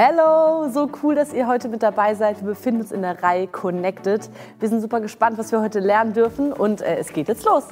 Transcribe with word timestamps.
Hello, 0.00 0.68
so 0.68 0.88
cool, 1.02 1.16
dass 1.16 1.32
ihr 1.32 1.48
heute 1.48 1.68
mit 1.68 1.82
dabei 1.82 2.14
seid. 2.14 2.40
Wir 2.40 2.50
befinden 2.50 2.82
uns 2.82 2.92
in 2.92 3.02
der 3.02 3.20
Reihe 3.20 3.48
Connected. 3.48 4.30
Wir 4.60 4.68
sind 4.68 4.80
super 4.80 5.00
gespannt, 5.00 5.38
was 5.38 5.50
wir 5.50 5.60
heute 5.60 5.80
lernen 5.80 6.12
dürfen 6.12 6.52
und 6.52 6.82
äh, 6.82 6.98
es 6.98 7.12
geht 7.12 7.26
jetzt 7.26 7.44
los. 7.44 7.64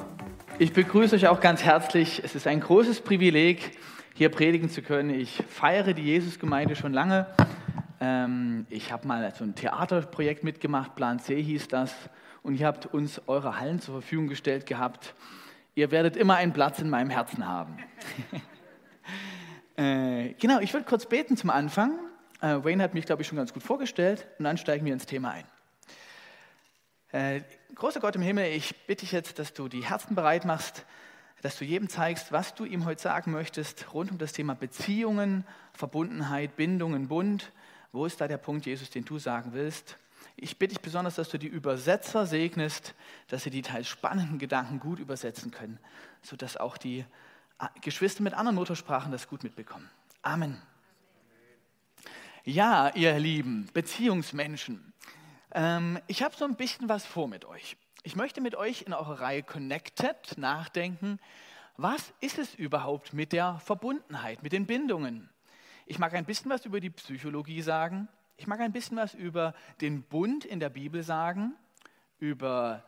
Ich 0.59 0.73
begrüße 0.73 1.15
euch 1.15 1.29
auch 1.29 1.39
ganz 1.39 1.63
herzlich. 1.63 2.21
Es 2.25 2.35
ist 2.35 2.45
ein 2.45 2.59
großes 2.59 2.99
Privileg, 2.99 3.79
hier 4.13 4.27
predigen 4.27 4.69
zu 4.69 4.81
können. 4.81 5.11
Ich 5.11 5.41
feiere 5.47 5.93
die 5.93 6.01
Jesusgemeinde 6.01 6.75
schon 6.75 6.91
lange. 6.91 7.27
Ähm, 8.01 8.65
ich 8.69 8.91
habe 8.91 9.07
mal 9.07 9.33
so 9.33 9.45
ein 9.45 9.55
Theaterprojekt 9.55 10.43
mitgemacht, 10.43 10.97
Plan 10.97 11.19
C 11.19 11.41
hieß 11.41 11.69
das, 11.69 11.95
und 12.43 12.59
ihr 12.59 12.67
habt 12.67 12.87
uns 12.87 13.21
eure 13.27 13.57
Hallen 13.57 13.79
zur 13.79 13.93
Verfügung 14.01 14.27
gestellt 14.27 14.65
gehabt. 14.65 15.15
Ihr 15.75 15.91
werdet 15.91 16.17
immer 16.17 16.35
einen 16.35 16.51
Platz 16.51 16.79
in 16.79 16.89
meinem 16.89 17.09
Herzen 17.09 17.47
haben. 17.47 17.77
äh, 19.77 20.33
genau, 20.33 20.59
ich 20.59 20.73
würde 20.73 20.85
kurz 20.85 21.05
beten 21.05 21.37
zum 21.37 21.51
Anfang. 21.51 21.97
Äh, 22.41 22.63
Wayne 22.63 22.83
hat 22.83 22.93
mich, 22.93 23.05
glaube 23.05 23.21
ich, 23.21 23.27
schon 23.27 23.37
ganz 23.37 23.53
gut 23.53 23.63
vorgestellt 23.63 24.27
und 24.37 24.45
dann 24.45 24.57
steigen 24.57 24.85
wir 24.85 24.93
ins 24.93 25.05
Thema 25.05 25.31
ein. 25.31 25.45
Äh, 27.11 27.41
großer 27.75 27.99
Gott 27.99 28.15
im 28.15 28.21
Himmel, 28.21 28.51
ich 28.51 28.75
bitte 28.85 29.01
dich 29.01 29.11
jetzt, 29.11 29.39
dass 29.39 29.53
du 29.53 29.67
die 29.67 29.85
Herzen 29.85 30.13
bereit 30.13 30.45
machst, 30.45 30.85
dass 31.41 31.57
du 31.57 31.65
jedem 31.65 31.89
zeigst, 31.89 32.31
was 32.31 32.53
du 32.55 32.65
ihm 32.65 32.85
heute 32.85 33.01
sagen 33.01 33.31
möchtest 33.31 33.93
rund 33.93 34.11
um 34.11 34.17
das 34.17 34.33
Thema 34.33 34.55
Beziehungen, 34.55 35.45
Verbundenheit, 35.73 36.55
Bindungen, 36.55 37.07
Bund. 37.07 37.51
Wo 37.91 38.05
ist 38.05 38.19
da 38.19 38.27
der 38.27 38.37
Punkt, 38.37 38.65
Jesus, 38.65 38.89
den 38.89 39.05
du 39.05 39.19
sagen 39.19 39.53
willst? 39.53 39.97
Ich 40.35 40.59
bitte 40.59 40.75
dich 40.75 40.81
besonders, 40.81 41.15
dass 41.15 41.29
du 41.29 41.39
die 41.39 41.47
Übersetzer 41.47 42.25
segnest, 42.25 42.93
dass 43.27 43.43
sie 43.43 43.49
die 43.49 43.61
teils 43.61 43.87
spannenden 43.87 44.37
Gedanken 44.37 44.79
gut 44.79 44.99
übersetzen 44.99 45.51
können, 45.51 45.79
sodass 46.21 46.57
auch 46.57 46.77
die 46.77 47.05
äh, 47.59 47.67
Geschwister 47.81 48.21
mit 48.21 48.33
anderen 48.33 48.55
Muttersprachen 48.55 49.11
das 49.11 49.27
gut 49.27 49.43
mitbekommen. 49.43 49.89
Amen. 50.21 50.61
Ja, 52.49 52.95
ihr 52.95 53.19
lieben 53.19 53.67
Beziehungsmenschen, 53.73 54.93
ähm, 55.51 55.99
ich 56.07 56.23
habe 56.23 56.33
so 56.33 56.45
ein 56.45 56.55
bisschen 56.55 56.87
was 56.87 57.05
vor 57.05 57.27
mit 57.27 57.43
euch. 57.43 57.75
Ich 58.03 58.15
möchte 58.15 58.39
mit 58.39 58.55
euch 58.55 58.83
in 58.83 58.93
eurer 58.93 59.19
Reihe 59.19 59.43
Connected 59.43 60.37
nachdenken, 60.37 61.19
was 61.75 62.13
ist 62.21 62.37
es 62.37 62.55
überhaupt 62.55 63.11
mit 63.11 63.33
der 63.33 63.59
Verbundenheit, 63.59 64.43
mit 64.43 64.53
den 64.53 64.65
Bindungen? 64.65 65.29
Ich 65.87 65.99
mag 65.99 66.13
ein 66.13 66.23
bisschen 66.23 66.49
was 66.49 66.65
über 66.65 66.79
die 66.79 66.89
Psychologie 66.89 67.61
sagen. 67.61 68.07
Ich 68.37 68.47
mag 68.47 68.61
ein 68.61 68.71
bisschen 68.71 68.95
was 68.95 69.13
über 69.13 69.53
den 69.81 70.03
Bund 70.03 70.45
in 70.45 70.61
der 70.61 70.69
Bibel 70.69 71.03
sagen, 71.03 71.53
über 72.17 72.81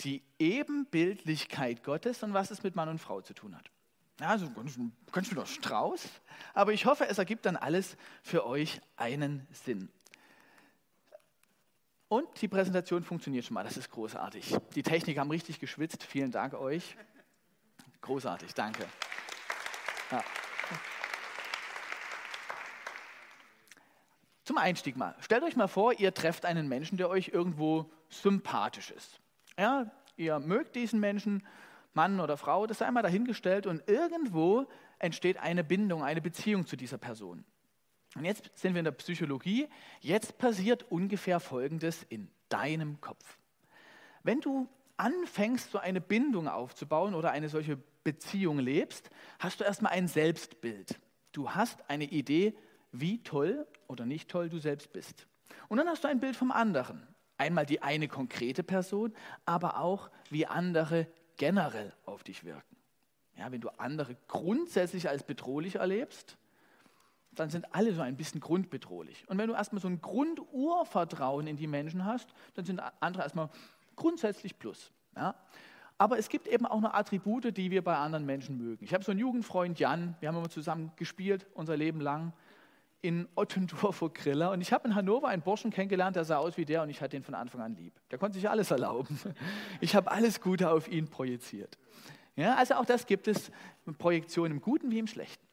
die 0.00 0.20
Ebenbildlichkeit 0.40 1.84
Gottes 1.84 2.24
und 2.24 2.34
was 2.34 2.50
es 2.50 2.64
mit 2.64 2.74
Mann 2.74 2.88
und 2.88 2.98
Frau 2.98 3.20
zu 3.20 3.34
tun 3.34 3.54
hat. 3.54 3.70
Ja, 4.18 4.28
also 4.28 4.50
ganz, 4.50 4.78
ganz 5.12 5.28
schöner 5.28 5.44
Strauß, 5.44 6.08
aber 6.54 6.72
ich 6.72 6.86
hoffe, 6.86 7.06
es 7.06 7.18
ergibt 7.18 7.44
dann 7.44 7.56
alles 7.56 7.96
für 8.22 8.46
euch 8.46 8.80
einen 8.96 9.46
Sinn. 9.52 9.90
Und 12.08 12.40
die 12.40 12.48
Präsentation 12.48 13.02
funktioniert 13.02 13.44
schon 13.44 13.54
mal, 13.54 13.64
das 13.64 13.76
ist 13.76 13.90
großartig. 13.90 14.56
Die 14.74 14.82
Techniker 14.82 15.20
haben 15.20 15.30
richtig 15.30 15.60
geschwitzt, 15.60 16.02
vielen 16.02 16.30
Dank 16.30 16.54
euch. 16.54 16.96
Großartig, 18.00 18.54
danke. 18.54 18.86
Ja. 20.10 20.24
Zum 24.44 24.56
Einstieg 24.58 24.96
mal. 24.96 25.16
Stellt 25.20 25.42
euch 25.42 25.56
mal 25.56 25.66
vor, 25.66 25.92
ihr 25.94 26.14
trefft 26.14 26.44
einen 26.46 26.68
Menschen, 26.68 26.96
der 26.96 27.10
euch 27.10 27.28
irgendwo 27.28 27.90
sympathisch 28.08 28.92
ist. 28.92 29.20
Ja, 29.58 29.90
ihr 30.16 30.38
mögt 30.38 30.76
diesen 30.76 31.00
Menschen, 31.00 31.44
Mann 31.96 32.20
oder 32.20 32.36
Frau, 32.36 32.66
das 32.66 32.78
sei 32.78 32.86
einmal 32.86 33.02
dahingestellt 33.02 33.66
und 33.66 33.88
irgendwo 33.88 34.66
entsteht 34.98 35.38
eine 35.38 35.64
Bindung, 35.64 36.04
eine 36.04 36.20
Beziehung 36.20 36.66
zu 36.66 36.76
dieser 36.76 36.98
Person. 36.98 37.44
Und 38.14 38.24
jetzt 38.24 38.50
sind 38.54 38.74
wir 38.74 38.80
in 38.80 38.84
der 38.84 38.92
Psychologie. 38.92 39.68
Jetzt 40.00 40.38
passiert 40.38 40.90
ungefähr 40.90 41.40
Folgendes 41.40 42.04
in 42.04 42.30
deinem 42.48 43.00
Kopf. 43.00 43.38
Wenn 44.22 44.40
du 44.40 44.68
anfängst, 44.96 45.70
so 45.70 45.78
eine 45.78 46.00
Bindung 46.00 46.48
aufzubauen 46.48 47.14
oder 47.14 47.30
eine 47.30 47.48
solche 47.48 47.78
Beziehung 48.04 48.58
lebst, 48.58 49.10
hast 49.38 49.60
du 49.60 49.64
erstmal 49.64 49.92
ein 49.92 50.08
Selbstbild. 50.08 50.98
Du 51.32 51.50
hast 51.50 51.90
eine 51.90 52.04
Idee, 52.04 52.56
wie 52.92 53.22
toll 53.22 53.66
oder 53.88 54.06
nicht 54.06 54.30
toll 54.30 54.48
du 54.48 54.58
selbst 54.58 54.92
bist. 54.92 55.26
Und 55.68 55.78
dann 55.78 55.88
hast 55.88 56.04
du 56.04 56.08
ein 56.08 56.20
Bild 56.20 56.36
vom 56.36 56.50
anderen. 56.50 57.06
Einmal 57.36 57.66
die 57.66 57.82
eine 57.82 58.08
konkrete 58.08 58.62
Person, 58.62 59.14
aber 59.44 59.78
auch 59.78 60.10
wie 60.30 60.46
andere 60.46 61.06
generell 61.36 61.92
auf 62.04 62.22
dich 62.22 62.44
wirken. 62.44 62.76
Ja, 63.36 63.52
wenn 63.52 63.60
du 63.60 63.68
andere 63.78 64.16
grundsätzlich 64.28 65.08
als 65.08 65.22
bedrohlich 65.22 65.76
erlebst, 65.76 66.36
dann 67.32 67.50
sind 67.50 67.74
alle 67.74 67.92
so 67.94 68.00
ein 68.00 68.16
bisschen 68.16 68.40
grundbedrohlich. 68.40 69.28
Und 69.28 69.38
wenn 69.38 69.48
du 69.48 69.54
erstmal 69.54 69.82
so 69.82 69.88
ein 69.88 70.00
Grundurvertrauen 70.00 71.46
in 71.46 71.56
die 71.56 71.66
Menschen 71.66 72.04
hast, 72.04 72.30
dann 72.54 72.64
sind 72.64 72.80
andere 73.00 73.22
erstmal 73.22 73.50
grundsätzlich 73.94 74.58
plus. 74.58 74.90
Ja? 75.14 75.34
Aber 75.98 76.18
es 76.18 76.28
gibt 76.28 76.46
eben 76.46 76.66
auch 76.66 76.80
noch 76.80 76.94
Attribute, 76.94 77.56
die 77.56 77.70
wir 77.70 77.82
bei 77.82 77.96
anderen 77.96 78.26
Menschen 78.26 78.56
mögen. 78.58 78.84
Ich 78.84 78.92
habe 78.92 79.04
so 79.04 79.12
einen 79.12 79.20
Jugendfreund, 79.20 79.78
Jan, 79.78 80.14
wir 80.20 80.28
haben 80.28 80.36
immer 80.36 80.50
zusammen 80.50 80.92
gespielt, 80.96 81.46
unser 81.54 81.76
Leben 81.76 82.00
lang, 82.00 82.32
in 83.02 83.28
Ottendorf 83.34 83.96
vor 83.96 84.12
Griller. 84.12 84.50
Und 84.50 84.60
ich 84.60 84.72
habe 84.72 84.88
in 84.88 84.94
Hannover 84.94 85.28
einen 85.28 85.42
Burschen 85.42 85.70
kennengelernt, 85.70 86.16
der 86.16 86.24
sah 86.24 86.38
aus 86.38 86.56
wie 86.56 86.64
der 86.64 86.82
und 86.82 86.90
ich 86.90 87.00
hatte 87.00 87.16
ihn 87.16 87.22
von 87.22 87.34
Anfang 87.34 87.60
an 87.60 87.76
lieb. 87.76 87.94
Der 88.10 88.18
konnte 88.18 88.38
sich 88.38 88.48
alles 88.48 88.70
erlauben. 88.70 89.18
Ich 89.80 89.94
habe 89.94 90.10
alles 90.10 90.40
Gute 90.40 90.70
auf 90.70 90.88
ihn 90.88 91.08
projiziert. 91.08 91.78
Ja, 92.34 92.56
also 92.56 92.74
auch 92.74 92.84
das 92.84 93.06
gibt 93.06 93.28
es, 93.28 93.50
Projektion 93.98 94.50
im 94.50 94.60
Guten 94.60 94.90
wie 94.90 94.98
im 94.98 95.06
Schlechten. 95.06 95.44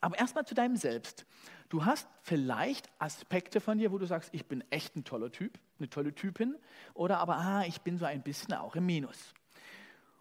Aber 0.00 0.18
erstmal 0.18 0.44
zu 0.44 0.54
deinem 0.54 0.76
Selbst. 0.76 1.24
Du 1.68 1.84
hast 1.84 2.08
vielleicht 2.22 2.90
Aspekte 2.98 3.60
von 3.60 3.78
dir, 3.78 3.90
wo 3.90 3.98
du 3.98 4.06
sagst, 4.06 4.30
ich 4.32 4.46
bin 4.46 4.62
echt 4.70 4.96
ein 4.96 5.04
toller 5.04 5.32
Typ, 5.32 5.58
eine 5.78 5.88
tolle 5.88 6.14
Typin, 6.14 6.56
oder 6.92 7.18
aber, 7.18 7.36
ah, 7.36 7.64
ich 7.66 7.80
bin 7.80 7.96
so 7.96 8.04
ein 8.04 8.22
bisschen 8.22 8.54
auch 8.54 8.76
im 8.76 8.86
Minus. 8.86 9.32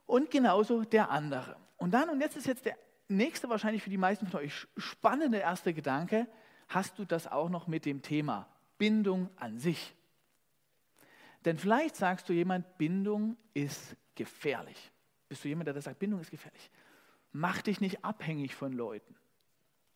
Und 0.05 0.31
genauso 0.31 0.83
der 0.83 1.11
andere. 1.11 1.57
Und 1.77 1.93
dann, 1.93 2.09
und 2.09 2.21
jetzt 2.21 2.37
ist 2.37 2.47
jetzt 2.47 2.65
der 2.65 2.77
nächste 3.07 3.49
wahrscheinlich 3.49 3.83
für 3.83 3.89
die 3.89 3.97
meisten 3.97 4.27
von 4.27 4.41
euch 4.41 4.67
spannende 4.77 5.37
erste 5.37 5.73
Gedanke, 5.73 6.27
hast 6.67 6.97
du 6.99 7.05
das 7.05 7.27
auch 7.27 7.49
noch 7.49 7.67
mit 7.67 7.85
dem 7.85 8.01
Thema 8.01 8.47
Bindung 8.77 9.29
an 9.37 9.59
sich. 9.59 9.95
Denn 11.45 11.57
vielleicht 11.57 11.95
sagst 11.95 12.27
du 12.29 12.33
jemand, 12.33 12.77
Bindung 12.77 13.37
ist 13.53 13.95
gefährlich. 14.15 14.91
Bist 15.27 15.43
du 15.43 15.49
jemand, 15.49 15.67
der 15.67 15.73
das 15.73 15.85
sagt, 15.85 15.99
Bindung 15.99 16.21
ist 16.21 16.31
gefährlich? 16.31 16.71
Mach 17.31 17.61
dich 17.61 17.81
nicht 17.81 18.05
abhängig 18.05 18.55
von 18.55 18.73
Leuten. 18.73 19.15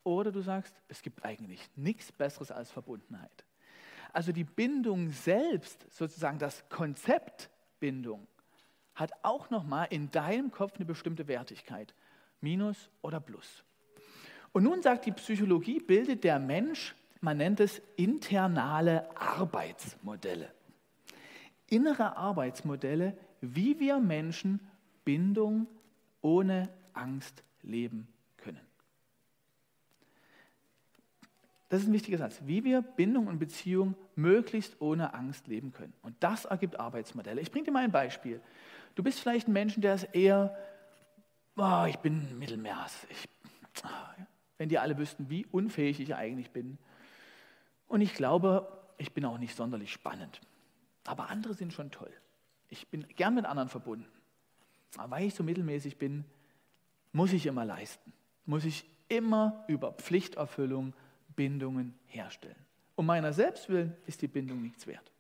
Oder 0.04 0.32
du 0.32 0.42
sagst, 0.42 0.74
es 0.88 1.02
gibt 1.02 1.24
eigentlich 1.26 1.70
nichts 1.76 2.12
Besseres 2.12 2.52
als 2.52 2.72
Verbundenheit. 2.72 3.46
Also 4.14 4.32
die 4.32 4.46
Bindung 4.46 5.12
selbst, 5.12 5.86
sozusagen 5.92 6.40
das 6.40 6.68
Konzept 6.70 7.50
Bindung, 7.80 8.28
hat 8.96 9.12
auch 9.22 9.50
nochmal 9.50 9.88
in 9.92 10.10
deinem 10.10 10.50
Kopf 10.50 10.76
eine 10.76 10.86
bestimmte 10.86 11.28
Wertigkeit. 11.28 11.94
Minus 12.42 12.90
oder 13.02 13.20
Plus. 13.20 13.64
Und 14.52 14.64
nun 14.64 14.82
sagt 14.82 15.06
die 15.06 15.12
Psychologie, 15.12 15.80
bildet 15.80 16.24
der 16.24 16.40
Mensch, 16.40 16.96
man 17.22 17.38
nennt 17.38 17.60
es 17.60 17.82
internale 17.96 19.10
Arbeitsmodelle. 19.16 20.52
Innere 21.68 22.16
Arbeitsmodelle, 22.16 23.18
wie 23.42 23.80
wir 23.80 24.00
Menschen 24.00 24.60
Bindung 25.04 25.68
ohne 26.22 26.70
Angst 26.94 27.44
leben 27.62 28.08
Das 31.70 31.82
ist 31.82 31.90
ein 31.90 31.94
wichtiger 31.94 32.18
Satz. 32.18 32.40
Wie 32.46 32.64
wir 32.64 32.82
Bindung 32.82 33.28
und 33.28 33.40
Beziehung 33.40 33.96
möglichst 34.16 34.80
ohne 34.80 35.14
Angst 35.14 35.48
leben 35.48 35.72
können. 35.72 35.94
Und 36.02 36.16
das 36.22 36.46
ergibt 36.46 36.80
Arbeitsmodelle. 36.80 37.42
Ich 37.42 37.52
bringe 37.52 37.66
dir 37.66 37.72
mal 37.72 37.84
ein 37.84 37.92
Beispiel. 37.92 38.40
Du 38.96 39.04
bist 39.04 39.20
vielleicht 39.20 39.48
ein 39.48 39.54
Mensch, 39.54 39.76
der 39.78 39.96
ist 39.96 40.08
eher, 40.14 40.58
oh, 41.58 41.86
ich 41.88 41.98
bin 41.98 42.38
Mittelmaß. 42.40 43.08
Ich, 43.10 43.28
oh, 43.84 44.24
wenn 44.58 44.70
die 44.70 44.80
alle 44.80 44.98
wüssten, 44.98 45.30
wie 45.30 45.46
unfähig 45.46 46.00
ich 46.00 46.16
eigentlich 46.16 46.52
bin. 46.52 46.78
Und 47.88 48.02
ich 48.02 48.14
glaube, 48.14 48.68
ich 48.98 49.14
bin 49.14 49.26
auch 49.26 49.38
nicht 49.38 49.56
sonderlich 49.56 49.92
spannend. 49.92 50.42
Aber 51.06 51.30
andere 51.30 51.54
sind 51.54 51.74
schon 51.74 51.92
toll. 51.92 52.12
Ich 52.70 52.88
bin 52.88 53.08
gern 53.16 53.36
mit 53.36 53.46
anderen 53.46 53.70
verbunden. 53.70 54.08
Aber 54.98 55.12
weil 55.12 55.28
ich 55.28 55.36
so 55.36 55.44
mittelmäßig 55.44 55.98
bin, 55.98 56.26
muss 57.12 57.34
ich 57.34 57.46
immer 57.46 57.66
leisten. 57.66 58.12
Muss 58.46 58.66
ich 58.66 58.86
immer 59.10 59.64
über 59.68 59.94
Pflichterfüllung 59.94 60.94
Bindungen 61.36 61.94
herstellen. 62.08 62.56
Um 62.96 63.06
meiner 63.06 63.32
selbst 63.32 63.70
willen 63.70 63.96
ist 64.06 64.22
die 64.22 64.28
Bindung 64.28 64.62
nichts 64.62 64.88
wert. 64.88 65.12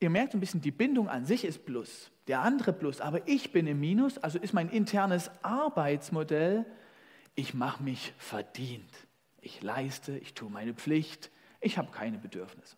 Ihr 0.00 0.10
merkt 0.10 0.34
ein 0.34 0.40
bisschen, 0.40 0.62
die 0.62 0.70
Bindung 0.70 1.08
an 1.08 1.26
sich 1.26 1.44
ist 1.44 1.66
Plus, 1.66 2.10
der 2.26 2.40
andere 2.40 2.72
Plus, 2.72 3.00
aber 3.00 3.28
ich 3.28 3.52
bin 3.52 3.66
im 3.66 3.80
Minus, 3.80 4.16
also 4.18 4.38
ist 4.38 4.54
mein 4.54 4.70
internes 4.70 5.30
Arbeitsmodell, 5.42 6.64
ich 7.34 7.54
mache 7.54 7.82
mich 7.82 8.14
verdient. 8.18 8.90
Ich 9.42 9.62
leiste, 9.62 10.16
ich 10.18 10.34
tue 10.34 10.50
meine 10.50 10.74
Pflicht, 10.74 11.30
ich 11.60 11.78
habe 11.78 11.90
keine 11.92 12.18
Bedürfnisse. 12.18 12.76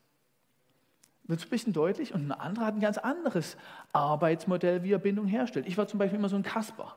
Wird 1.24 1.38
es 1.38 1.46
ein 1.46 1.50
bisschen 1.50 1.72
deutlich? 1.72 2.12
Und 2.12 2.26
ein 2.26 2.32
anderer 2.32 2.66
hat 2.66 2.74
ein 2.74 2.80
ganz 2.80 2.98
anderes 2.98 3.56
Arbeitsmodell, 3.92 4.82
wie 4.82 4.92
er 4.92 4.98
Bindung 4.98 5.26
herstellt. 5.26 5.66
Ich 5.66 5.78
war 5.78 5.86
zum 5.86 5.98
Beispiel 5.98 6.18
immer 6.18 6.28
so 6.28 6.36
ein 6.36 6.42
Kasper. 6.42 6.96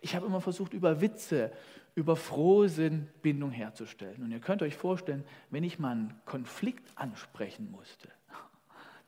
Ich 0.00 0.16
habe 0.16 0.26
immer 0.26 0.40
versucht, 0.40 0.72
über 0.72 1.02
Witze, 1.02 1.52
über 1.94 2.16
Frohsinn 2.16 3.08
Bindung 3.20 3.50
herzustellen. 3.50 4.22
Und 4.22 4.30
ihr 4.30 4.40
könnt 4.40 4.62
euch 4.62 4.74
vorstellen, 4.76 5.24
wenn 5.50 5.64
ich 5.64 5.78
mal 5.78 5.92
einen 5.92 6.20
Konflikt 6.24 6.90
ansprechen 6.96 7.70
musste, 7.70 8.08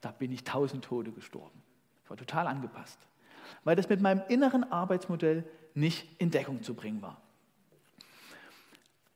da 0.01 0.11
bin 0.11 0.33
ich 0.33 0.45
tausend 0.45 0.85
Tode 0.85 1.13
gestorben. 1.13 1.63
Ich 2.05 2.11
war 2.11 2.17
total 2.17 2.47
angepasst, 2.47 2.99
weil 3.65 3.77
das 3.77 3.89
mit 3.89 4.01
meinem 4.01 4.23
inneren 4.29 4.71
Arbeitsmodell 4.71 5.45
nicht 5.75 6.21
in 6.21 6.31
Deckung 6.31 6.63
zu 6.63 6.75
bringen 6.75 7.03
war. 7.03 7.21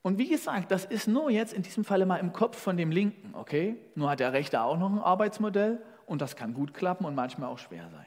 Und 0.03 0.19
wie 0.19 0.29
gesagt, 0.29 0.71
das 0.71 0.85
ist 0.85 1.09
nur 1.09 1.31
jetzt 1.31 1.55
in 1.55 1.63
diesem 1.63 1.83
Falle 1.83 2.05
mal 2.05 2.19
im 2.19 2.33
Kopf 2.35 2.59
von 2.59 2.77
dem 2.77 2.91
Linken, 2.91 3.35
okay? 3.35 3.77
Nur 3.95 4.11
hat 4.11 4.21
der 4.21 4.35
Rechte 4.35 4.61
auch 4.61 4.77
noch 4.77 4.93
ein 4.93 4.99
Arbeitsmodell 4.99 5.81
und 6.05 6.21
das 6.21 6.37
kann 6.37 6.53
gut 6.53 6.75
klappen 6.75 7.07
und 7.07 7.15
manchmal 7.15 7.49
auch 7.49 7.59
schwer 7.59 7.89
sein. 7.91 8.07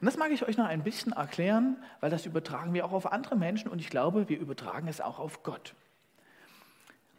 Und 0.00 0.06
das 0.06 0.16
mag 0.16 0.30
ich 0.30 0.46
euch 0.46 0.56
noch 0.56 0.66
ein 0.66 0.84
bisschen 0.84 1.12
erklären, 1.12 1.82
weil 2.00 2.10
das 2.10 2.26
übertragen 2.26 2.74
wir 2.74 2.84
auch 2.84 2.92
auf 2.92 3.12
andere 3.12 3.36
Menschen 3.36 3.70
und 3.70 3.80
ich 3.80 3.90
glaube, 3.90 4.28
wir 4.28 4.38
übertragen 4.38 4.86
es 4.86 5.00
auch 5.00 5.18
auf 5.18 5.42
Gott. 5.42 5.74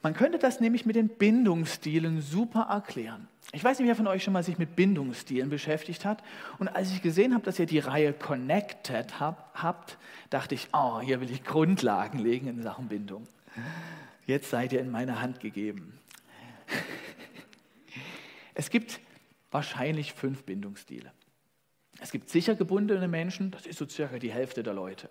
Man 0.04 0.14
könnte 0.14 0.38
das 0.38 0.60
nämlich 0.60 0.86
mit 0.86 0.98
den 0.98 1.08
Bindungsstilen 1.08 2.22
super 2.22 2.68
erklären. 2.70 3.30
Ich 3.54 3.64
weiß 3.64 3.80
nicht, 3.80 3.88
wer 3.88 3.96
von 3.96 4.08
euch 4.08 4.22
schon 4.22 4.34
mal 4.34 4.44
sich 4.44 4.58
mit 4.58 4.76
Bindungsstilen 4.76 5.50
beschäftigt 5.50 6.04
hat. 6.04 6.22
Und 6.60 6.68
als 6.68 6.92
ich 6.92 7.02
gesehen 7.02 7.34
habe, 7.34 7.46
dass 7.46 7.58
ihr 7.58 7.66
die 7.66 7.80
Reihe 7.80 8.12
Connected 8.12 9.22
habt, 9.22 9.98
dachte 10.30 10.56
ich, 10.56 10.68
oh, 10.74 11.00
hier 11.00 11.22
will 11.22 11.32
ich 11.32 11.46
Grundlagen 11.46 12.20
legen 12.20 12.48
in 12.48 12.62
Sachen 12.62 12.90
Bindung. 12.90 13.26
Jetzt 14.26 14.50
seid 14.50 14.74
ihr 14.74 14.82
in 14.82 14.92
meine 14.92 15.22
Hand 15.22 15.40
gegeben. 15.40 15.98
Es 18.56 18.70
gibt 18.70 19.00
wahrscheinlich 19.50 20.14
fünf 20.14 20.44
Bindungsstile. 20.44 21.12
Es 22.00 22.12
gibt 22.12 22.30
sicher 22.30 22.54
gebundene 22.54 23.08
Menschen, 23.08 23.50
das 23.50 23.66
ist 23.66 23.80
so 23.80 23.88
circa 23.88 24.20
die 24.20 24.32
Hälfte 24.32 24.62
der 24.62 24.76
Leute. 24.76 25.10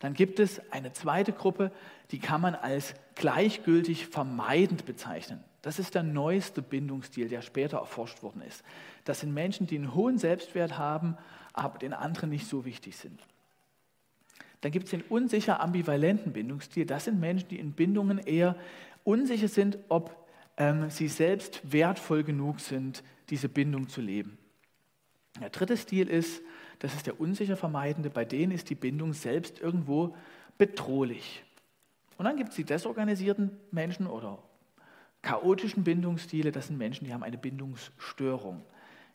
Dann 0.00 0.14
gibt 0.14 0.40
es 0.40 0.60
eine 0.72 0.92
zweite 0.92 1.32
Gruppe, 1.32 1.70
die 2.10 2.18
kann 2.18 2.40
man 2.40 2.54
als 2.54 2.94
gleichgültig 3.14 4.06
vermeidend 4.06 4.86
bezeichnen. 4.86 5.44
Das 5.62 5.78
ist 5.78 5.94
der 5.94 6.02
neueste 6.02 6.62
Bindungsstil, 6.62 7.28
der 7.28 7.42
später 7.42 7.78
erforscht 7.78 8.22
worden 8.22 8.42
ist. 8.42 8.64
Das 9.04 9.20
sind 9.20 9.32
Menschen, 9.32 9.66
die 9.66 9.76
einen 9.76 9.94
hohen 9.94 10.18
Selbstwert 10.18 10.78
haben, 10.78 11.16
aber 11.52 11.78
den 11.78 11.92
anderen 11.92 12.30
nicht 12.30 12.48
so 12.48 12.64
wichtig 12.64 12.96
sind. 12.96 13.20
Dann 14.62 14.72
gibt 14.72 14.86
es 14.86 14.90
den 14.90 15.02
unsicher 15.02 15.60
ambivalenten 15.60 16.32
Bindungsstil. 16.32 16.86
Das 16.86 17.04
sind 17.04 17.20
Menschen, 17.20 17.48
die 17.48 17.58
in 17.58 17.72
Bindungen 17.72 18.18
eher 18.18 18.56
unsicher 19.04 19.48
sind, 19.48 19.78
ob 19.88 20.16
ähm, 20.56 20.88
sie 20.90 21.08
selbst 21.08 21.60
wertvoll 21.72 22.24
genug 22.24 22.60
sind, 22.60 23.02
diese 23.28 23.48
Bindung 23.48 23.88
zu 23.88 24.00
leben. 24.00 24.38
Der 25.40 25.50
dritte 25.50 25.76
Stil 25.76 26.08
ist 26.08 26.42
das 26.80 26.94
ist 26.94 27.06
der 27.06 27.20
unsicher 27.20 27.56
Vermeidende, 27.56 28.10
bei 28.10 28.24
denen 28.24 28.52
ist 28.52 28.68
die 28.70 28.74
Bindung 28.74 29.12
selbst 29.12 29.60
irgendwo 29.60 30.16
bedrohlich. 30.58 31.44
Und 32.18 32.24
dann 32.24 32.36
gibt 32.36 32.50
es 32.50 32.56
die 32.56 32.64
desorganisierten 32.64 33.50
Menschen 33.70 34.06
oder 34.06 34.42
chaotischen 35.22 35.84
Bindungsstile, 35.84 36.52
das 36.52 36.66
sind 36.66 36.78
Menschen, 36.78 37.06
die 37.06 37.12
haben 37.12 37.22
eine 37.22 37.38
Bindungsstörung. 37.38 38.62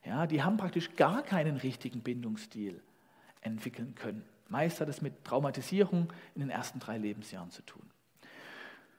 Ja, 0.05 0.27
die 0.27 0.43
haben 0.43 0.57
praktisch 0.57 0.95
gar 0.95 1.23
keinen 1.23 1.57
richtigen 1.57 2.01
Bindungsstil 2.01 2.81
entwickeln 3.41 3.95
können. 3.95 4.23
Meist 4.47 4.79
hat 4.79 4.87
es 4.87 5.01
mit 5.01 5.25
Traumatisierung 5.25 6.13
in 6.35 6.41
den 6.41 6.51
ersten 6.51 6.79
drei 6.79 6.99
Lebensjahren 6.99 7.49
zu 7.49 7.63
tun. 7.63 7.81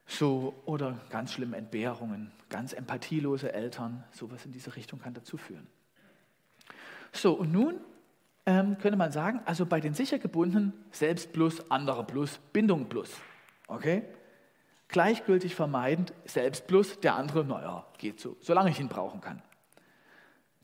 So, 0.09 0.55
oder 0.65 1.01
ganz 1.11 1.33
schlimme 1.33 1.57
Entbehrungen, 1.57 2.33
ganz 2.49 2.73
empathielose 2.73 3.53
Eltern, 3.53 4.03
sowas 4.13 4.45
in 4.45 4.53
diese 4.53 4.75
Richtung 4.75 5.01
kann 5.01 5.15
dazu 5.15 5.37
führen. 5.37 5.67
So, 7.13 7.33
und 7.35 7.53
nun 7.53 7.81
ähm, 8.46 8.78
könnte 8.78 8.96
man 8.96 9.10
sagen, 9.10 9.40
also 9.44 9.66
bei 9.66 9.81
den 9.81 9.94
sicher 9.94 10.19
gebundenen 10.19 10.72
Selbst 10.93 11.32
plus, 11.32 11.70
andere 11.70 12.04
plus, 12.04 12.38
Bindung 12.52 12.88
plus. 12.88 13.10
Okay? 13.66 14.02
Gleichgültig 14.88 15.54
vermeidend, 15.56 16.14
Selbst 16.25 16.69
plus, 16.69 17.00
der 17.00 17.16
andere, 17.16 17.44
naja, 17.44 17.84
geht 17.98 18.20
so, 18.20 18.37
solange 18.40 18.70
ich 18.70 18.78
ihn 18.78 18.88
brauchen 18.88 19.20
kann. 19.20 19.43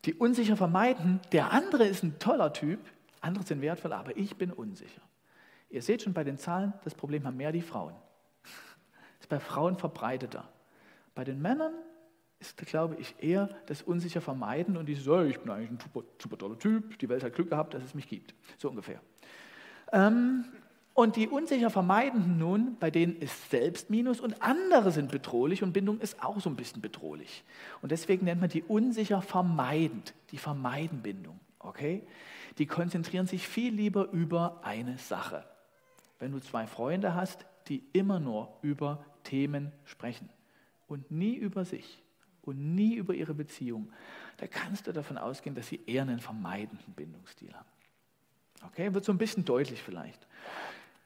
Die 0.04 0.14
unsicher 0.14 0.56
vermeiden, 0.56 1.20
der 1.32 1.52
andere 1.52 1.84
ist 1.84 2.02
ein 2.02 2.18
toller 2.18 2.52
Typ, 2.52 2.80
andere 3.20 3.44
sind 3.44 3.60
wertvoll, 3.60 3.92
aber 3.92 4.16
ich 4.16 4.36
bin 4.36 4.52
unsicher. 4.52 5.02
Ihr 5.70 5.82
seht 5.82 6.02
schon 6.02 6.12
bei 6.12 6.24
den 6.24 6.38
Zahlen, 6.38 6.72
das 6.84 6.94
Problem 6.94 7.26
haben 7.26 7.36
mehr 7.36 7.52
die 7.52 7.62
Frauen. 7.62 7.94
Das 8.42 8.52
ist 9.20 9.28
bei 9.28 9.40
Frauen 9.40 9.76
verbreiteter. 9.76 10.48
Bei 11.14 11.24
den 11.24 11.40
Männern 11.40 11.72
ist, 12.42 12.58
glaube 12.66 12.96
ich, 12.98 13.14
eher 13.20 13.48
das 13.66 13.82
unsicher 13.82 14.20
vermeiden 14.20 14.76
und 14.76 14.86
dieses, 14.86 15.06
ich 15.06 15.40
bin 15.40 15.50
eigentlich 15.50 15.70
ein 15.70 15.78
super, 15.80 16.04
super 16.20 16.36
toller 16.36 16.58
Typ, 16.58 16.98
die 16.98 17.08
Welt 17.08 17.22
hat 17.22 17.34
Glück 17.34 17.50
gehabt, 17.50 17.72
dass 17.72 17.84
es 17.84 17.94
mich 17.94 18.08
gibt. 18.08 18.34
So 18.58 18.68
ungefähr. 18.68 19.00
Ähm, 19.92 20.44
und 20.94 21.16
die 21.16 21.28
unsicher 21.28 21.70
Vermeidenden 21.70 22.38
nun, 22.38 22.76
bei 22.78 22.90
denen 22.90 23.16
ist 23.16 23.50
selbst 23.50 23.88
Minus 23.88 24.20
und 24.20 24.42
andere 24.42 24.90
sind 24.90 25.10
bedrohlich 25.10 25.62
und 25.62 25.72
Bindung 25.72 26.00
ist 26.00 26.22
auch 26.22 26.40
so 26.40 26.50
ein 26.50 26.56
bisschen 26.56 26.82
bedrohlich. 26.82 27.44
Und 27.80 27.92
deswegen 27.92 28.26
nennt 28.26 28.40
man 28.40 28.50
die 28.50 28.62
unsicher 28.62 29.22
vermeidend, 29.22 30.12
die 30.32 30.38
vermeiden 30.38 31.00
Bindung. 31.00 31.38
Okay? 31.60 32.02
Die 32.58 32.66
konzentrieren 32.66 33.26
sich 33.26 33.48
viel 33.48 33.72
lieber 33.72 34.10
über 34.10 34.60
eine 34.64 34.98
Sache. 34.98 35.44
Wenn 36.18 36.32
du 36.32 36.40
zwei 36.40 36.66
Freunde 36.66 37.14
hast, 37.14 37.46
die 37.68 37.84
immer 37.92 38.20
nur 38.20 38.58
über 38.60 39.04
Themen 39.22 39.72
sprechen 39.84 40.28
und 40.88 41.10
nie 41.10 41.36
über 41.36 41.64
sich, 41.64 42.02
und 42.42 42.74
nie 42.74 42.94
über 42.94 43.14
ihre 43.14 43.34
Beziehung, 43.34 43.92
da 44.38 44.46
kannst 44.46 44.86
du 44.86 44.92
davon 44.92 45.18
ausgehen, 45.18 45.54
dass 45.54 45.68
sie 45.68 45.80
eher 45.86 46.02
einen 46.02 46.20
vermeidenden 46.20 46.92
Bindungsstil 46.94 47.52
haben. 47.54 47.68
Okay, 48.66 48.92
wird 48.94 49.04
so 49.04 49.12
ein 49.12 49.18
bisschen 49.18 49.44
deutlich 49.44 49.82
vielleicht. 49.82 50.26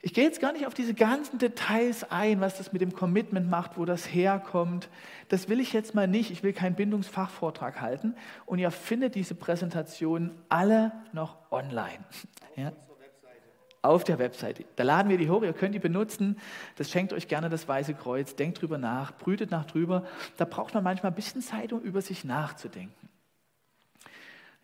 Ich 0.02 0.14
gehe 0.14 0.24
jetzt 0.24 0.40
gar 0.40 0.52
nicht 0.52 0.66
auf 0.66 0.74
diese 0.74 0.94
ganzen 0.94 1.38
Details 1.38 2.10
ein, 2.10 2.40
was 2.40 2.58
das 2.58 2.72
mit 2.72 2.80
dem 2.82 2.92
Commitment 2.92 3.50
macht, 3.50 3.76
wo 3.76 3.84
das 3.84 4.04
herkommt. 4.06 4.88
Das 5.28 5.48
will 5.48 5.58
ich 5.58 5.72
jetzt 5.72 5.94
mal 5.94 6.06
nicht. 6.06 6.30
Ich 6.30 6.42
will 6.42 6.52
keinen 6.52 6.76
Bindungsfachvortrag 6.76 7.80
halten. 7.80 8.14
Und 8.44 8.58
ihr 8.58 8.70
findet 8.70 9.14
diese 9.14 9.34
Präsentation 9.34 10.30
alle 10.48 10.92
noch 11.12 11.50
online. 11.50 12.04
Ja? 12.56 12.72
Auf 13.86 14.04
der 14.04 14.18
Webseite. 14.18 14.64
Da 14.76 14.84
laden 14.84 15.08
wir 15.08 15.18
die 15.18 15.30
hoch, 15.30 15.42
ihr 15.42 15.52
könnt 15.52 15.74
die 15.74 15.78
benutzen. 15.78 16.38
Das 16.76 16.90
schenkt 16.90 17.12
euch 17.12 17.28
gerne 17.28 17.48
das 17.48 17.66
Weiße 17.66 17.94
Kreuz. 17.94 18.36
Denkt 18.36 18.60
drüber 18.60 18.78
nach, 18.78 19.16
brütet 19.16 19.50
nach 19.50 19.64
drüber. 19.64 20.04
Da 20.36 20.44
braucht 20.44 20.74
man 20.74 20.84
manchmal 20.84 21.12
ein 21.12 21.16
bisschen 21.16 21.42
Zeit, 21.42 21.72
um 21.72 21.80
über 21.80 22.02
sich 22.02 22.24
nachzudenken. 22.24 23.08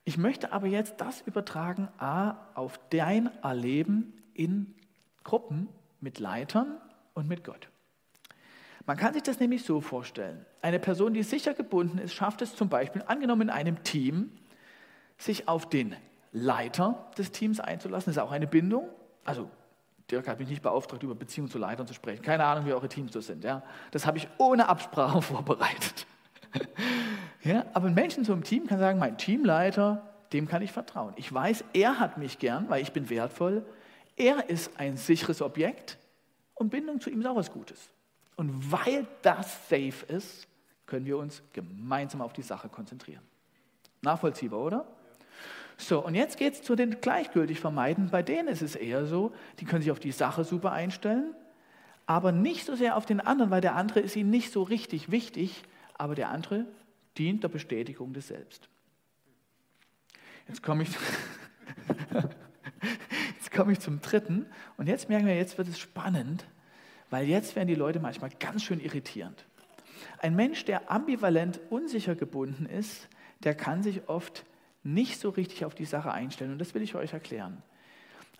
Ich 0.04 0.18
möchte 0.18 0.52
aber 0.52 0.66
jetzt 0.66 1.00
das 1.00 1.20
übertragen, 1.22 1.88
A, 1.98 2.34
auf 2.54 2.80
dein 2.90 3.30
Erleben 3.42 4.12
in 4.34 4.74
Gruppen 5.22 5.68
mit 6.00 6.18
Leitern 6.18 6.76
und 7.14 7.28
mit 7.28 7.44
Gott. 7.44 7.68
Man 8.84 8.96
kann 8.96 9.14
sich 9.14 9.22
das 9.22 9.38
nämlich 9.38 9.64
so 9.64 9.80
vorstellen. 9.80 10.44
Eine 10.60 10.80
Person, 10.80 11.14
die 11.14 11.22
sicher 11.22 11.54
gebunden 11.54 11.98
ist, 11.98 12.14
schafft 12.14 12.42
es 12.42 12.56
zum 12.56 12.68
Beispiel, 12.68 13.02
angenommen 13.06 13.42
in 13.42 13.50
einem 13.50 13.84
Team, 13.84 14.32
sich 15.18 15.46
auf 15.46 15.68
den 15.68 15.94
Leiter 16.32 17.10
des 17.16 17.30
Teams 17.30 17.60
einzulassen. 17.60 18.12
Das 18.12 18.16
ist 18.16 18.22
auch 18.22 18.32
eine 18.32 18.48
Bindung. 18.48 18.88
Also 19.24 19.48
Dirk 20.10 20.28
hat 20.28 20.38
mich 20.38 20.48
nicht 20.48 20.62
beauftragt, 20.62 21.02
über 21.02 21.14
Beziehungen 21.14 21.50
zu 21.50 21.58
Leitern 21.58 21.86
zu 21.86 21.94
sprechen. 21.94 22.22
Keine 22.22 22.44
Ahnung, 22.44 22.66
wie 22.66 22.72
eure 22.72 22.88
Teams 22.88 23.12
so 23.12 23.20
sind. 23.20 23.44
Ja? 23.44 23.62
Das 23.90 24.06
habe 24.06 24.18
ich 24.18 24.28
ohne 24.38 24.68
Absprache 24.68 25.22
vorbereitet. 25.22 26.06
ja? 27.42 27.64
Aber 27.72 27.86
ein 27.86 27.94
Mensch 27.94 28.16
in 28.16 28.24
so 28.24 28.32
einem 28.32 28.44
Team 28.44 28.66
kann 28.66 28.78
sagen, 28.78 28.98
mein 28.98 29.16
Teamleiter, 29.16 30.02
dem 30.32 30.46
kann 30.48 30.62
ich 30.62 30.72
vertrauen. 30.72 31.14
Ich 31.16 31.32
weiß, 31.32 31.64
er 31.72 31.98
hat 31.98 32.18
mich 32.18 32.38
gern, 32.38 32.68
weil 32.68 32.82
ich 32.82 32.92
bin 32.92 33.08
wertvoll. 33.10 33.64
Er 34.16 34.48
ist 34.50 34.78
ein 34.78 34.96
sicheres 34.96 35.40
Objekt 35.40 35.98
und 36.54 36.70
Bindung 36.70 37.00
zu 37.00 37.10
ihm 37.10 37.20
ist 37.20 37.26
auch 37.26 37.36
was 37.36 37.50
Gutes. 37.50 37.90
Und 38.36 38.70
weil 38.70 39.06
das 39.22 39.68
safe 39.68 40.04
ist, 40.08 40.46
können 40.86 41.06
wir 41.06 41.16
uns 41.16 41.42
gemeinsam 41.52 42.20
auf 42.20 42.32
die 42.32 42.42
Sache 42.42 42.68
konzentrieren. 42.68 43.22
Nachvollziehbar, 44.02 44.60
oder? 44.60 44.86
So, 45.76 46.04
und 46.04 46.14
jetzt 46.14 46.36
geht 46.36 46.54
es 46.54 46.62
zu 46.62 46.76
den 46.76 47.00
gleichgültig 47.00 47.60
vermeiden. 47.60 48.10
Bei 48.10 48.22
denen 48.22 48.48
ist 48.48 48.62
es 48.62 48.76
eher 48.76 49.06
so, 49.06 49.32
die 49.58 49.64
können 49.64 49.82
sich 49.82 49.90
auf 49.90 50.00
die 50.00 50.12
Sache 50.12 50.44
super 50.44 50.72
einstellen, 50.72 51.34
aber 52.06 52.32
nicht 52.32 52.66
so 52.66 52.74
sehr 52.74 52.96
auf 52.96 53.06
den 53.06 53.20
anderen, 53.20 53.50
weil 53.50 53.60
der 53.60 53.74
andere 53.74 54.00
ist 54.00 54.16
ihnen 54.16 54.30
nicht 54.30 54.52
so 54.52 54.62
richtig 54.62 55.10
wichtig, 55.10 55.62
aber 55.94 56.14
der 56.14 56.30
andere 56.30 56.66
dient 57.18 57.42
der 57.42 57.48
Bestätigung 57.48 58.12
des 58.12 58.28
Selbst. 58.28 58.68
Jetzt 60.48 60.62
komme 60.62 60.82
ich, 60.82 60.90
komme 63.52 63.72
ich 63.72 63.80
zum 63.80 64.00
dritten 64.00 64.46
und 64.76 64.88
jetzt 64.88 65.08
merken 65.08 65.26
wir, 65.26 65.36
jetzt 65.36 65.58
wird 65.58 65.68
es 65.68 65.78
spannend, 65.78 66.44
weil 67.10 67.28
jetzt 67.28 67.54
werden 67.54 67.68
die 67.68 67.74
Leute 67.74 68.00
manchmal 68.00 68.30
ganz 68.40 68.64
schön 68.64 68.80
irritierend. 68.80 69.44
Ein 70.18 70.34
Mensch, 70.34 70.64
der 70.64 70.90
ambivalent 70.90 71.60
unsicher 71.70 72.14
gebunden 72.14 72.66
ist, 72.66 73.08
der 73.44 73.54
kann 73.54 73.82
sich 73.82 74.08
oft 74.08 74.44
nicht 74.82 75.20
so 75.20 75.30
richtig 75.30 75.64
auf 75.64 75.74
die 75.74 75.84
Sache 75.84 76.12
einstellen. 76.12 76.52
Und 76.52 76.58
das 76.58 76.74
will 76.74 76.82
ich 76.82 76.94
euch 76.94 77.12
erklären. 77.12 77.62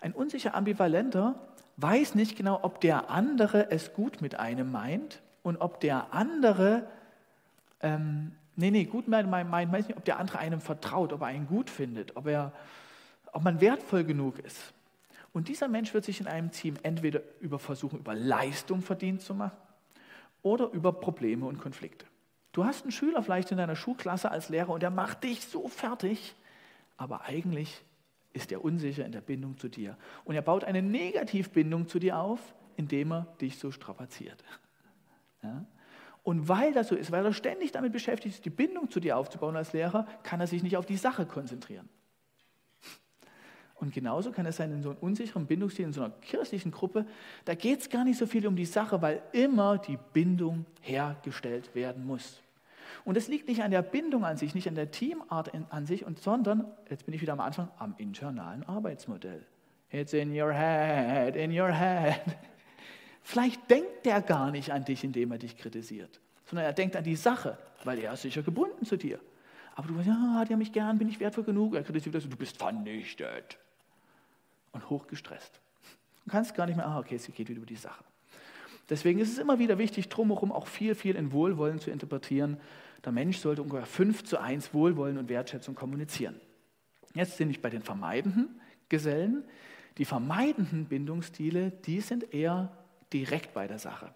Ein 0.01 0.13
unsicher 0.13 0.55
Ambivalenter 0.55 1.35
weiß 1.77 2.15
nicht 2.15 2.35
genau, 2.35 2.59
ob 2.61 2.81
der 2.81 3.09
andere 3.09 3.71
es 3.71 3.93
gut 3.93 4.21
mit 4.21 4.35
einem 4.39 4.71
meint 4.71 5.21
und 5.41 5.57
ob 5.57 5.79
der 5.79 6.13
andere, 6.13 6.87
ähm, 7.81 8.33
nee, 8.55 8.71
nee, 8.71 8.85
gut 8.85 9.07
meint, 9.07 9.29
meint, 9.29 9.49
meint 9.49 9.71
nicht, 9.71 9.97
ob 9.97 10.05
der 10.05 10.19
andere 10.19 10.39
einem 10.39 10.61
vertraut, 10.61 11.13
ob 11.13 11.21
er 11.21 11.27
einen 11.27 11.47
gut 11.47 11.69
findet, 11.69 12.15
ob, 12.15 12.27
er, 12.27 12.51
ob 13.31 13.43
man 13.43 13.61
wertvoll 13.61 14.03
genug 14.03 14.39
ist. 14.39 14.73
Und 15.31 15.47
dieser 15.47 15.67
Mensch 15.67 15.93
wird 15.93 16.05
sich 16.05 16.19
in 16.19 16.27
einem 16.27 16.51
Team 16.51 16.75
entweder 16.83 17.21
über 17.39 17.57
versuchen, 17.57 17.99
über 17.99 18.13
Leistung 18.13 18.81
verdient 18.81 19.21
zu 19.21 19.33
machen 19.33 19.57
oder 20.43 20.69
über 20.71 20.93
Probleme 20.93 21.45
und 21.45 21.57
Konflikte. 21.57 22.05
Du 22.53 22.63
hast 22.63 22.83
einen 22.83 22.91
Schüler 22.91 23.21
vielleicht 23.23 23.51
in 23.51 23.57
deiner 23.57 23.75
Schulklasse 23.75 24.31
als 24.31 24.49
Lehrer 24.49 24.69
und 24.69 24.83
der 24.83 24.91
macht 24.91 25.23
dich 25.23 25.45
so 25.45 25.67
fertig, 25.67 26.35
aber 26.97 27.23
eigentlich 27.23 27.83
ist 28.31 28.51
er 28.51 28.63
unsicher 28.63 29.05
in 29.05 29.11
der 29.11 29.21
Bindung 29.21 29.57
zu 29.57 29.67
dir. 29.67 29.97
Und 30.23 30.35
er 30.35 30.41
baut 30.43 30.63
eine 30.63 30.81
Negativbindung 30.81 31.87
zu 31.87 31.99
dir 31.99 32.17
auf, 32.17 32.39
indem 32.77 33.11
er 33.11 33.27
dich 33.41 33.57
so 33.57 33.71
strapaziert. 33.71 34.43
Ja? 35.41 35.65
Und 36.21 36.47
weil 36.47 36.73
das 36.73 36.87
so 36.87 36.95
ist, 36.95 37.11
weil 37.11 37.25
er 37.25 37.33
ständig 37.33 37.71
damit 37.71 37.91
beschäftigt 37.91 38.35
ist, 38.35 38.45
die 38.45 38.51
Bindung 38.51 38.89
zu 38.89 38.99
dir 38.99 39.17
aufzubauen 39.17 39.55
als 39.55 39.73
Lehrer, 39.73 40.07
kann 40.21 40.39
er 40.39 40.47
sich 40.47 40.61
nicht 40.61 40.77
auf 40.77 40.85
die 40.85 40.97
Sache 40.97 41.25
konzentrieren. 41.25 41.89
Und 43.75 43.93
genauso 43.93 44.31
kann 44.31 44.45
es 44.45 44.57
sein 44.57 44.71
in 44.71 44.83
so 44.83 44.91
einem 44.91 44.99
unsicheren 44.99 45.47
Bindungsstil, 45.47 45.85
in 45.85 45.91
so 45.91 46.03
einer 46.03 46.13
kirchlichen 46.21 46.71
Gruppe, 46.71 47.05
da 47.45 47.55
geht 47.55 47.81
es 47.81 47.89
gar 47.89 48.05
nicht 48.05 48.17
so 48.17 48.27
viel 48.27 48.47
um 48.47 48.55
die 48.55 48.65
Sache, 48.65 49.01
weil 49.01 49.23
immer 49.33 49.79
die 49.79 49.97
Bindung 50.13 50.65
hergestellt 50.81 51.73
werden 51.73 52.05
muss. 52.05 52.42
Und 53.05 53.17
es 53.17 53.27
liegt 53.27 53.47
nicht 53.47 53.63
an 53.63 53.71
der 53.71 53.81
Bindung 53.81 54.23
an 54.23 54.37
sich, 54.37 54.55
nicht 54.55 54.67
an 54.67 54.75
der 54.75 54.91
Teamart 54.91 55.51
an 55.69 55.85
sich, 55.85 56.05
und, 56.05 56.19
sondern, 56.19 56.65
jetzt 56.89 57.05
bin 57.05 57.13
ich 57.13 57.21
wieder 57.21 57.33
am 57.33 57.41
Anfang, 57.41 57.69
am 57.77 57.95
internalen 57.97 58.63
Arbeitsmodell. 58.63 59.45
It's 59.91 60.13
in 60.13 60.31
your 60.31 60.53
head, 60.53 61.35
in 61.35 61.51
your 61.51 61.71
head. 61.71 62.21
Vielleicht 63.21 63.69
denkt 63.69 64.05
der 64.05 64.21
gar 64.21 64.51
nicht 64.51 64.71
an 64.71 64.85
dich, 64.85 65.03
indem 65.03 65.31
er 65.31 65.37
dich 65.37 65.57
kritisiert, 65.57 66.19
sondern 66.45 66.65
er 66.65 66.73
denkt 66.73 66.95
an 66.95 67.03
die 67.03 67.15
Sache, 67.15 67.57
weil 67.83 67.99
er 67.99 68.13
ist 68.13 68.21
sicher 68.21 68.41
gebunden 68.41 68.85
zu 68.85 68.97
dir. 68.97 69.19
Aber 69.75 69.87
du 69.87 69.97
weißt, 69.97 70.07
ja, 70.07 70.35
hat 70.35 70.49
er 70.49 70.57
mich 70.57 70.71
gern, 70.71 70.97
bin 70.97 71.09
ich 71.09 71.19
wertvoll 71.19 71.43
genug? 71.43 71.75
Er 71.75 71.83
kritisiert 71.83 72.15
das, 72.15 72.27
du 72.27 72.35
bist 72.35 72.57
vernichtet. 72.57 73.57
Und 74.71 74.89
hochgestresst. 74.89 75.59
Du 76.25 76.31
kannst 76.31 76.55
gar 76.55 76.65
nicht 76.65 76.75
mehr, 76.75 76.87
ah, 76.87 76.99
okay, 76.99 77.15
es 77.15 77.25
geht 77.27 77.49
wieder 77.49 77.57
über 77.57 77.65
die 77.65 77.75
Sache. 77.75 78.03
Deswegen 78.89 79.19
ist 79.19 79.31
es 79.31 79.37
immer 79.37 79.59
wieder 79.59 79.77
wichtig, 79.77 80.09
drumherum 80.09 80.51
auch 80.51 80.67
viel, 80.67 80.95
viel 80.95 81.15
in 81.15 81.31
Wohlwollen 81.31 81.79
zu 81.79 81.89
interpretieren. 81.89 82.57
Der 83.05 83.11
Mensch 83.11 83.37
sollte 83.37 83.61
ungefähr 83.61 83.85
5 83.85 84.23
zu 84.23 84.39
1 84.39 84.73
Wohlwollen 84.73 85.17
und 85.17 85.29
Wertschätzung 85.29 85.75
kommunizieren. 85.75 86.39
Jetzt 87.13 87.37
sind 87.37 87.49
ich 87.49 87.61
bei 87.61 87.69
den 87.69 87.83
vermeidenden 87.83 88.61
Gesellen. 88.89 89.43
Die 89.97 90.05
vermeidenden 90.05 90.85
Bindungsstile, 90.85 91.71
die 91.71 92.01
sind 92.01 92.33
eher 92.33 92.75
direkt 93.11 93.53
bei 93.53 93.67
der 93.67 93.77
Sache, 93.77 94.13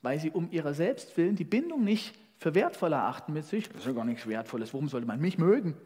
weil 0.00 0.18
sie 0.18 0.30
um 0.30 0.50
ihrer 0.50 0.72
selbst 0.72 1.16
willen 1.16 1.36
die 1.36 1.44
Bindung 1.44 1.84
nicht 1.84 2.18
für 2.38 2.54
wertvoll 2.54 2.92
erachten 2.92 3.32
mit 3.32 3.44
sich. 3.44 3.68
Das 3.68 3.80
ist 3.80 3.86
ja 3.86 3.92
gar 3.92 4.04
nichts 4.04 4.26
Wertvolles. 4.26 4.72
Warum 4.72 4.88
sollte 4.88 5.06
man 5.06 5.20
mich 5.20 5.36
mögen? 5.36 5.76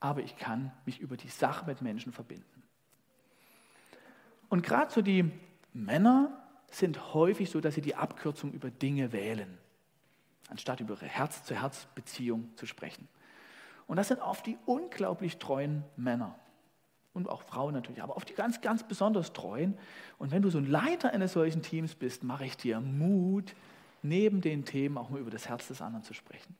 Aber 0.00 0.22
ich 0.22 0.36
kann 0.36 0.72
mich 0.84 0.98
über 0.98 1.16
die 1.16 1.28
Sache 1.28 1.66
mit 1.66 1.82
Menschen 1.82 2.12
verbinden. 2.12 2.62
Und 4.48 4.62
gerade 4.62 4.92
so 4.92 5.00
die 5.00 5.30
Männer 5.72 6.36
sind 6.70 7.14
häufig 7.14 7.50
so, 7.50 7.60
dass 7.60 7.74
sie 7.74 7.80
die 7.82 7.94
Abkürzung 7.94 8.52
über 8.52 8.70
Dinge 8.70 9.12
wählen, 9.12 9.58
anstatt 10.52 10.80
über 10.80 10.94
ihre 10.94 11.06
Herz-zu-Herz-Beziehung 11.06 12.50
zu 12.56 12.66
sprechen. 12.66 13.08
Und 13.86 13.96
das 13.96 14.08
sind 14.08 14.20
oft 14.20 14.46
die 14.46 14.58
unglaublich 14.66 15.38
treuen 15.38 15.82
Männer 15.96 16.38
und 17.14 17.28
auch 17.28 17.42
Frauen 17.42 17.74
natürlich, 17.74 18.02
aber 18.02 18.16
auf 18.16 18.24
die 18.24 18.34
ganz, 18.34 18.60
ganz 18.60 18.86
besonders 18.86 19.32
treuen. 19.32 19.76
Und 20.18 20.30
wenn 20.30 20.42
du 20.42 20.50
so 20.50 20.58
ein 20.58 20.66
Leiter 20.66 21.12
eines 21.12 21.32
solchen 21.32 21.62
Teams 21.62 21.94
bist, 21.94 22.22
mache 22.22 22.44
ich 22.44 22.56
dir 22.56 22.80
Mut, 22.80 23.54
neben 24.02 24.40
den 24.40 24.64
Themen 24.64 24.98
auch 24.98 25.10
mal 25.10 25.20
über 25.20 25.30
das 25.30 25.48
Herz 25.48 25.68
des 25.68 25.82
anderen 25.82 26.04
zu 26.04 26.14
sprechen. 26.14 26.54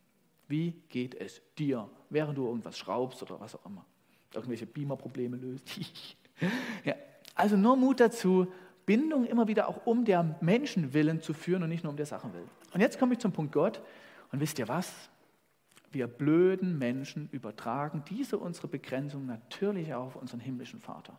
Wie 0.48 0.72
geht 0.88 1.14
es 1.14 1.40
dir, 1.58 1.88
während 2.10 2.36
du 2.36 2.46
irgendwas 2.46 2.76
schraubst 2.78 3.22
oder 3.22 3.40
was 3.40 3.54
auch 3.54 3.66
immer? 3.66 3.84
Irgendwelche 4.34 4.66
Beamer-Probleme 4.66 5.36
löst? 5.36 5.68
ja. 6.84 6.94
Also 7.34 7.56
nur 7.56 7.76
Mut 7.76 8.00
dazu, 8.00 8.52
Bindung 8.86 9.24
immer 9.24 9.48
wieder 9.48 9.68
auch 9.68 9.86
um 9.86 10.04
der 10.04 10.36
Menschen 10.40 10.92
willen 10.92 11.20
zu 11.20 11.34
führen 11.34 11.62
und 11.62 11.68
nicht 11.68 11.84
nur 11.84 11.90
um 11.90 11.96
der 11.96 12.06
Sachen 12.06 12.32
willen. 12.34 12.48
Und 12.72 12.80
jetzt 12.80 12.98
komme 12.98 13.14
ich 13.14 13.20
zum 13.20 13.32
Punkt 13.32 13.52
Gott. 13.52 13.82
Und 14.32 14.40
wisst 14.40 14.58
ihr 14.58 14.68
was? 14.68 14.92
Wir 15.90 16.06
blöden 16.06 16.78
Menschen 16.78 17.28
übertragen 17.32 18.02
diese 18.08 18.38
unsere 18.38 18.66
Begrenzung 18.66 19.26
natürlich 19.26 19.92
auch 19.94 20.06
auf 20.06 20.16
unseren 20.16 20.40
himmlischen 20.40 20.80
Vater. 20.80 21.18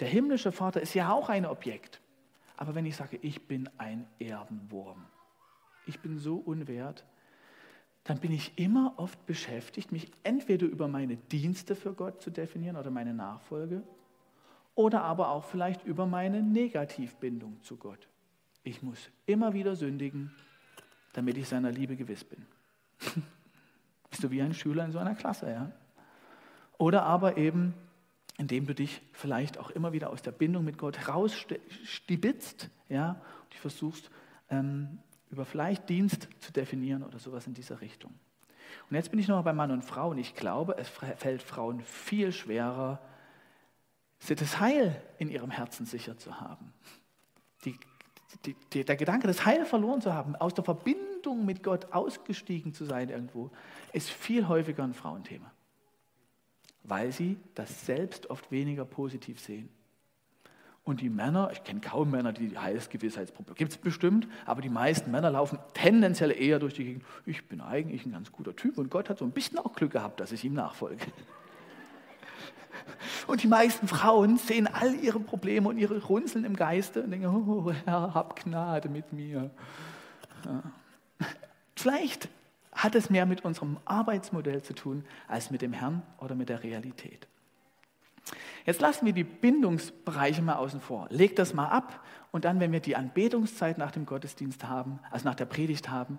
Der 0.00 0.08
himmlische 0.08 0.52
Vater 0.52 0.80
ist 0.80 0.94
ja 0.94 1.12
auch 1.12 1.28
ein 1.28 1.44
Objekt. 1.44 2.00
Aber 2.56 2.74
wenn 2.74 2.86
ich 2.86 2.96
sage, 2.96 3.18
ich 3.22 3.46
bin 3.46 3.68
ein 3.76 4.06
Erdenwurm, 4.18 5.04
ich 5.86 6.00
bin 6.00 6.18
so 6.18 6.36
unwert, 6.36 7.04
dann 8.04 8.18
bin 8.18 8.32
ich 8.32 8.58
immer 8.58 8.94
oft 8.96 9.26
beschäftigt, 9.26 9.92
mich 9.92 10.10
entweder 10.22 10.66
über 10.66 10.88
meine 10.88 11.16
Dienste 11.16 11.76
für 11.76 11.92
Gott 11.92 12.22
zu 12.22 12.30
definieren 12.30 12.76
oder 12.76 12.90
meine 12.90 13.12
Nachfolge 13.12 13.82
oder 14.78 15.02
aber 15.02 15.30
auch 15.30 15.42
vielleicht 15.42 15.84
über 15.84 16.06
meine 16.06 16.40
Negativbindung 16.40 17.60
zu 17.62 17.76
Gott. 17.76 18.06
Ich 18.62 18.80
muss 18.80 19.10
immer 19.26 19.52
wieder 19.52 19.74
sündigen, 19.74 20.30
damit 21.14 21.36
ich 21.36 21.48
seiner 21.48 21.72
Liebe 21.72 21.96
gewiss 21.96 22.22
bin. 22.22 22.46
Bist 24.08 24.22
du 24.22 24.30
wie 24.30 24.40
ein 24.40 24.54
Schüler 24.54 24.84
in 24.84 24.92
so 24.92 25.00
einer 25.00 25.16
Klasse, 25.16 25.50
ja? 25.50 25.72
Oder 26.78 27.02
aber 27.02 27.38
eben, 27.38 27.74
indem 28.36 28.68
du 28.68 28.74
dich 28.74 29.02
vielleicht 29.14 29.58
auch 29.58 29.70
immer 29.70 29.92
wieder 29.92 30.10
aus 30.10 30.22
der 30.22 30.30
Bindung 30.30 30.64
mit 30.64 30.78
Gott 30.78 31.08
rausstibitzt, 31.08 32.70
ja, 32.88 33.20
und 33.42 33.52
dich 33.52 33.58
versuchst, 33.58 34.12
ähm, 34.48 35.00
über 35.28 35.44
vielleicht 35.44 35.88
Dienst 35.88 36.28
zu 36.38 36.52
definieren 36.52 37.02
oder 37.02 37.18
sowas 37.18 37.48
in 37.48 37.54
dieser 37.54 37.80
Richtung. 37.80 38.14
Und 38.88 38.94
jetzt 38.94 39.10
bin 39.10 39.18
ich 39.18 39.26
nochmal 39.26 39.42
bei 39.42 39.52
Mann 39.52 39.72
und 39.72 39.82
Frau 39.82 40.10
und 40.10 40.18
ich 40.18 40.36
glaube, 40.36 40.76
es 40.78 40.88
fällt 40.88 41.42
Frauen 41.42 41.80
viel 41.80 42.30
schwerer, 42.30 43.00
das 44.26 44.60
Heil 44.60 45.00
in 45.18 45.30
ihrem 45.30 45.50
Herzen 45.50 45.86
sicher 45.86 46.18
zu 46.18 46.40
haben. 46.40 46.72
Die, 47.64 47.78
die, 48.44 48.56
die, 48.72 48.84
der 48.84 48.96
Gedanke, 48.96 49.26
das 49.26 49.44
Heil 49.44 49.64
verloren 49.64 50.00
zu 50.00 50.12
haben, 50.12 50.36
aus 50.36 50.54
der 50.54 50.64
Verbindung 50.64 51.44
mit 51.44 51.62
Gott 51.62 51.92
ausgestiegen 51.92 52.74
zu 52.74 52.84
sein 52.84 53.08
irgendwo, 53.08 53.50
ist 53.92 54.10
viel 54.10 54.48
häufiger 54.48 54.84
ein 54.84 54.94
Frauenthema, 54.94 55.50
weil 56.84 57.12
sie 57.12 57.38
das 57.54 57.86
selbst 57.86 58.30
oft 58.30 58.50
weniger 58.50 58.84
positiv 58.84 59.40
sehen. 59.40 59.68
Und 60.84 61.02
die 61.02 61.10
Männer, 61.10 61.50
ich 61.52 61.62
kenne 61.64 61.80
kaum 61.80 62.10
Männer, 62.10 62.32
die 62.32 62.56
Heilsgewissheitsprobleme, 62.56 63.56
gibt 63.56 63.72
es 63.72 63.78
bestimmt, 63.78 64.26
aber 64.46 64.62
die 64.62 64.70
meisten 64.70 65.10
Männer 65.10 65.30
laufen 65.30 65.58
tendenziell 65.74 66.30
eher 66.30 66.58
durch 66.58 66.72
die 66.72 66.84
Gegend, 66.84 67.04
ich 67.26 67.46
bin 67.46 67.60
eigentlich 67.60 68.06
ein 68.06 68.12
ganz 68.12 68.32
guter 68.32 68.56
Typ 68.56 68.78
und 68.78 68.90
Gott 68.90 69.10
hat 69.10 69.18
so 69.18 69.26
ein 69.26 69.32
bisschen 69.32 69.58
auch 69.58 69.74
Glück 69.74 69.92
gehabt, 69.92 70.18
dass 70.18 70.32
ich 70.32 70.44
ihm 70.44 70.54
nachfolge. 70.54 71.04
Und 73.28 73.42
die 73.42 73.46
meisten 73.46 73.86
Frauen 73.88 74.38
sehen 74.38 74.66
all 74.66 74.94
ihre 74.94 75.20
Probleme 75.20 75.68
und 75.68 75.76
ihre 75.76 76.02
Runzeln 76.02 76.46
im 76.46 76.56
Geiste 76.56 77.02
und 77.02 77.10
denken, 77.10 77.26
oh 77.26 77.70
Herr, 77.84 78.14
hab 78.14 78.42
Gnade 78.42 78.88
mit 78.88 79.12
mir. 79.12 79.50
Ja. 80.46 80.62
Vielleicht 81.76 82.30
hat 82.72 82.94
es 82.94 83.10
mehr 83.10 83.26
mit 83.26 83.44
unserem 83.44 83.76
Arbeitsmodell 83.84 84.62
zu 84.62 84.72
tun 84.72 85.04
als 85.28 85.50
mit 85.50 85.60
dem 85.60 85.74
Herrn 85.74 86.02
oder 86.18 86.34
mit 86.34 86.48
der 86.48 86.62
Realität. 86.62 87.28
Jetzt 88.64 88.80
lassen 88.80 89.04
wir 89.04 89.12
die 89.12 89.24
Bindungsbereiche 89.24 90.40
mal 90.40 90.56
außen 90.56 90.80
vor. 90.80 91.06
Leg 91.10 91.36
das 91.36 91.52
mal 91.52 91.68
ab 91.68 92.02
und 92.30 92.46
dann, 92.46 92.60
wenn 92.60 92.72
wir 92.72 92.80
die 92.80 92.96
Anbetungszeit 92.96 93.76
nach 93.76 93.90
dem 93.90 94.06
Gottesdienst 94.06 94.64
haben, 94.64 95.00
also 95.10 95.28
nach 95.28 95.34
der 95.34 95.44
Predigt 95.44 95.90
haben, 95.90 96.18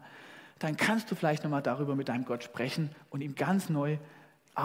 dann 0.60 0.78
kannst 0.78 1.10
du 1.10 1.16
vielleicht 1.16 1.44
nochmal 1.44 1.64
darüber 1.64 1.96
mit 1.96 2.10
deinem 2.10 2.26
Gott 2.26 2.44
sprechen 2.44 2.92
und 3.10 3.22
ihm 3.22 3.34
ganz 3.34 3.70
neu 3.70 3.98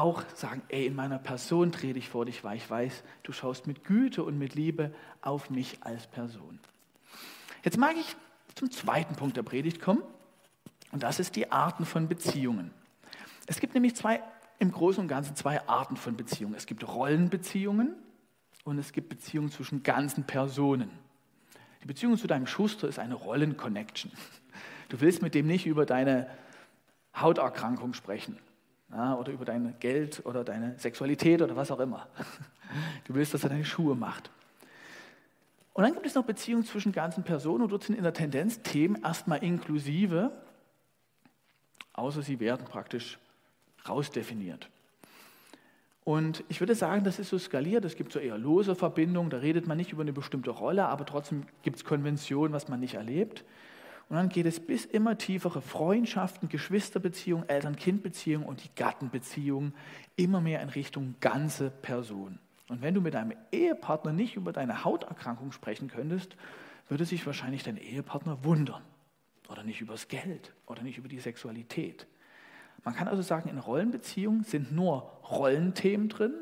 auch 0.00 0.22
sagen, 0.34 0.62
ey, 0.68 0.86
in 0.86 0.94
meiner 0.94 1.18
Person 1.18 1.72
trete 1.72 1.98
ich 1.98 2.08
vor 2.08 2.26
dich, 2.26 2.44
weil 2.44 2.56
ich 2.56 2.68
weiß, 2.68 3.02
du 3.22 3.32
schaust 3.32 3.66
mit 3.66 3.84
Güte 3.84 4.22
und 4.22 4.38
mit 4.38 4.54
Liebe 4.54 4.94
auf 5.20 5.50
mich 5.50 5.78
als 5.82 6.06
Person. 6.06 6.58
Jetzt 7.62 7.78
mag 7.78 7.94
ich 7.96 8.16
zum 8.54 8.70
zweiten 8.70 9.16
Punkt 9.16 9.36
der 9.36 9.42
Predigt 9.42 9.80
kommen 9.80 10.02
und 10.92 11.02
das 11.02 11.18
ist 11.18 11.36
die 11.36 11.50
Arten 11.50 11.84
von 11.86 12.08
Beziehungen. 12.08 12.72
Es 13.46 13.60
gibt 13.60 13.74
nämlich 13.74 13.94
zwei, 13.96 14.22
im 14.58 14.72
Großen 14.72 15.00
und 15.00 15.08
Ganzen 15.08 15.36
zwei 15.36 15.66
Arten 15.68 15.96
von 15.96 16.16
Beziehungen. 16.16 16.54
Es 16.54 16.66
gibt 16.66 16.86
Rollenbeziehungen 16.86 17.94
und 18.64 18.78
es 18.78 18.92
gibt 18.92 19.08
Beziehungen 19.08 19.50
zwischen 19.50 19.82
ganzen 19.82 20.24
Personen. 20.24 20.90
Die 21.82 21.86
Beziehung 21.86 22.16
zu 22.16 22.26
deinem 22.26 22.46
Schuster 22.46 22.88
ist 22.88 22.98
eine 22.98 23.14
Rollenconnection. 23.14 24.10
Du 24.88 25.00
willst 25.00 25.22
mit 25.22 25.34
dem 25.34 25.46
nicht 25.46 25.66
über 25.66 25.86
deine 25.86 26.28
Hauterkrankung 27.14 27.94
sprechen 27.94 28.38
ja, 28.94 29.16
oder 29.16 29.32
über 29.32 29.44
dein 29.44 29.74
Geld 29.80 30.22
oder 30.24 30.44
deine 30.44 30.78
Sexualität 30.78 31.42
oder 31.42 31.56
was 31.56 31.70
auch 31.70 31.80
immer. 31.80 32.06
Du 33.04 33.14
willst, 33.14 33.34
dass 33.34 33.42
er 33.42 33.50
deine 33.50 33.64
Schuhe 33.64 33.94
macht. 33.94 34.30
Und 35.72 35.82
dann 35.82 35.92
gibt 35.92 36.06
es 36.06 36.14
noch 36.14 36.24
Beziehungen 36.24 36.64
zwischen 36.64 36.92
ganzen 36.92 37.24
Personen 37.24 37.64
und 37.64 37.72
dort 37.72 37.82
sind 37.82 37.96
in 37.96 38.04
der 38.04 38.14
Tendenz 38.14 38.62
Themen 38.62 39.02
erstmal 39.02 39.42
inklusive, 39.42 40.30
außer 41.92 42.22
sie 42.22 42.38
werden 42.38 42.64
praktisch 42.64 43.18
rausdefiniert. 43.88 44.70
Und 46.04 46.44
ich 46.48 46.60
würde 46.60 46.74
sagen, 46.74 47.02
das 47.02 47.18
ist 47.18 47.30
so 47.30 47.38
skaliert. 47.38 47.84
Es 47.84 47.96
gibt 47.96 48.12
so 48.12 48.18
eher 48.18 48.38
lose 48.38 48.74
Verbindungen, 48.74 49.30
da 49.30 49.38
redet 49.38 49.66
man 49.66 49.76
nicht 49.76 49.92
über 49.92 50.02
eine 50.02 50.12
bestimmte 50.12 50.50
Rolle, 50.50 50.86
aber 50.86 51.06
trotzdem 51.06 51.46
gibt 51.62 51.76
es 51.76 51.84
Konventionen, 51.84 52.52
was 52.52 52.68
man 52.68 52.78
nicht 52.78 52.94
erlebt. 52.94 53.44
Und 54.08 54.16
dann 54.16 54.28
geht 54.28 54.46
es 54.46 54.60
bis 54.60 54.84
immer 54.84 55.16
tiefere 55.16 55.62
Freundschaften, 55.62 56.48
Geschwisterbeziehungen, 56.48 57.48
Eltern-Kind-Beziehungen 57.48 58.46
und 58.46 58.62
die 58.62 58.74
Gattenbeziehungen 58.74 59.74
immer 60.16 60.40
mehr 60.40 60.60
in 60.62 60.68
Richtung 60.68 61.14
ganze 61.20 61.70
Person. 61.70 62.38
Und 62.68 62.82
wenn 62.82 62.94
du 62.94 63.00
mit 63.00 63.14
deinem 63.14 63.34
Ehepartner 63.52 64.12
nicht 64.12 64.36
über 64.36 64.52
deine 64.52 64.84
Hauterkrankung 64.84 65.52
sprechen 65.52 65.88
könntest, 65.88 66.36
würde 66.88 67.04
sich 67.04 67.26
wahrscheinlich 67.26 67.62
dein 67.62 67.76
Ehepartner 67.76 68.44
wundern. 68.44 68.82
Oder 69.48 69.62
nicht 69.62 69.80
übers 69.80 70.08
Geld 70.08 70.54
oder 70.66 70.82
nicht 70.82 70.98
über 70.98 71.08
die 71.08 71.20
Sexualität. 71.20 72.06
Man 72.82 72.94
kann 72.94 73.08
also 73.08 73.22
sagen, 73.22 73.48
in 73.48 73.58
Rollenbeziehungen 73.58 74.44
sind 74.44 74.72
nur 74.72 75.02
Rollenthemen 75.30 76.08
drin 76.08 76.34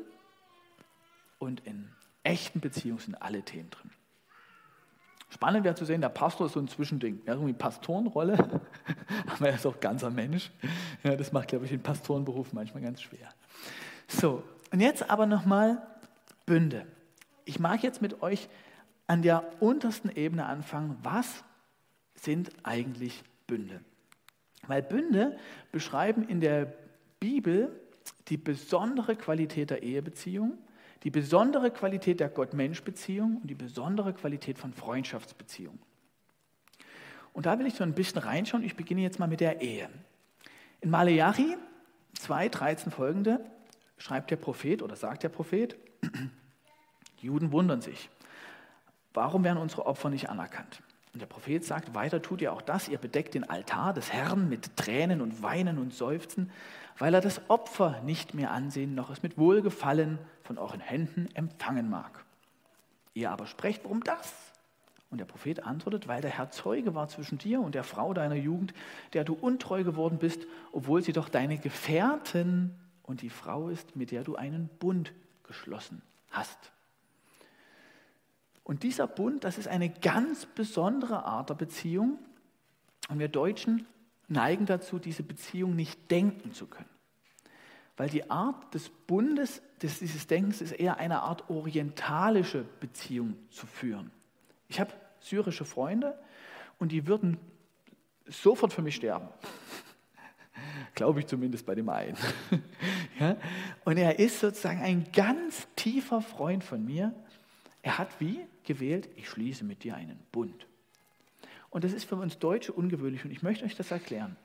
und 1.37 1.61
in 1.61 1.89
echten 2.23 2.59
Beziehungen 2.59 2.99
sind 2.99 3.15
alle 3.15 3.43
Themen 3.43 3.69
drin. 3.69 3.91
Spannend 5.33 5.63
wäre 5.63 5.73
zu 5.73 5.83
sehen, 5.83 5.99
der 5.99 6.09
Pastor 6.09 6.45
ist 6.45 6.53
so 6.53 6.59
ein 6.59 6.67
Zwischending. 6.67 7.17
Hat 7.21 7.37
irgendwie 7.37 7.53
Pastorenrolle, 7.53 8.37
aber 9.25 9.49
er 9.49 9.55
ist 9.55 9.65
auch 9.65 9.79
ganzer 9.79 10.11
Mensch. 10.11 10.51
Ja, 11.03 11.15
das 11.15 11.31
macht, 11.31 11.47
glaube 11.47 11.65
ich, 11.65 11.71
den 11.71 11.81
Pastorenberuf 11.81 12.53
manchmal 12.53 12.83
ganz 12.83 13.01
schwer. 13.01 13.33
So, 14.07 14.43
und 14.71 14.79
jetzt 14.79 15.09
aber 15.09 15.25
nochmal 15.25 15.81
Bünde. 16.45 16.85
Ich 17.45 17.59
mag 17.59 17.81
jetzt 17.81 17.99
mit 17.99 18.21
euch 18.21 18.47
an 19.07 19.23
der 19.23 19.43
untersten 19.59 20.11
Ebene 20.11 20.45
anfangen. 20.45 20.99
Was 21.01 21.43
sind 22.13 22.51
eigentlich 22.61 23.23
Bünde? 23.47 23.81
Weil 24.67 24.83
Bünde 24.83 25.35
beschreiben 25.71 26.27
in 26.27 26.41
der 26.41 26.71
Bibel 27.19 27.81
die 28.27 28.37
besondere 28.37 29.15
Qualität 29.15 29.71
der 29.71 29.81
Ehebeziehung, 29.81 30.59
die 31.03 31.11
besondere 31.11 31.71
Qualität 31.71 32.19
der 32.19 32.29
Gott-Mensch-Beziehung 32.29 33.37
und 33.41 33.47
die 33.47 33.55
besondere 33.55 34.13
Qualität 34.13 34.57
von 34.57 34.73
Freundschaftsbeziehungen. 34.73 35.81
Und 37.33 37.45
da 37.45 37.59
will 37.59 37.65
ich 37.65 37.73
so 37.73 37.83
ein 37.83 37.93
bisschen 37.93 38.19
reinschauen. 38.19 38.63
Ich 38.63 38.75
beginne 38.75 39.01
jetzt 39.01 39.19
mal 39.19 39.27
mit 39.27 39.41
der 39.41 39.61
Ehe. 39.61 39.89
In 40.81 40.89
Maleachi 40.89 41.57
2, 42.19 42.49
13 42.49 42.91
folgende 42.91 43.43
schreibt 43.97 44.31
der 44.31 44.37
Prophet 44.37 44.81
oder 44.81 44.95
sagt 44.95 45.23
der 45.23 45.29
Prophet, 45.29 45.75
die 47.21 47.25
Juden 47.25 47.51
wundern 47.51 47.81
sich. 47.81 48.09
Warum 49.13 49.43
werden 49.43 49.57
unsere 49.57 49.85
Opfer 49.85 50.09
nicht 50.09 50.29
anerkannt? 50.29 50.81
Und 51.13 51.21
der 51.21 51.27
Prophet 51.27 51.63
sagt, 51.63 51.93
weiter 51.93 52.21
tut 52.21 52.41
ihr 52.41 52.51
auch 52.53 52.61
das, 52.61 52.87
ihr 52.87 52.97
bedeckt 52.97 53.35
den 53.35 53.47
Altar 53.47 53.93
des 53.93 54.11
Herrn 54.11 54.49
mit 54.49 54.75
Tränen 54.77 55.21
und 55.21 55.43
Weinen 55.43 55.77
und 55.77 55.93
Seufzen, 55.93 56.51
weil 56.97 57.13
er 57.13 57.21
das 57.21 57.49
Opfer 57.49 58.01
nicht 58.01 58.33
mehr 58.33 58.51
ansehen, 58.51 58.95
noch 58.95 59.09
es 59.09 59.23
mit 59.23 59.37
Wohlgefallen 59.37 60.19
von 60.43 60.57
euren 60.57 60.79
Händen 60.79 61.27
empfangen 61.35 61.89
mag. 61.89 62.25
Ihr 63.13 63.31
aber 63.31 63.45
sprecht, 63.45 63.83
warum 63.83 64.03
das? 64.03 64.33
Und 65.09 65.19
der 65.19 65.25
Prophet 65.25 65.63
antwortet, 65.63 66.07
weil 66.07 66.21
der 66.21 66.31
Herr 66.31 66.49
Zeuge 66.49 66.95
war 66.95 67.07
zwischen 67.07 67.37
dir 67.37 67.61
und 67.61 67.75
der 67.75 67.83
Frau 67.83 68.13
deiner 68.13 68.35
Jugend, 68.35 68.73
der 69.13 69.23
du 69.23 69.33
untreu 69.33 69.83
geworden 69.83 70.17
bist, 70.17 70.47
obwohl 70.71 71.03
sie 71.03 71.13
doch 71.13 71.29
deine 71.29 71.59
Gefährten 71.59 72.75
und 73.03 73.21
die 73.21 73.29
Frau 73.29 73.69
ist, 73.69 73.95
mit 73.95 74.09
der 74.09 74.23
du 74.23 74.35
einen 74.35 74.69
Bund 74.79 75.13
geschlossen 75.43 76.01
hast. 76.31 76.71
Und 78.63 78.83
dieser 78.83 79.07
Bund, 79.07 79.43
das 79.43 79.57
ist 79.57 79.67
eine 79.67 79.89
ganz 79.89 80.45
besondere 80.45 81.25
Art 81.25 81.49
der 81.49 81.55
Beziehung. 81.55 82.17
Und 83.09 83.19
wir 83.19 83.27
Deutschen 83.27 83.85
neigen 84.33 84.65
dazu, 84.65 84.99
diese 84.99 85.23
Beziehung 85.23 85.75
nicht 85.75 86.11
denken 86.11 86.51
zu 86.51 86.67
können. 86.67 86.89
Weil 87.95 88.09
die 88.09 88.29
Art 88.29 88.73
des 88.73 88.89
Bundes, 88.89 89.61
des, 89.81 89.99
dieses 89.99 90.27
Denkens, 90.27 90.61
ist 90.61 90.71
eher 90.71 90.97
eine 90.97 91.21
Art 91.21 91.49
orientalische 91.49 92.65
Beziehung 92.79 93.35
zu 93.49 93.67
führen. 93.67 94.11
Ich 94.67 94.79
habe 94.79 94.91
syrische 95.19 95.63
Freunde 95.63 96.17
und 96.79 96.91
die 96.91 97.07
würden 97.07 97.37
sofort 98.25 98.73
für 98.73 98.81
mich 98.81 98.95
sterben. 98.95 99.29
Glaube 100.95 101.19
ich 101.19 101.27
zumindest 101.27 101.65
bei 101.65 101.75
dem 101.75 101.89
einen. 101.89 102.17
ja? 103.19 103.37
Und 103.85 103.97
er 103.97 104.19
ist 104.19 104.39
sozusagen 104.39 104.81
ein 104.81 105.11
ganz 105.13 105.67
tiefer 105.75 106.21
Freund 106.21 106.63
von 106.63 106.83
mir. 106.83 107.13
Er 107.81 107.97
hat 107.99 108.09
wie 108.19 108.39
gewählt, 108.63 109.09
ich 109.15 109.29
schließe 109.29 109.63
mit 109.63 109.83
dir 109.83 109.95
einen 109.95 110.19
Bund. 110.31 110.67
Und 111.73 111.83
das 111.83 111.91
ist 111.91 112.03
für 112.03 112.17
uns 112.17 112.37
Deutsche 112.37 112.71
ungewöhnlich 112.71 113.25
und 113.25 113.31
ich 113.31 113.41
möchte 113.41 113.65
euch 113.65 113.75
das 113.75 113.89
erklären. 113.89 114.37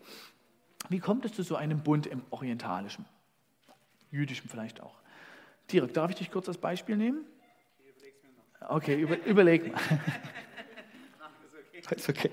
Wie 0.89 0.99
kommt 0.99 1.27
es 1.27 1.35
zu 1.35 1.43
so 1.43 1.57
einem 1.57 1.83
Bund 1.83 2.07
im 2.07 2.23
Orientalischen? 2.31 3.05
Jüdischen 4.11 4.49
vielleicht 4.49 4.81
auch. 4.81 4.95
Dirk, 5.71 5.93
darf 5.93 6.11
ich 6.11 6.17
dich 6.17 6.31
kurz 6.31 6.49
als 6.49 6.57
Beispiel 6.57 6.97
nehmen? 6.97 7.27
Okay, 8.67 8.99
über, 8.99 9.23
überleg 9.27 9.71
mal. 9.71 9.79
Ist 11.91 12.09
okay. 12.09 12.31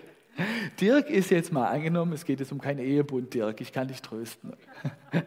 Dirk 0.80 1.10
ist 1.10 1.30
jetzt 1.30 1.54
mal 1.54 1.68
angenommen, 1.68 2.12
es 2.14 2.26
geht 2.26 2.40
jetzt 2.40 2.52
um 2.52 2.60
keinen 2.60 2.80
Ehebund, 2.80 3.34
Dirk, 3.34 3.62
ich 3.62 3.72
kann 3.72 3.88
dich 3.88 4.02
trösten. 4.02 4.54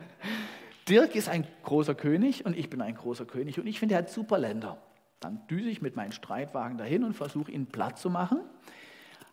Dirk 0.88 1.14
ist 1.14 1.28
ein 1.28 1.46
großer 1.62 1.94
König 1.94 2.44
und 2.44 2.56
ich 2.56 2.68
bin 2.68 2.82
ein 2.82 2.94
großer 2.94 3.24
König 3.24 3.58
und 3.58 3.66
ich 3.66 3.78
finde, 3.78 3.94
er 3.94 3.98
hat 3.98 4.10
super 4.10 4.38
Länder. 4.38 4.82
Dann 5.20 5.46
düse 5.46 5.68
ich 5.68 5.82
mit 5.82 5.96
meinem 5.96 6.12
Streitwagen 6.12 6.78
dahin 6.78 7.04
und 7.04 7.14
versuche 7.14 7.52
ihn 7.52 7.66
platt 7.66 7.98
zu 7.98 8.10
machen, 8.10 8.40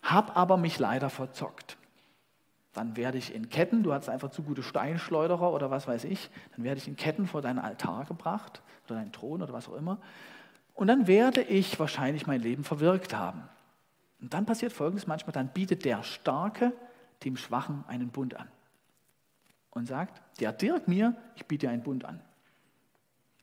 habe 0.06 0.36
aber 0.36 0.58
mich 0.58 0.80
leider 0.80 1.10
verzockt. 1.10 1.78
Dann 2.74 2.96
werde 2.96 3.18
ich 3.18 3.34
in 3.34 3.50
Ketten, 3.50 3.84
du 3.84 3.94
hast 3.94 4.10
einfach 4.10 4.32
zu 4.32 4.44
gute 4.44 4.62
Steinschleuderer 4.62 5.52
oder 5.52 5.72
was 5.72 5.88
weiß 5.88 6.04
ich, 6.04 6.30
dann 6.56 6.64
werde 6.64 6.80
ich 6.80 6.88
in 6.88 6.96
Ketten 6.96 7.26
vor 7.26 7.42
deinen 7.42 7.60
Altar 7.60 8.06
gebracht 8.06 8.62
oder 8.86 8.96
deinen 8.96 9.12
Thron 9.12 9.42
oder 9.42 9.54
was 9.54 9.68
auch 9.68 9.76
immer. 9.76 9.98
Und 10.74 10.88
dann 10.88 11.08
werde 11.08 11.42
ich 11.42 11.80
wahrscheinlich 11.80 12.28
mein 12.28 12.42
Leben 12.42 12.64
verwirkt 12.64 13.16
haben. 13.16 13.44
Und 14.22 14.34
dann 14.34 14.46
passiert 14.46 14.74
Folgendes 14.74 15.08
manchmal, 15.08 15.34
dann 15.34 15.50
bietet 15.50 15.86
der 15.86 16.04
Starke 16.04 16.74
dem 17.24 17.38
Schwachen 17.38 17.84
einen 17.88 18.10
Bund 18.10 18.36
an 18.36 18.50
und 19.72 19.88
sagt, 19.88 20.22
der 20.40 20.52
Dirk 20.52 20.88
mir, 20.88 21.16
ich 21.36 21.46
biete 21.46 21.68
dir 21.68 21.72
einen 21.72 21.84
Bund 21.84 22.06
an. 22.06 22.22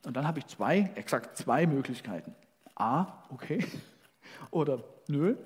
Und 0.05 0.16
dann 0.16 0.27
habe 0.27 0.40
ich 0.40 0.46
zwei, 0.46 0.90
exakt 0.94 1.37
zwei 1.37 1.66
Möglichkeiten. 1.66 2.35
A, 2.75 3.25
okay, 3.31 3.64
oder 4.51 4.85
nö. 5.09 5.37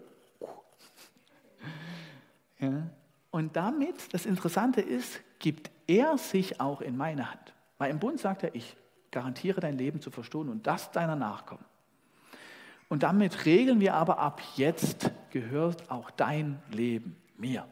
Ja. 2.58 2.90
Und 3.30 3.56
damit, 3.56 4.14
das 4.14 4.26
Interessante 4.26 4.80
ist, 4.80 5.20
gibt 5.38 5.70
er 5.86 6.16
sich 6.18 6.60
auch 6.60 6.80
in 6.80 6.96
meine 6.96 7.30
Hand. 7.30 7.54
Weil 7.78 7.90
im 7.90 7.98
Bund 7.98 8.18
sagt 8.18 8.42
er, 8.42 8.54
ich 8.54 8.76
garantiere 9.10 9.60
dein 9.60 9.76
Leben 9.76 10.00
zu 10.00 10.10
verstohlen 10.10 10.48
und 10.48 10.66
das 10.66 10.90
deiner 10.90 11.16
Nachkommen. 11.16 11.64
Und 12.88 13.02
damit 13.02 13.44
regeln 13.44 13.80
wir 13.80 13.94
aber 13.94 14.18
ab 14.18 14.40
jetzt 14.56 15.10
gehört 15.30 15.90
auch 15.90 16.10
dein 16.10 16.62
Leben 16.70 17.16
mir. 17.36 17.66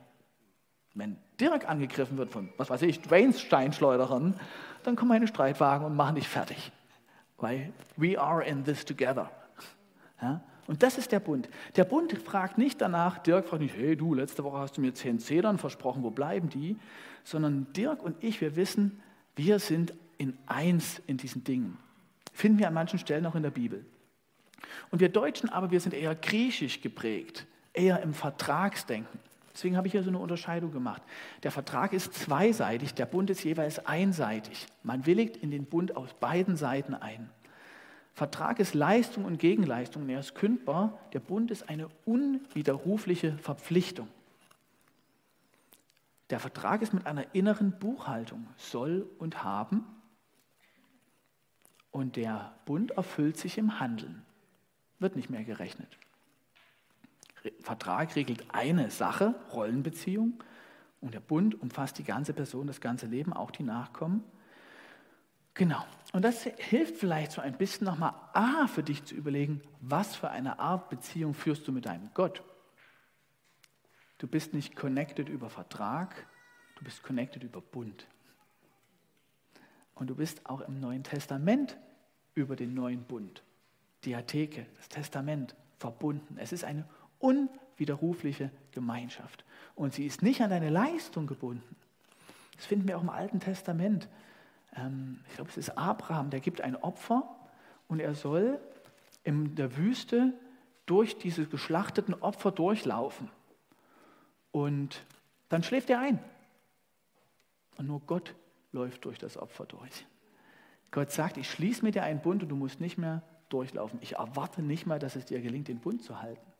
Wenn 0.94 1.16
Dirk 1.40 1.68
angegriffen 1.68 2.18
wird 2.18 2.30
von, 2.30 2.50
was 2.56 2.70
weiß 2.70 2.82
ich, 2.82 3.00
Dwaynes 3.00 3.40
Steinschleuderern, 3.40 4.38
dann 4.82 4.96
kommen 4.96 5.08
meine 5.08 5.26
Streitwagen 5.26 5.86
und 5.86 5.96
machen 5.96 6.16
dich 6.16 6.28
fertig. 6.28 6.72
Weil 7.38 7.72
we 7.96 8.20
are 8.20 8.44
in 8.44 8.64
this 8.64 8.84
together. 8.84 9.30
Ja? 10.20 10.40
Und 10.66 10.82
das 10.82 10.96
ist 10.96 11.12
der 11.12 11.20
Bund. 11.20 11.48
Der 11.76 11.84
Bund 11.84 12.12
fragt 12.18 12.56
nicht 12.58 12.80
danach, 12.80 13.18
Dirk 13.18 13.48
fragt 13.48 13.62
nicht, 13.62 13.76
hey 13.76 13.96
du, 13.96 14.14
letzte 14.14 14.44
Woche 14.44 14.58
hast 14.58 14.76
du 14.76 14.80
mir 14.80 14.94
zehn 14.94 15.18
Zedern 15.18 15.58
versprochen, 15.58 16.02
wo 16.02 16.10
bleiben 16.10 16.48
die? 16.48 16.76
Sondern 17.22 17.66
Dirk 17.74 18.02
und 18.02 18.22
ich, 18.22 18.40
wir 18.40 18.56
wissen, 18.56 19.02
wir 19.36 19.58
sind 19.58 19.92
in 20.16 20.38
eins 20.46 21.02
in 21.06 21.16
diesen 21.16 21.44
Dingen. 21.44 21.76
Finden 22.32 22.58
wir 22.58 22.68
an 22.68 22.74
manchen 22.74 22.98
Stellen 22.98 23.26
auch 23.26 23.34
in 23.34 23.42
der 23.42 23.50
Bibel. 23.50 23.84
Und 24.90 25.00
wir 25.00 25.08
Deutschen 25.08 25.50
aber, 25.50 25.70
wir 25.70 25.80
sind 25.80 25.94
eher 25.94 26.14
griechisch 26.14 26.80
geprägt, 26.80 27.46
eher 27.72 28.00
im 28.02 28.14
Vertragsdenken. 28.14 29.20
Deswegen 29.52 29.76
habe 29.76 29.86
ich 29.86 29.92
hier 29.92 30.02
so 30.02 30.08
eine 30.08 30.18
Unterscheidung 30.18 30.72
gemacht. 30.72 31.02
Der 31.44 31.52
Vertrag 31.52 31.92
ist 31.92 32.12
zweiseitig, 32.14 32.94
der 32.94 33.06
Bund 33.06 33.30
ist 33.30 33.44
jeweils 33.44 33.86
einseitig. 33.86 34.66
Man 34.82 35.06
willigt 35.06 35.36
in 35.36 35.50
den 35.50 35.64
Bund 35.64 35.96
aus 35.96 36.12
beiden 36.14 36.56
Seiten 36.56 36.94
ein. 36.94 37.30
Vertrag 38.14 38.60
ist 38.60 38.74
Leistung 38.74 39.24
und 39.24 39.38
Gegenleistung, 39.38 40.08
er 40.08 40.20
ist 40.20 40.36
kündbar. 40.36 40.98
Der 41.12 41.20
Bund 41.20 41.50
ist 41.50 41.68
eine 41.68 41.88
unwiderrufliche 42.04 43.36
Verpflichtung. 43.38 44.08
Der 46.30 46.38
Vertrag 46.38 46.80
ist 46.82 46.94
mit 46.94 47.06
einer 47.06 47.34
inneren 47.34 47.78
Buchhaltung, 47.78 48.46
soll 48.56 49.06
und 49.18 49.42
haben. 49.42 49.84
Und 51.90 52.16
der 52.16 52.54
Bund 52.64 52.92
erfüllt 52.92 53.36
sich 53.36 53.58
im 53.58 53.80
Handeln, 53.80 54.24
wird 55.00 55.16
nicht 55.16 55.30
mehr 55.30 55.44
gerechnet. 55.44 55.98
Vertrag 57.60 58.16
regelt 58.16 58.44
eine 58.54 58.90
Sache, 58.90 59.34
Rollenbeziehung, 59.52 60.42
und 61.00 61.12
der 61.12 61.20
Bund 61.20 61.60
umfasst 61.60 61.98
die 61.98 62.04
ganze 62.04 62.32
Person, 62.32 62.66
das 62.66 62.80
ganze 62.80 63.06
Leben, 63.06 63.32
auch 63.34 63.50
die 63.50 63.62
Nachkommen. 63.62 64.24
Genau. 65.54 65.84
Und 66.12 66.22
das 66.22 66.44
hilft 66.44 66.96
vielleicht 66.96 67.32
so 67.32 67.40
ein 67.40 67.56
bisschen 67.56 67.86
nochmal 67.86 68.14
A 68.34 68.66
für 68.66 68.82
dich 68.82 69.04
zu 69.04 69.14
überlegen, 69.14 69.62
was 69.80 70.14
für 70.14 70.30
eine 70.30 70.58
Art 70.58 70.88
Beziehung 70.88 71.34
führst 71.34 71.66
du 71.66 71.72
mit 71.72 71.86
deinem 71.86 72.10
Gott. 72.14 72.42
Du 74.18 74.28
bist 74.28 74.54
nicht 74.54 74.76
connected 74.76 75.28
über 75.28 75.50
Vertrag, 75.50 76.26
du 76.76 76.84
bist 76.84 77.02
connected 77.02 77.42
über 77.42 77.60
Bund. 77.60 78.06
Und 79.94 80.08
du 80.08 80.14
bist 80.14 80.46
auch 80.46 80.60
im 80.60 80.80
Neuen 80.80 81.02
Testament 81.02 81.76
über 82.34 82.56
den 82.56 82.74
neuen 82.74 83.04
Bund, 83.04 83.42
die 84.04 84.14
Atheke, 84.14 84.66
das 84.76 84.88
Testament 84.88 85.54
verbunden. 85.78 86.36
Es 86.38 86.52
ist 86.52 86.64
eine 86.64 86.88
unwiderrufliche 87.18 88.50
Gemeinschaft. 88.72 89.44
Und 89.74 89.94
sie 89.94 90.06
ist 90.06 90.22
nicht 90.22 90.40
an 90.40 90.50
deine 90.50 90.70
Leistung 90.70 91.26
gebunden. 91.26 91.76
Das 92.56 92.66
finden 92.66 92.86
wir 92.86 92.98
auch 92.98 93.02
im 93.02 93.10
Alten 93.10 93.40
Testament. 93.40 94.08
Ähm, 94.76 95.20
ich 95.28 95.34
glaube, 95.36 95.50
es 95.50 95.56
ist 95.56 95.76
Abraham, 95.78 96.30
der 96.30 96.40
gibt 96.40 96.60
ein 96.60 96.76
Opfer 96.76 97.28
und 97.88 98.00
er 98.00 98.14
soll 98.14 98.58
in 99.22 99.54
der 99.54 99.76
Wüste 99.76 100.32
durch 100.86 101.18
diese 101.18 101.46
geschlachteten 101.46 102.14
Opfer 102.14 102.52
durchlaufen. 102.52 103.30
Und 104.52 105.04
dann 105.48 105.62
schläft 105.62 105.90
er 105.90 106.00
ein. 106.00 106.18
Und 107.76 107.86
nur 107.86 108.00
Gott 108.00 108.34
läuft 108.72 109.04
durch 109.04 109.18
das 109.18 109.36
Opfer 109.36 109.66
durch. 109.66 110.06
Gott 110.90 111.10
sagt, 111.10 111.38
ich 111.38 111.50
schließe 111.50 111.84
mit 111.84 111.94
dir 111.96 112.04
einen 112.04 112.20
Bund 112.20 112.42
und 112.42 112.48
du 112.50 112.56
musst 112.56 112.80
nicht 112.80 112.98
mehr 112.98 113.22
durchlaufen. 113.48 113.98
Ich 114.02 114.14
erwarte 114.14 114.62
nicht 114.62 114.86
mal, 114.86 114.98
dass 114.98 115.16
es 115.16 115.24
dir 115.24 115.40
gelingt, 115.40 115.68
den 115.68 115.80
Bund 115.80 116.02
zu 116.02 116.22
halten. 116.22 116.52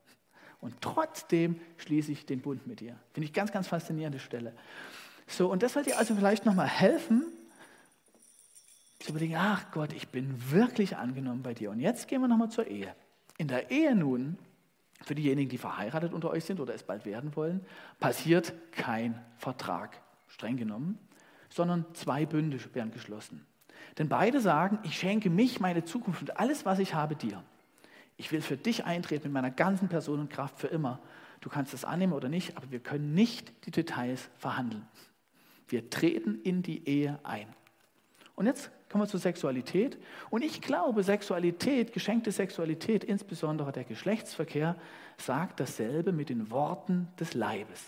Und 0.61 0.81
trotzdem 0.81 1.61
schließe 1.77 2.11
ich 2.11 2.27
den 2.27 2.41
Bund 2.41 2.67
mit 2.67 2.81
dir. 2.81 2.97
Finde 3.13 3.27
ich 3.27 3.33
ganz, 3.33 3.53
ganz 3.53 3.69
faszinierende 3.69 4.19
Stelle. 4.19 4.55
So, 5.27 5.51
und 5.51 5.63
das 5.63 5.75
soll 5.75 5.83
dir 5.83 5.99
also 5.99 6.15
vielleicht 6.15 6.47
nochmal 6.47 6.69
helfen, 6.69 7.27
zu 9.05 9.11
überlegen, 9.11 9.37
ach 9.37 9.71
Gott, 9.71 9.93
ich 9.93 10.09
bin 10.09 10.51
wirklich 10.51 10.97
angenommen 10.97 11.43
bei 11.43 11.53
dir. 11.53 11.71
Und 11.71 11.79
jetzt 11.79 12.09
gehen 12.09 12.21
wir 12.23 12.29
nochmal 12.29 12.51
zur 12.51 12.67
Ehe. 12.67 12.95
In 13.37 13.49
der 13.49 13.71
Ehe 13.71 13.95
nun, 13.95 14.39
für 15.03 15.15
diejenigen, 15.15 15.51
die 15.51 15.59
verheiratet 15.59 16.15
unter 16.15 16.31
euch 16.31 16.45
sind 16.45 16.59
oder 16.59 16.75
es 16.75 16.83
bald 16.83 17.05
werden 17.05 17.37
wollen, 17.37 17.61
passiert 18.01 18.55
kein 18.73 19.23
Vertrag, 19.37 20.01
streng 20.29 20.57
genommen, 20.57 20.99
sondern 21.51 21.85
zwei 21.93 22.25
Bünde 22.25 22.59
werden 22.75 22.93
geschlossen. 22.93 23.45
Denn 23.99 24.09
beide 24.09 24.41
sagen, 24.41 24.79
ich 24.83 24.99
schenke 24.99 25.29
mich, 25.29 25.61
meine 25.61 25.85
Zukunft 25.85 26.23
und 26.23 26.41
alles, 26.41 26.65
was 26.65 26.79
ich 26.79 26.95
habe, 26.95 27.15
dir. 27.15 27.43
Ich 28.17 28.33
will 28.33 28.41
für 28.41 28.57
dich 28.57 28.85
eintreten 28.87 29.25
mit 29.25 29.33
meiner 29.35 29.51
ganzen 29.51 29.89
Person 29.89 30.21
und 30.21 30.31
Kraft 30.31 30.59
für 30.59 30.69
immer. 30.69 31.01
Du 31.41 31.51
kannst 31.51 31.75
es 31.75 31.85
annehmen 31.85 32.15
oder 32.15 32.31
nicht, 32.31 32.57
aber 32.57 32.71
wir 32.71 32.81
können 32.81 33.13
nicht 33.13 33.53
die 33.67 33.71
Details 33.71 34.31
verhandeln. 34.39 34.87
Wir 35.69 35.91
treten 35.91 36.41
in 36.43 36.63
die 36.63 36.89
Ehe 36.89 37.19
ein. 37.23 37.49
Und 38.35 38.47
jetzt 38.47 38.71
kommen 38.95 39.07
wir 39.07 39.09
zur 39.09 39.19
Sexualität. 39.19 39.99
Und 40.31 40.45
ich 40.45 40.61
glaube, 40.61 41.03
Sexualität, 41.03 41.93
geschenkte 41.93 42.31
Sexualität, 42.31 43.03
insbesondere 43.03 43.73
der 43.73 43.83
Geschlechtsverkehr, 43.83 44.77
sagt 45.17 45.59
dasselbe 45.59 46.13
mit 46.13 46.29
den 46.29 46.49
Worten 46.53 47.09
des 47.19 47.35
Leibes. 47.35 47.83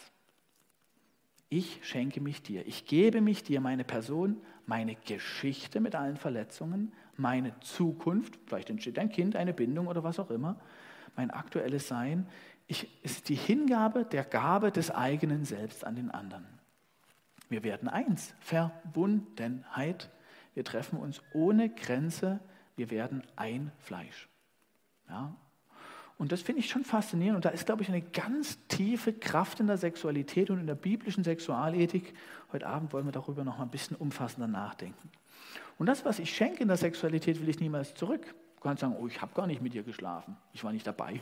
Ich 1.48 1.78
schenke 1.84 2.20
mich 2.20 2.42
dir. 2.42 2.66
Ich 2.66 2.86
gebe 2.86 3.20
mich 3.20 3.44
dir, 3.44 3.60
meine 3.60 3.84
Person, 3.84 4.40
meine 4.66 4.96
Geschichte 4.96 5.78
mit 5.78 5.94
allen 5.94 6.16
Verletzungen, 6.16 6.92
meine 7.16 7.54
Zukunft, 7.60 8.36
vielleicht 8.44 8.70
entsteht 8.70 8.98
ein 8.98 9.10
Kind, 9.10 9.36
eine 9.36 9.54
Bindung 9.54 9.86
oder 9.86 10.02
was 10.02 10.18
auch 10.18 10.32
immer, 10.32 10.58
mein 11.14 11.30
aktuelles 11.30 11.86
Sein, 11.86 12.26
ich, 12.66 12.88
ist 13.04 13.28
die 13.28 13.36
Hingabe 13.36 14.04
der 14.04 14.24
Gabe 14.24 14.72
des 14.72 14.90
eigenen 14.90 15.44
Selbst 15.44 15.84
an 15.84 15.94
den 15.94 16.10
anderen. 16.10 16.46
Wir 17.48 17.62
werden 17.62 17.88
eins, 17.88 18.34
Verbundenheit. 18.40 20.10
Wir 20.56 20.64
treffen 20.64 20.98
uns 20.98 21.20
ohne 21.34 21.68
Grenze, 21.68 22.40
wir 22.76 22.90
werden 22.90 23.22
ein 23.36 23.72
Fleisch. 23.78 24.26
Ja? 25.06 25.36
Und 26.16 26.32
das 26.32 26.40
finde 26.40 26.60
ich 26.60 26.70
schon 26.70 26.82
faszinierend. 26.82 27.36
Und 27.36 27.44
da 27.44 27.50
ist, 27.50 27.66
glaube 27.66 27.82
ich, 27.82 27.90
eine 27.90 28.00
ganz 28.00 28.58
tiefe 28.68 29.12
Kraft 29.12 29.60
in 29.60 29.66
der 29.66 29.76
Sexualität 29.76 30.48
und 30.48 30.58
in 30.58 30.66
der 30.66 30.74
biblischen 30.74 31.24
Sexualethik. 31.24 32.14
Heute 32.52 32.66
Abend 32.66 32.94
wollen 32.94 33.04
wir 33.04 33.12
darüber 33.12 33.44
noch 33.44 33.58
mal 33.58 33.64
ein 33.64 33.70
bisschen 33.70 33.98
umfassender 33.98 34.46
nachdenken. 34.48 35.10
Und 35.76 35.84
das, 35.84 36.06
was 36.06 36.18
ich 36.18 36.34
schenke 36.34 36.62
in 36.62 36.68
der 36.68 36.78
Sexualität, 36.78 37.38
will 37.38 37.50
ich 37.50 37.60
niemals 37.60 37.94
zurück. 37.94 38.34
Du 38.54 38.62
kannst 38.62 38.80
sagen, 38.80 38.96
oh, 38.98 39.06
ich 39.06 39.20
habe 39.20 39.34
gar 39.34 39.46
nicht 39.46 39.60
mit 39.60 39.74
dir 39.74 39.82
geschlafen. 39.82 40.38
Ich 40.54 40.64
war 40.64 40.72
nicht 40.72 40.86
dabei. 40.86 41.20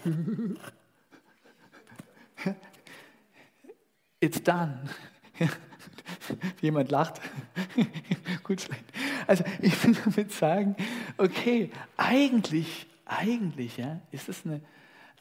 It's 4.20 4.40
done. 4.40 4.78
Jemand 6.60 6.92
lacht. 6.92 7.20
Gut, 8.44 8.60
schlecht. 8.60 8.84
Also 9.26 9.44
ich 9.60 9.84
will 9.84 9.94
damit 10.04 10.32
sagen, 10.32 10.76
okay, 11.16 11.70
eigentlich, 11.96 12.87
eigentlich 13.04 13.76
ja, 13.76 14.00
ist 14.10 14.28
es 14.28 14.44
eine 14.44 14.60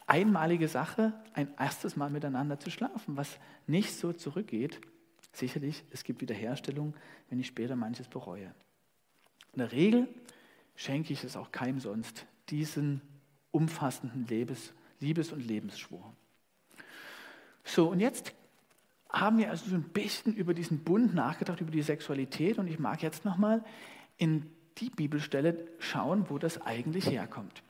einmalige 0.06 0.68
Sache, 0.68 1.12
ein 1.32 1.48
erstes 1.58 1.96
Mal 1.96 2.10
miteinander 2.10 2.58
zu 2.58 2.70
schlafen, 2.70 3.16
was 3.16 3.38
nicht 3.66 3.94
so 3.94 4.12
zurückgeht. 4.12 4.80
Sicherlich, 5.32 5.82
es 5.90 6.04
gibt 6.04 6.20
Wiederherstellung, 6.20 6.94
wenn 7.28 7.40
ich 7.40 7.46
später 7.46 7.76
manches 7.76 8.08
bereue. 8.08 8.54
In 9.52 9.58
der 9.58 9.72
Regel 9.72 10.08
schenke 10.76 11.12
ich 11.12 11.24
es 11.24 11.36
auch 11.36 11.52
keinem 11.52 11.80
sonst, 11.80 12.26
diesen 12.50 13.00
umfassenden 13.50 14.26
Lebes, 14.26 14.72
Liebes- 15.00 15.32
und 15.32 15.40
Lebensschwur. 15.40 16.12
So, 17.64 17.88
und 17.88 18.00
jetzt 18.00 18.32
haben 19.10 19.38
wir 19.38 19.50
also 19.50 19.70
so 19.70 19.76
ein 19.76 19.84
bisschen 19.84 20.34
über 20.34 20.54
diesen 20.54 20.80
Bund 20.80 21.14
nachgedacht, 21.14 21.60
über 21.60 21.70
die 21.70 21.82
Sexualität. 21.82 22.58
Und 22.58 22.66
ich 22.66 22.78
mag 22.78 23.02
jetzt 23.02 23.24
nochmal 23.24 23.64
in 24.16 24.50
die 24.78 24.90
Bibelstelle 24.90 25.66
schauen, 25.78 26.28
wo 26.28 26.38
das 26.38 26.60
eigentlich 26.60 27.08
herkommt. 27.08 27.62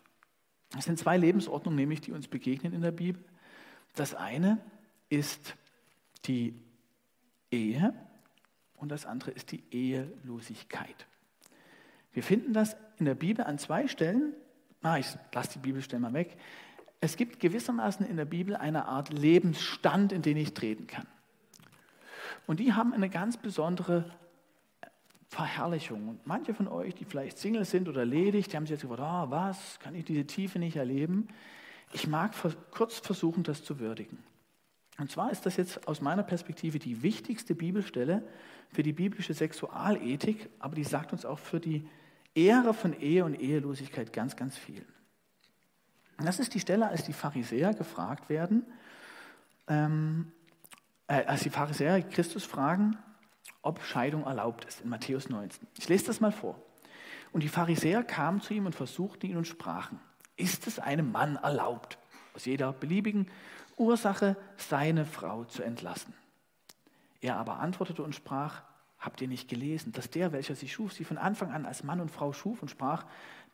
Es 0.77 0.85
sind 0.85 0.99
zwei 0.99 1.17
Lebensordnungen, 1.17 1.77
nämlich 1.77 2.01
die 2.01 2.13
uns 2.13 2.29
begegnen 2.29 2.73
in 2.73 2.81
der 2.81 2.91
Bibel. 2.91 3.23
Das 3.95 4.15
eine 4.15 4.59
ist 5.09 5.55
die 6.25 6.55
Ehe 7.51 7.95
und 8.77 8.89
das 8.91 9.07
andere 9.07 9.31
ist 9.31 9.53
die 9.53 9.63
Ehelosigkeit. 9.71 11.07
Wir 12.13 12.23
finden 12.23 12.53
das 12.53 12.77
in 12.99 13.05
der 13.05 13.15
Bibel 13.15 13.45
an 13.45 13.59
zwei 13.59 13.87
Stellen. 13.89 14.33
Ah, 14.83 14.99
ich 14.99 15.07
lasse 15.33 15.55
die 15.55 15.59
Bibelstelle 15.61 16.01
mal 16.01 16.13
weg. 16.13 16.37
Es 17.01 17.17
gibt 17.17 17.39
gewissermaßen 17.39 18.07
in 18.07 18.17
der 18.17 18.25
Bibel 18.25 18.57
eine 18.57 18.87
Art 18.87 19.13
Lebensstand, 19.13 20.13
in 20.13 20.23
den 20.23 20.37
ich 20.37 20.55
treten 20.55 20.87
kann. 20.87 21.07
Und 22.47 22.61
die 22.61 22.73
haben 22.73 22.93
eine 22.93 23.11
ganz 23.11 23.37
besondere 23.37 24.11
Verherrlichung. 25.35 26.09
Und 26.09 26.27
manche 26.27 26.55
von 26.55 26.69
euch, 26.69 26.95
die 26.95 27.05
vielleicht 27.05 27.39
Single 27.39 27.65
sind 27.65 27.89
oder 27.89 28.05
ledig, 28.05 28.49
die 28.49 28.57
haben 28.57 28.67
sich 28.67 28.81
jetzt 28.81 28.83
gedacht, 28.83 29.01
ah, 29.01 29.27
was, 29.31 29.81
kann 29.81 29.95
ich 29.95 30.05
diese 30.05 30.25
Tiefe 30.27 30.61
nicht 30.61 30.77
erleben? 30.77 31.27
Ich 31.93 32.07
mag 32.07 32.33
kurz 32.71 33.01
versuchen, 33.01 33.43
das 33.43 33.65
zu 33.65 33.81
würdigen. 33.81 34.19
Und 34.97 35.11
zwar 35.11 35.33
ist 35.33 35.45
das 35.45 35.57
jetzt 35.57 35.89
aus 35.89 36.01
meiner 36.01 36.23
Perspektive 36.23 36.79
die 36.79 37.03
wichtigste 37.03 37.57
Bibelstelle 37.57 38.23
für 38.69 38.85
die 38.85 38.93
biblische 38.93 39.35
Sexualethik, 39.35 40.49
aber 40.61 40.77
die 40.77 40.85
sagt 40.85 41.13
uns 41.13 41.25
auch 41.25 41.41
für 41.41 41.59
die 41.59 41.89
Ehre 42.37 42.73
von 42.73 42.93
Ehe 42.93 43.25
und 43.25 43.35
Ehelosigkeit 43.35 44.13
ganz, 44.13 44.37
ganz 44.37 44.57
viel. 44.57 44.87
Das 46.19 46.39
ist 46.39 46.55
die 46.55 46.61
Stelle, 46.61 46.89
als 46.89 47.03
die 47.03 47.13
Pharisäer 47.13 47.75
gefragt 47.75 48.29
werden, 48.29 48.65
ähm, 49.67 50.31
äh, 51.09 51.25
als 51.25 51.43
die 51.43 51.51
Pharisäer 51.51 52.01
Christus 52.03 52.45
fragen, 52.45 52.97
ob 53.65 53.83
Scheidung 53.83 54.25
erlaubt 54.25 54.65
ist, 54.67 54.83
in 54.83 54.91
Matthäus 54.91 55.29
19. 55.29 55.67
Ich 55.79 55.89
lese 55.89 56.07
das 56.07 56.21
mal 56.21 56.33
vor. 56.33 56.61
Und 57.33 57.43
die 57.43 57.49
Pharisäer 57.49 58.05
kamen 58.05 58.41
zu 58.41 58.55
ihm 58.55 58.67
und 58.67 58.75
versuchten 58.75 59.27
ihn 59.27 59.37
und 59.37 59.47
sprachen, 59.47 59.99
ist 60.37 60.67
es 60.67 60.79
einem 60.79 61.11
Mann 61.11 61.37
erlaubt, 61.37 61.99
aus 62.35 62.45
jeder 62.45 62.73
beliebigen 62.73 63.29
Ursache 63.77 64.37
seine 64.57 65.05
Frau 65.05 65.45
zu 65.45 65.63
entlassen? 65.63 66.15
Er 67.21 67.37
aber 67.37 67.59
antwortete 67.59 68.03
und 68.03 68.15
sprach, 68.15 68.63
habt 68.99 69.21
ihr 69.21 69.29
nicht 69.29 69.49
gelesen, 69.49 69.93
dass 69.93 70.11
der, 70.11 70.33
welcher 70.33 70.55
sie 70.55 70.69
schuf, 70.69 70.93
sie 70.93 71.05
von 71.05 71.19
Anfang 71.19 71.51
an 71.51 71.67
als 71.67 71.83
Mann 71.83 72.01
und 72.01 72.11
Frau 72.11 72.33
schuf 72.33 72.63
und 72.63 72.69
sprach, 72.69 73.05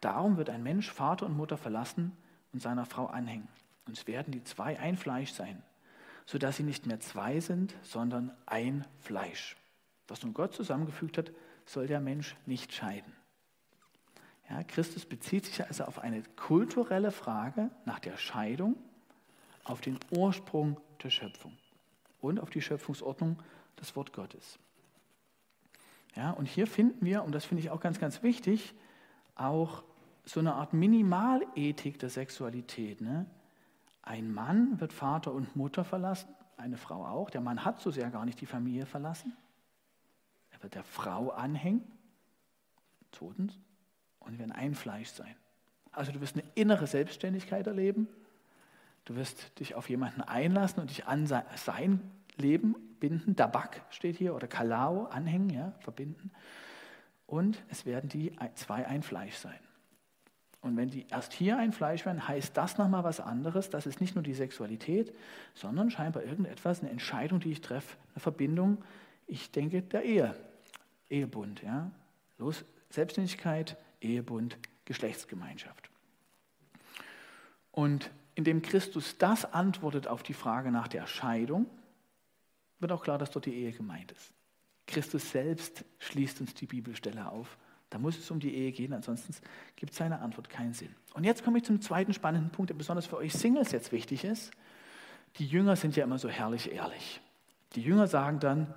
darum 0.01 0.37
wird 0.37 0.51
ein 0.51 0.63
Mensch 0.63 0.91
Vater 0.91 1.27
und 1.27 1.37
Mutter 1.37 1.57
verlassen 1.57 2.17
und 2.53 2.61
seiner 2.61 2.85
Frau 2.85 3.07
anhängen. 3.07 3.49
Und 3.87 3.97
es 3.97 4.07
werden 4.07 4.33
die 4.33 4.43
zwei 4.45 4.79
ein 4.79 4.97
Fleisch 4.97 5.33
sein, 5.33 5.63
sodass 6.27 6.57
sie 6.57 6.65
nicht 6.65 6.87
mehr 6.87 7.01
zwei 7.01 7.41
sind, 7.41 7.75
sondern 7.83 8.33
ein 8.47 8.85
Fleisch. 8.99 9.57
Was 10.11 10.25
nun 10.25 10.35
Gott 10.35 10.53
zusammengefügt 10.55 11.19
hat, 11.19 11.31
soll 11.65 11.87
der 11.87 12.01
Mensch 12.01 12.35
nicht 12.45 12.73
scheiden. 12.73 13.13
Ja, 14.51 14.65
Christus 14.65 15.07
bezieht 15.07 15.47
sich 15.47 15.65
also 15.65 15.85
auf 15.85 16.01
eine 16.01 16.25
kulturelle 16.35 17.13
Frage 17.13 17.71
nach 17.85 18.01
der 18.01 18.17
Scheidung, 18.17 18.75
auf 19.63 19.81
den 19.81 20.01
Ursprung 20.11 20.81
der 21.05 21.11
Schöpfung 21.11 21.57
und 22.21 22.41
auf 22.41 22.51
die 22.51 22.61
Schöpfungsordnung 22.61 23.39
des 23.81 23.95
Wort 23.95 24.13
Gottes. 24.13 24.59
Ja, 26.17 26.33
und 26.33 26.47
hier 26.47 26.67
finden 26.67 27.07
wir, 27.07 27.23
und 27.23 27.33
das 27.33 27.45
finde 27.45 27.63
ich 27.63 27.71
auch 27.71 27.81
ganz, 27.81 28.01
ganz 28.01 28.25
wichtig, 28.25 28.75
auch 29.37 29.85
so 30.25 30.41
eine 30.41 30.55
Art 30.55 30.73
Minimalethik 30.73 32.01
der 32.01 32.11
Sexualität. 32.11 33.01
Ne? 33.01 33.27
Ein 34.03 34.35
Mann 34.35 34.81
wird 34.81 34.93
Vater 34.93 35.33
und 35.33 35.55
Mutter 35.55 35.85
verlassen, 35.85 36.35
eine 36.57 36.79
Frau 36.79 37.07
auch. 37.07 37.31
Der 37.31 37.41
Mann 37.41 37.65
hat 37.65 37.81
so 37.81 37.93
sehr 37.93 38.11
gar 38.11 38.25
nicht 38.25 38.41
die 38.41 38.47
Familie 38.47 38.87
verlassen 38.87 39.37
wird 40.61 40.75
der 40.75 40.85
Frau 40.85 41.31
anhängen, 41.31 41.83
zweitens, 43.13 43.59
und 44.19 44.39
werden 44.39 44.53
ein 44.53 44.75
Fleisch 44.75 45.09
sein. 45.09 45.35
Also 45.93 46.13
du 46.13 46.21
wirst 46.21 46.37
eine 46.37 46.45
innere 46.55 46.87
Selbstständigkeit 46.87 47.67
erleben, 47.67 48.09
du 49.05 49.17
wirst 49.17 49.59
dich 49.59 49.75
auf 49.75 49.89
jemanden 49.89 50.21
einlassen 50.21 50.81
und 50.81 50.91
dich 50.91 51.07
an 51.07 51.27
sein 51.27 52.01
Leben 52.37 52.77
binden, 53.01 53.35
Dabak 53.35 53.83
steht 53.91 54.17
hier, 54.17 54.35
oder 54.35 54.47
Kalao, 54.47 55.07
anhängen, 55.07 55.51
ja, 55.51 55.73
verbinden. 55.81 56.31
Und 57.27 57.63
es 57.69 57.87
werden 57.87 58.09
die 58.09 58.37
zwei 58.55 58.87
ein 58.87 59.03
Fleisch 59.03 59.37
sein. 59.37 59.59
Und 60.63 60.77
wenn 60.77 60.91
die 60.91 61.07
erst 61.09 61.33
hier 61.33 61.57
ein 61.57 61.73
Fleisch 61.73 62.05
werden, 62.05 62.29
heißt 62.29 62.55
das 62.57 62.77
nochmal 62.77 63.03
was 63.03 63.19
anderes. 63.19 63.71
Das 63.71 63.87
ist 63.87 64.01
nicht 64.01 64.15
nur 64.15 64.23
die 64.23 64.35
Sexualität, 64.35 65.15
sondern 65.55 65.91
scheinbar 65.91 66.23
irgendetwas, 66.23 66.81
eine 66.81 66.91
Entscheidung, 66.91 67.41
die 67.41 67.53
ich 67.53 67.63
treffe, 67.63 67.97
eine 68.13 68.21
Verbindung, 68.21 68.85
ich 69.27 69.51
denke, 69.51 69.81
der 69.81 70.03
Ehe. 70.03 70.35
Ehebund. 71.11 71.63
Ja? 71.63 71.91
Los, 72.39 72.65
Selbstständigkeit, 72.89 73.77
Ehebund, 74.01 74.57
Geschlechtsgemeinschaft. 74.85 75.91
Und 77.73 78.11
indem 78.35 78.63
Christus 78.63 79.19
das 79.19 79.53
antwortet 79.53 80.07
auf 80.07 80.23
die 80.23 80.35
Frage 80.35 80.71
nach 80.71 80.89
der 80.89 81.07
Scheidung, 81.07 81.67
wird 82.79 82.93
auch 82.93 83.03
klar, 83.03 83.19
dass 83.19 83.31
dort 83.31 83.47
die 83.47 83.55
Ehe 83.55 83.73
gemeint 83.73 84.13
ist. 84.13 84.33
Christus 84.87 85.31
selbst 85.31 85.85
schließt 85.99 86.41
uns 86.41 86.55
die 86.55 86.67
Bibelstelle 86.67 87.31
auf. 87.31 87.59
Da 87.91 87.99
muss 87.99 88.19
es 88.19 88.31
um 88.31 88.41
die 88.41 88.55
Ehe 88.55 88.73
gehen, 88.73 88.93
ansonsten 88.93 89.35
gibt 89.77 89.95
seine 89.95 90.21
Antwort 90.21 90.49
keinen 90.49 90.73
Sinn. 90.73 90.95
Und 91.15 91.25
jetzt 91.25 91.45
komme 91.45 91.59
ich 91.59 91.65
zum 91.65 91.81
zweiten 91.81 92.15
spannenden 92.15 92.51
Punkt, 92.51 92.71
der 92.71 92.77
besonders 92.77 93.07
für 93.07 93.17
euch 93.17 93.33
Singles 93.33 93.73
jetzt 93.73 93.93
wichtig 93.93 94.25
ist. 94.25 94.53
Die 95.37 95.47
Jünger 95.47 95.77
sind 95.77 95.97
ja 95.97 96.05
immer 96.05 96.19
so 96.19 96.29
herrlich 96.29 96.73
ehrlich. 96.73 97.21
Die 97.75 97.83
Jünger 97.83 98.07
sagen 98.07 98.41
dann, 98.41 98.75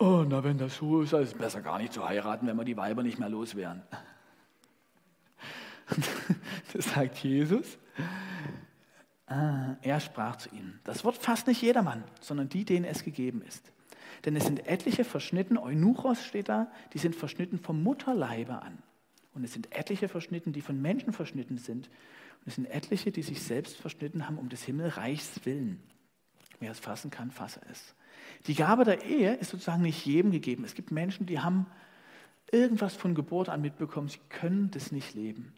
oh, 0.00 0.24
na 0.28 0.42
wenn 0.42 0.58
das 0.58 0.76
so 0.76 1.02
ist, 1.02 1.12
ist 1.12 1.28
es 1.28 1.34
besser 1.34 1.60
gar 1.60 1.78
nicht 1.78 1.92
zu 1.92 2.06
heiraten, 2.06 2.46
wenn 2.46 2.56
wir 2.56 2.64
die 2.64 2.76
Weiber 2.76 3.02
nicht 3.02 3.18
mehr 3.18 3.28
los 3.28 3.54
wären. 3.54 3.82
Das 6.72 6.84
sagt 6.90 7.18
Jesus. 7.18 7.78
Ah, 9.26 9.74
er 9.82 9.98
sprach 9.98 10.36
zu 10.36 10.48
ihnen. 10.50 10.78
Das 10.84 11.04
Wort 11.04 11.16
fasst 11.16 11.48
nicht 11.48 11.62
jedermann, 11.62 12.04
sondern 12.20 12.48
die, 12.48 12.64
denen 12.64 12.84
es 12.84 13.02
gegeben 13.02 13.42
ist. 13.42 13.72
Denn 14.24 14.36
es 14.36 14.44
sind 14.44 14.66
etliche 14.66 15.04
verschnitten, 15.04 15.58
Eunuchos 15.58 16.24
steht 16.24 16.48
da, 16.48 16.70
die 16.92 16.98
sind 16.98 17.16
verschnitten 17.16 17.58
vom 17.58 17.82
Mutterleibe 17.82 18.62
an. 18.62 18.78
Und 19.34 19.44
es 19.44 19.52
sind 19.52 19.72
etliche 19.72 20.08
verschnitten, 20.08 20.52
die 20.52 20.60
von 20.60 20.80
Menschen 20.80 21.12
verschnitten 21.12 21.58
sind. 21.58 21.88
Und 21.88 22.46
es 22.46 22.54
sind 22.54 22.66
etliche, 22.66 23.12
die 23.12 23.22
sich 23.22 23.42
selbst 23.42 23.76
verschnitten 23.76 24.26
haben 24.26 24.38
um 24.38 24.48
des 24.48 24.62
Himmelreichs 24.62 25.44
willen. 25.44 25.82
Wer 26.58 26.72
es 26.72 26.78
fassen 26.78 27.10
kann, 27.10 27.30
fasse 27.30 27.60
es. 27.70 27.94
Die 28.46 28.54
Gabe 28.54 28.84
der 28.84 29.04
Ehe 29.04 29.34
ist 29.34 29.50
sozusagen 29.50 29.82
nicht 29.82 30.04
jedem 30.06 30.30
gegeben. 30.30 30.64
Es 30.64 30.74
gibt 30.74 30.90
Menschen, 30.90 31.26
die 31.26 31.40
haben 31.40 31.66
irgendwas 32.50 32.94
von 32.94 33.14
Geburt 33.14 33.48
an 33.48 33.60
mitbekommen, 33.60 34.08
sie 34.08 34.20
können 34.28 34.70
das 34.70 34.92
nicht 34.92 35.14
leben. 35.14 35.52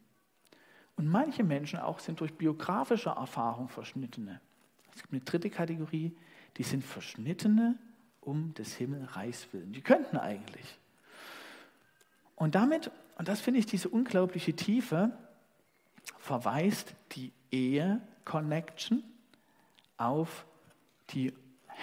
Und 0.96 1.06
manche 1.06 1.42
Menschen 1.42 1.78
auch 1.78 2.00
sind 2.00 2.20
durch 2.20 2.34
biografische 2.34 3.10
Erfahrung 3.10 3.68
Verschnittene. 3.68 4.40
Es 4.94 5.02
gibt 5.02 5.12
eine 5.12 5.22
dritte 5.22 5.50
Kategorie, 5.50 6.12
die 6.58 6.62
sind 6.62 6.84
Verschnittene 6.84 7.78
um 8.20 8.54
des 8.54 8.74
Himmelreichs 8.74 9.48
willen. 9.52 9.72
Die 9.72 9.80
könnten 9.80 10.16
eigentlich. 10.16 10.78
Und 12.36 12.54
damit, 12.54 12.90
und 13.16 13.28
das 13.28 13.40
finde 13.40 13.60
ich 13.60 13.66
diese 13.66 13.88
unglaubliche 13.88 14.54
Tiefe, 14.54 15.16
verweist 16.18 16.94
die 17.12 17.32
Ehe-Connection 17.50 19.02
auf 19.96 20.44
die 21.10 21.32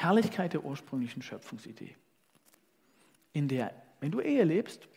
Herrlichkeit 0.02 0.54
der 0.54 0.64
ursprünglichen 0.64 1.22
Schöpfungsidee. 1.22 1.94
In 3.34 3.50
der, 3.50 3.74
wenn 4.00 4.12
du 4.12 4.22
Ehe 4.22 4.46
lebst, 4.46 4.88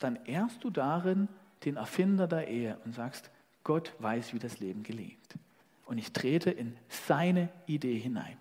dann 0.00 0.16
ehrst 0.26 0.62
du 0.62 0.68
darin 0.68 1.28
den 1.64 1.76
Erfinder 1.76 2.26
der 2.26 2.46
Ehe 2.46 2.78
und 2.84 2.94
sagst, 2.94 3.30
Gott 3.64 3.94
weiß, 4.00 4.34
wie 4.34 4.38
das 4.38 4.60
Leben 4.60 4.82
gelingt. 4.82 5.38
Und 5.86 5.96
ich 5.96 6.12
trete 6.12 6.50
in 6.50 6.76
seine 6.88 7.48
Idee 7.66 7.98
hinein. 7.98 8.36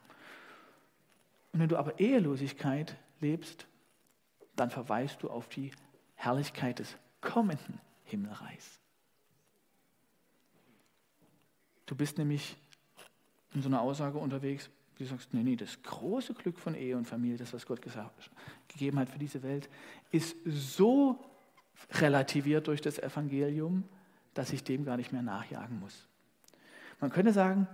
Und 1.53 1.61
wenn 1.61 1.69
du 1.69 1.77
aber 1.77 1.99
Ehelosigkeit 1.99 2.97
lebst, 3.21 3.65
dann 4.57 4.71
verweist 4.71 5.23
du 5.23 5.29
auf 5.29 5.47
die 5.47 5.71
Herrlichkeit 6.15 6.79
des 6.79 6.97
kommenden 7.21 7.79
Himmelreichs. 8.03 8.79
Du 11.85 11.95
bist 11.95 12.17
nämlich 12.17 12.57
in 13.53 13.61
so 13.61 13.69
einer 13.69 13.81
Aussage 13.81 14.17
unterwegs, 14.17 14.69
du 15.01 15.07
sagst, 15.07 15.33
nee, 15.33 15.43
nee, 15.43 15.55
das 15.55 15.81
große 15.83 16.33
Glück 16.33 16.59
von 16.59 16.75
Ehe 16.75 16.97
und 16.97 17.05
Familie, 17.05 17.37
das, 17.37 17.53
was 17.53 17.65
Gott 17.65 17.81
gesagt, 17.81 18.29
gegeben 18.67 18.99
hat 18.99 19.09
für 19.09 19.19
diese 19.19 19.43
Welt, 19.43 19.69
ist 20.11 20.35
so 20.45 21.19
relativiert 21.93 22.67
durch 22.67 22.81
das 22.81 22.99
Evangelium, 22.99 23.83
dass 24.33 24.53
ich 24.53 24.63
dem 24.63 24.85
gar 24.85 24.97
nicht 24.97 25.11
mehr 25.11 25.21
nachjagen 25.21 25.79
muss. 25.79 26.07
Man 26.99 27.11
könnte 27.11 27.33
sagen, 27.33 27.67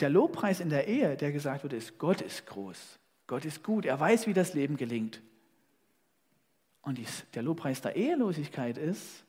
der 0.00 0.10
Lobpreis 0.10 0.60
in 0.60 0.68
der 0.68 0.86
Ehe, 0.86 1.16
der 1.16 1.32
gesagt 1.32 1.62
wird, 1.62 1.72
ist, 1.72 1.98
Gott 1.98 2.20
ist 2.20 2.46
groß, 2.46 2.98
Gott 3.26 3.44
ist 3.44 3.62
gut, 3.64 3.84
er 3.84 3.98
weiß, 3.98 4.26
wie 4.26 4.34
das 4.34 4.54
Leben 4.54 4.76
gelingt. 4.76 5.20
Und 6.82 6.98
dies, 6.98 7.24
der 7.34 7.42
Lobpreis 7.42 7.80
der 7.80 7.96
Ehelosigkeit 7.96 8.78
ist, 8.78 9.24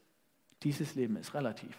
dieses 0.63 0.95
Leben 0.95 1.15
ist 1.15 1.33
relativ. 1.33 1.75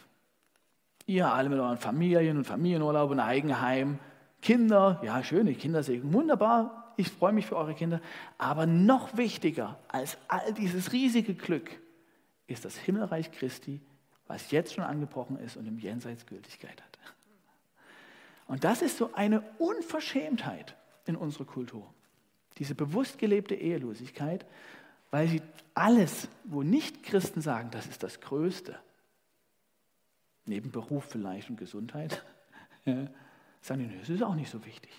Ihr 1.06 1.32
alle 1.32 1.48
mit 1.48 1.58
euren 1.58 1.78
Familien 1.78 2.36
und 2.36 2.44
Familienurlaub 2.44 3.10
und 3.10 3.20
Eigenheim, 3.20 3.98
Kinder, 4.42 5.00
ja, 5.04 5.22
schöne 5.22 5.54
Kindersegen, 5.54 6.12
wunderbar, 6.12 6.92
ich 6.96 7.08
freue 7.08 7.32
mich 7.32 7.46
für 7.46 7.56
eure 7.56 7.74
Kinder. 7.74 8.00
Aber 8.38 8.66
noch 8.66 9.16
wichtiger 9.16 9.78
als 9.88 10.18
all 10.28 10.52
dieses 10.54 10.92
riesige 10.92 11.34
Glück 11.34 11.70
ist 12.46 12.64
das 12.64 12.76
Himmelreich 12.76 13.32
Christi, 13.32 13.80
was 14.26 14.50
jetzt 14.50 14.74
schon 14.74 14.84
angebrochen 14.84 15.38
ist 15.38 15.56
und 15.56 15.66
im 15.66 15.78
Jenseits 15.78 16.26
Gültigkeit 16.26 16.80
hat. 16.82 16.98
Und 18.50 18.64
das 18.64 18.82
ist 18.82 18.96
so 18.98 19.14
eine 19.14 19.42
Unverschämtheit 19.58 20.74
in 21.06 21.14
unserer 21.14 21.44
Kultur. 21.44 21.88
Diese 22.58 22.74
bewusst 22.74 23.18
gelebte 23.18 23.54
Ehelosigkeit, 23.54 24.44
weil 25.12 25.28
sie 25.28 25.40
alles, 25.74 26.26
wo 26.42 26.64
nicht 26.64 27.04
Christen 27.04 27.40
sagen, 27.42 27.70
das 27.70 27.86
ist 27.86 28.02
das 28.02 28.20
Größte, 28.20 28.76
neben 30.46 30.72
Beruf 30.72 31.04
vielleicht 31.04 31.48
und 31.48 31.58
Gesundheit, 31.58 32.24
sagen 33.60 33.88
die, 33.88 33.98
das 33.98 34.08
ist 34.08 34.22
auch 34.22 34.34
nicht 34.34 34.50
so 34.50 34.64
wichtig. 34.64 34.90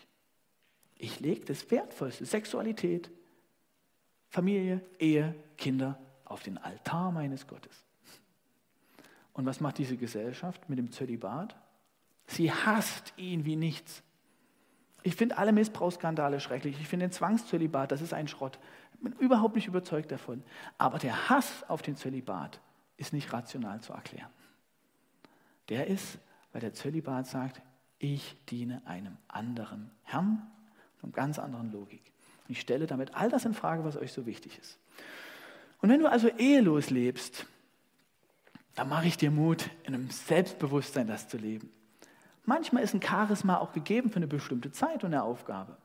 Ich 0.98 1.20
lege 1.20 1.46
das 1.46 1.70
Wertvollste, 1.72 2.26
Sexualität, 2.26 3.10
Familie, 4.30 4.82
Ehe, 5.00 5.36
Kinder 5.58 6.00
auf 6.26 6.44
den 6.44 6.58
Altar 6.58 7.12
meines 7.12 7.48
Gottes. 7.48 7.86
Und 9.34 9.46
was 9.46 9.60
macht 9.60 9.78
diese 9.78 9.98
Gesellschaft 9.98 10.70
mit 10.70 10.78
dem 10.78 10.92
Zölibat? 10.92 11.56
Sie 12.28 12.52
hasst 12.52 13.14
ihn 13.18 13.46
wie 13.46 13.56
nichts. 13.56 14.04
Ich 15.04 15.16
finde 15.16 15.38
alle 15.38 15.52
Missbrauchsskandale 15.52 16.40
schrecklich. 16.40 16.80
Ich 16.80 16.88
finde 16.88 17.08
den 17.08 17.12
Zwangszölibat, 17.12 17.92
das 17.92 18.02
ist 18.02 18.14
ein 18.14 18.28
Schrott. 18.28 18.60
Ich 18.94 19.00
bin 19.00 19.14
überhaupt 19.14 19.56
nicht 19.56 19.68
überzeugt 19.68 20.12
davon. 20.12 20.44
Aber 20.78 21.00
der 21.00 21.30
Hass 21.30 21.64
auf 21.68 21.82
den 21.82 21.96
Zölibat 21.96 22.62
ist 22.98 23.14
nicht 23.14 23.34
rational 23.34 23.82
zu 23.82 23.94
erklären. 23.94 24.30
Der 25.70 25.88
ist, 25.88 26.20
weil 26.52 26.62
der 26.62 26.74
Zölibat 26.74 27.26
sagt, 27.26 27.62
ich 28.02 28.36
diene 28.50 28.82
einem 28.86 29.18
anderen 29.28 29.92
Herrn, 30.04 30.42
einer 31.02 31.12
ganz 31.12 31.38
anderen 31.38 31.72
Logik. 31.72 32.02
Ich 32.48 32.60
stelle 32.60 32.88
damit 32.88 33.16
all 33.16 33.30
das 33.30 33.46
in 33.46 33.54
Frage, 33.54 33.84
was 33.84 33.96
euch 33.96 34.12
so 34.12 34.26
wichtig 34.26 34.58
ist. 34.60 34.78
Und 35.82 35.90
wenn 35.90 36.00
du 36.00 36.10
also 36.10 36.28
ehelos 36.28 36.90
lebst, 36.90 37.46
dann 38.76 38.90
mache 38.90 39.08
ich 39.08 39.18
dir 39.18 39.32
Mut, 39.32 39.70
in 39.84 39.94
einem 39.94 40.10
Selbstbewusstsein 40.10 41.08
das 41.08 41.28
zu 41.28 41.38
leben. 41.38 41.70
Manchmal 42.46 42.84
ist 42.84 42.94
ein 42.94 43.02
Charisma 43.02 43.58
auch 43.58 43.72
gegeben 43.72 44.10
für 44.10 44.18
eine 44.18 44.28
bestimmte 44.28 44.72
Zeit 44.72 45.04
und 45.04 45.14
eine 45.14 45.24
Aufgabe. 45.24 45.78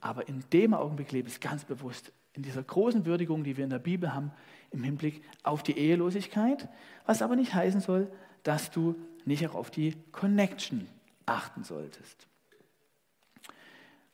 Aber 0.00 0.28
in 0.28 0.44
dem 0.52 0.74
Augenblick 0.74 1.12
lebe 1.12 1.28
ich 1.28 1.40
ganz 1.40 1.64
bewusst 1.64 2.12
in 2.34 2.42
dieser 2.42 2.62
großen 2.62 3.06
Würdigung, 3.06 3.42
die 3.42 3.56
wir 3.56 3.64
in 3.64 3.70
der 3.70 3.78
Bibel 3.78 4.12
haben, 4.12 4.32
im 4.70 4.82
Hinblick 4.82 5.22
auf 5.42 5.62
die 5.62 5.78
Ehelosigkeit, 5.78 6.68
was 7.06 7.22
aber 7.22 7.36
nicht 7.36 7.54
heißen 7.54 7.80
soll, 7.80 8.12
dass 8.42 8.70
du 8.70 8.94
nicht 9.24 9.46
auch 9.48 9.54
auf 9.54 9.70
die 9.70 9.96
Connection 10.12 10.86
achten 11.26 11.64
solltest. 11.64 12.26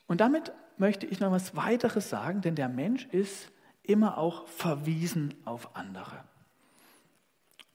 Und 0.07 0.21
damit 0.21 0.53
möchte 0.77 1.07
ich 1.07 1.21
noch 1.21 1.31
was 1.31 1.55
weiteres 1.55 2.09
sagen, 2.09 2.41
denn 2.41 2.55
der 2.55 2.69
Mensch 2.69 3.07
ist 3.07 3.51
immer 3.83 4.19
auch 4.19 4.47
verwiesen 4.49 5.35
auf 5.45 5.77
andere. 5.77 6.25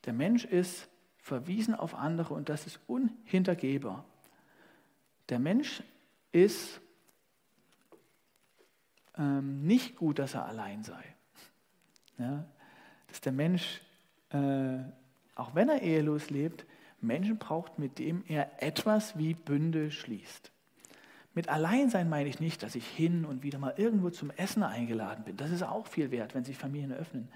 Der 0.06 0.14
Mensch 0.14 0.46
ist 0.46 0.88
verwiesen 1.18 1.76
auf 1.76 1.96
andere 1.96 2.34
und 2.34 2.50
das 2.50 2.66
ist 2.66 2.80
unhintergehbar. 2.88 4.06
Der 5.30 5.40
Mensch 5.40 5.84
ist 6.32 6.80
ähm, 9.18 9.66
nicht 9.66 9.98
gut, 9.98 10.20
dass 10.20 10.34
er 10.34 10.46
allein 10.46 10.84
sei. 10.84 11.04
Ja, 12.18 12.46
dass 13.08 13.22
der 13.22 13.32
Mensch, 13.32 13.82
äh, 14.30 14.80
auch 15.36 15.54
wenn 15.54 15.70
er 15.70 15.82
ehelos 15.82 16.30
lebt, 16.30 16.66
Menschen 17.02 17.38
braucht, 17.38 17.80
mit 17.80 18.00
dem 18.00 18.24
er 18.28 18.62
etwas 18.62 19.18
wie 19.18 19.34
Bünde 19.34 19.92
schließt. 19.92 20.52
Mit 21.34 21.50
Alleinsein 21.50 22.10
meine 22.10 22.30
ich 22.30 22.40
nicht, 22.40 22.64
dass 22.64 22.74
ich 22.74 22.88
hin 22.88 23.24
und 23.24 23.44
wieder 23.44 23.60
mal 23.60 23.76
irgendwo 23.78 24.10
zum 24.10 24.32
Essen 24.32 24.64
eingeladen 24.64 25.24
bin. 25.24 25.38
Das 25.38 25.52
ist 25.52 25.62
auch 25.62 25.86
viel 25.86 26.10
wert, 26.10 26.34
wenn 26.34 26.44
sich 26.44 26.58
Familien 26.58 26.92
öffnen. 26.92 27.28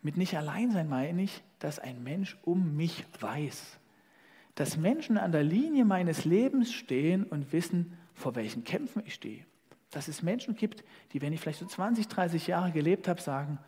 Mit 0.00 0.16
nicht 0.16 0.36
Alleinsein 0.36 0.88
meine 0.88 1.22
ich, 1.22 1.42
dass 1.58 1.78
ein 1.78 2.02
Mensch 2.02 2.38
um 2.42 2.74
mich 2.76 3.04
weiß. 3.20 3.78
Dass 4.54 4.78
Menschen 4.78 5.18
an 5.18 5.32
der 5.32 5.42
Linie 5.42 5.84
meines 5.84 6.24
Lebens 6.24 6.72
stehen 6.72 7.24
und 7.24 7.52
wissen, 7.52 7.98
vor 8.14 8.34
welchen 8.34 8.64
Kämpfen 8.64 9.02
ich 9.04 9.14
stehe. 9.14 9.44
Dass 9.90 10.08
es 10.08 10.22
Menschen 10.22 10.56
gibt, 10.56 10.82
die, 11.12 11.20
wenn 11.20 11.32
ich 11.32 11.40
vielleicht 11.40 11.58
so 11.58 11.66
20, 11.66 12.08
30 12.08 12.46
Jahre 12.46 12.72
gelebt 12.72 13.08
habe, 13.08 13.20
sagen, 13.20 13.58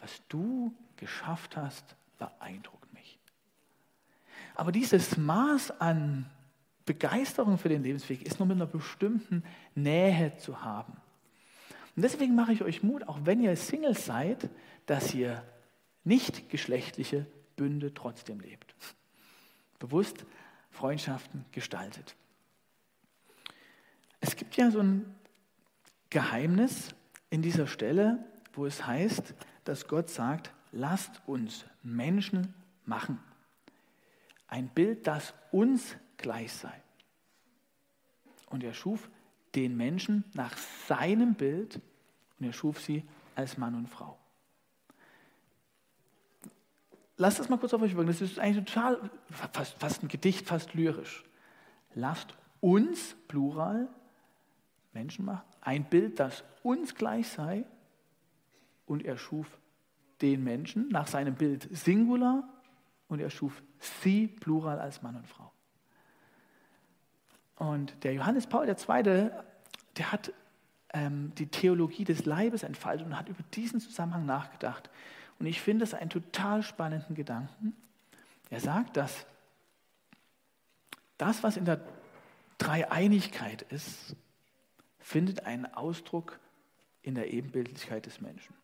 was 0.00 0.22
du 0.28 0.72
geschafft 0.96 1.56
hast, 1.56 1.96
beeindruckt. 2.18 2.83
Aber 4.54 4.72
dieses 4.72 5.16
Maß 5.16 5.80
an 5.80 6.26
Begeisterung 6.86 7.58
für 7.58 7.68
den 7.68 7.82
Lebensweg 7.82 8.22
ist 8.22 8.38
nur 8.38 8.46
mit 8.46 8.56
einer 8.56 8.66
bestimmten 8.66 9.42
Nähe 9.74 10.36
zu 10.36 10.62
haben. 10.62 10.92
Und 11.96 12.02
deswegen 12.02 12.34
mache 12.34 12.52
ich 12.52 12.62
euch 12.62 12.82
Mut, 12.82 13.08
auch 13.08 13.18
wenn 13.24 13.40
ihr 13.40 13.56
Singles 13.56 14.04
seid, 14.04 14.48
dass 14.86 15.14
ihr 15.14 15.42
nicht 16.04 16.50
geschlechtliche 16.50 17.26
Bünde 17.56 17.94
trotzdem 17.94 18.40
lebt. 18.40 18.74
Bewusst 19.78 20.26
Freundschaften 20.70 21.44
gestaltet. 21.52 22.16
Es 24.20 24.36
gibt 24.36 24.56
ja 24.56 24.70
so 24.70 24.80
ein 24.80 25.14
Geheimnis 26.10 26.94
in 27.30 27.42
dieser 27.42 27.66
Stelle, 27.66 28.24
wo 28.52 28.66
es 28.66 28.86
heißt, 28.86 29.34
dass 29.64 29.88
Gott 29.88 30.10
sagt, 30.10 30.52
lasst 30.72 31.22
uns 31.26 31.64
Menschen 31.82 32.54
machen. 32.84 33.18
Ein 34.54 34.68
Bild, 34.68 35.08
das 35.08 35.34
uns 35.50 35.96
gleich 36.16 36.52
sei. 36.52 36.80
Und 38.50 38.62
er 38.62 38.72
schuf 38.72 39.10
den 39.56 39.76
Menschen 39.76 40.22
nach 40.32 40.56
seinem 40.86 41.34
Bild 41.34 41.80
und 42.38 42.46
er 42.46 42.52
schuf 42.52 42.80
sie 42.80 43.02
als 43.34 43.58
Mann 43.58 43.74
und 43.74 43.88
Frau. 43.88 44.16
Lasst 47.16 47.40
das 47.40 47.48
mal 47.48 47.58
kurz 47.58 47.74
auf 47.74 47.82
euch 47.82 47.96
wirken. 47.96 48.06
Das 48.06 48.20
ist 48.20 48.38
eigentlich 48.38 48.64
total, 48.64 49.10
fast, 49.28 49.74
fast 49.80 50.04
ein 50.04 50.08
Gedicht, 50.08 50.46
fast 50.46 50.72
lyrisch. 50.72 51.24
Lasst 51.96 52.36
uns, 52.60 53.16
Plural, 53.26 53.88
Menschen 54.92 55.24
machen, 55.24 55.48
ein 55.62 55.82
Bild, 55.82 56.20
das 56.20 56.44
uns 56.62 56.94
gleich 56.94 57.26
sei. 57.26 57.64
Und 58.86 59.04
er 59.04 59.18
schuf 59.18 59.58
den 60.20 60.44
Menschen 60.44 60.90
nach 60.90 61.08
seinem 61.08 61.34
Bild 61.34 61.76
Singular 61.76 62.48
und 63.08 63.20
er 63.20 63.30
schuf 63.30 63.62
sie, 63.78 64.28
Plural, 64.28 64.80
als 64.80 65.02
Mann 65.02 65.16
und 65.16 65.26
Frau. 65.26 65.50
Und 67.56 68.02
der 68.04 68.14
Johannes 68.14 68.46
Paul 68.46 68.68
II., 68.68 69.30
der 69.96 70.12
hat 70.12 70.32
ähm, 70.92 71.32
die 71.36 71.46
Theologie 71.46 72.04
des 72.04 72.24
Leibes 72.24 72.62
entfaltet 72.62 73.06
und 73.06 73.18
hat 73.18 73.28
über 73.28 73.42
diesen 73.54 73.80
Zusammenhang 73.80 74.26
nachgedacht. 74.26 74.90
Und 75.38 75.46
ich 75.46 75.60
finde 75.60 75.84
es 75.84 75.94
einen 75.94 76.10
total 76.10 76.62
spannenden 76.62 77.14
Gedanken. 77.14 77.74
Er 78.50 78.60
sagt, 78.60 78.96
dass 78.96 79.26
das, 81.18 81.42
was 81.42 81.56
in 81.56 81.64
der 81.64 81.80
Dreieinigkeit 82.58 83.62
ist, 83.62 84.16
findet 84.98 85.46
einen 85.46 85.66
Ausdruck 85.66 86.38
in 87.02 87.14
der 87.14 87.32
Ebenbildlichkeit 87.32 88.06
des 88.06 88.20
Menschen. 88.20 88.54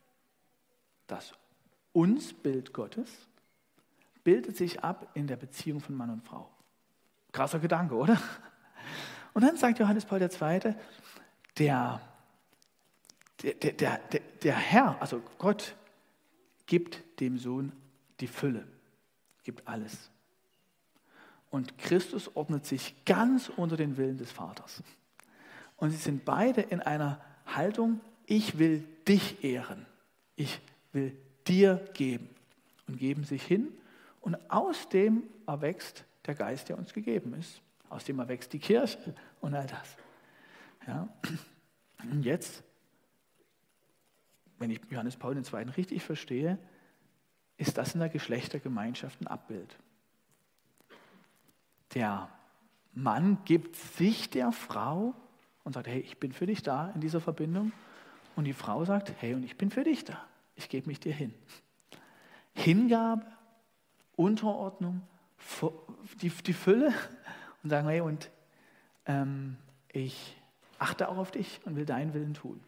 Das 1.07 1.35
Uns-Bild 1.93 2.73
Gottes 2.73 3.29
bildet 4.25 4.57
sich 4.57 4.83
ab 4.83 5.11
in 5.15 5.27
der 5.27 5.37
Beziehung 5.37 5.81
von 5.81 5.95
Mann 5.95 6.11
und 6.11 6.23
Frau. 6.23 6.51
Krasser 7.33 7.59
Gedanke, 7.59 7.95
oder? 7.95 8.21
Und 9.33 9.43
dann 9.43 9.57
sagt 9.57 9.79
Johannes 9.79 10.05
Paul 10.05 10.21
II., 10.21 10.75
der, 11.59 12.01
der, 13.43 13.55
der, 13.55 13.99
der, 13.99 14.21
der 14.43 14.55
Herr, 14.55 15.01
also 15.01 15.23
Gott, 15.39 15.75
gibt 16.67 17.21
dem 17.21 17.39
Sohn 17.39 17.73
die 18.21 18.27
Fülle, 18.27 18.67
gibt 19.43 19.67
alles. 19.67 20.11
Und 21.51 21.79
Christus 21.79 22.35
ordnet 22.37 22.65
sich 22.65 23.05
ganz 23.05 23.49
unter 23.49 23.77
den 23.77 23.97
Willen 23.97 24.19
des 24.19 24.31
Vaters. 24.31 24.83
Und 25.77 25.91
sie 25.91 25.97
sind 25.97 26.25
beide 26.25 26.61
in 26.61 26.81
einer 26.81 27.21
Haltung, 27.47 28.01
ich 28.27 28.59
will 28.59 28.87
dich 29.09 29.43
ehren, 29.43 29.87
ich 30.37 30.61
will 30.93 31.17
dir 31.49 31.85
geben. 31.95 32.29
Und 32.87 32.99
geben 32.99 33.25
sich 33.25 33.43
hin 33.43 33.73
und 34.21 34.37
aus 34.51 34.89
dem 34.89 35.25
erwächst 35.47 36.05
der 36.27 36.35
Geist, 36.35 36.69
der 36.69 36.79
uns 36.79 36.93
gegeben 36.93 37.35
ist. 37.35 37.61
Aus 37.89 38.05
dem 38.05 38.19
erwächst 38.19 38.53
die 38.53 38.59
Kirche 38.59 39.15
und 39.41 39.55
all 39.55 39.67
das. 39.67 39.97
Ja. 40.87 41.09
Und 42.03 42.23
jetzt, 42.23 42.63
wenn 44.59 44.71
ich 44.71 44.81
Johannes 44.91 45.17
Paul 45.17 45.37
II. 45.37 45.71
richtig 45.77 46.03
verstehe, 46.03 46.59
ist 47.57 47.77
das 47.77 47.95
in 47.95 48.01
der 48.01 48.09
Geschlechtergemeinschaft 48.09 49.21
ein 49.21 49.27
Abbild. 49.27 49.77
Der 51.95 52.31
Mann 52.93 53.39
gibt 53.45 53.77
sich 53.77 54.31
der 54.31 54.53
Frau 54.53 55.15
und 55.65 55.73
sagt, 55.73 55.87
hey, 55.87 56.01
ich 56.01 56.19
bin 56.19 56.33
für 56.33 56.47
dich 56.47 56.63
da 56.63 56.91
in 56.95 57.01
dieser 57.01 57.21
Verbindung. 57.21 57.73
Und 58.37 58.45
die 58.45 58.53
Frau 58.53 58.85
sagt, 58.85 59.13
hey, 59.19 59.35
und 59.35 59.43
ich 59.43 59.59
bin 59.59 59.71
für 59.71 59.85
dich 59.85 60.05
da. 60.05 60.25
Ich 60.55 60.69
gebe 60.69 60.87
mich 60.87 61.01
dir 61.01 61.13
hin. 61.13 61.35
Hingabe, 62.55 63.27
Unterordnung, 64.21 65.01
die, 66.21 66.29
die 66.29 66.53
Fülle 66.53 66.93
und 67.63 67.71
sagen, 67.71 67.89
hey, 67.89 68.03
und 68.03 68.31
ähm, 69.07 69.57
ich 69.89 70.37
achte 70.79 71.09
auch 71.09 71.17
auf 71.17 71.31
dich 71.31 71.61
und 71.65 71.77
will 71.77 71.87
deinen 71.87 72.13
Willen 72.13 72.35
tun. 72.35 72.61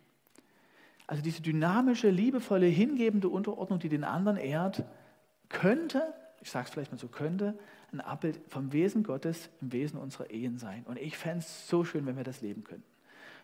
Also 1.06 1.22
diese 1.22 1.42
dynamische, 1.42 2.08
liebevolle, 2.08 2.66
hingebende 2.66 3.28
Unterordnung, 3.28 3.78
die 3.78 3.90
den 3.90 4.04
anderen 4.04 4.38
ehrt, 4.38 4.84
könnte, 5.50 6.14
ich 6.40 6.50
sage 6.50 6.66
es 6.66 6.72
vielleicht 6.72 6.90
mal 6.90 6.98
so, 6.98 7.08
könnte 7.08 7.58
ein 7.92 8.00
Abbild 8.00 8.40
vom 8.48 8.72
Wesen 8.72 9.02
Gottes 9.02 9.50
im 9.60 9.72
Wesen 9.72 9.98
unserer 9.98 10.30
Ehen 10.30 10.56
sein. 10.58 10.84
Und 10.86 10.98
ich 10.98 11.18
fände 11.18 11.40
es 11.40 11.68
so 11.68 11.84
schön, 11.84 12.06
wenn 12.06 12.16
wir 12.16 12.24
das 12.24 12.40
leben 12.40 12.64
könnten. 12.64 12.88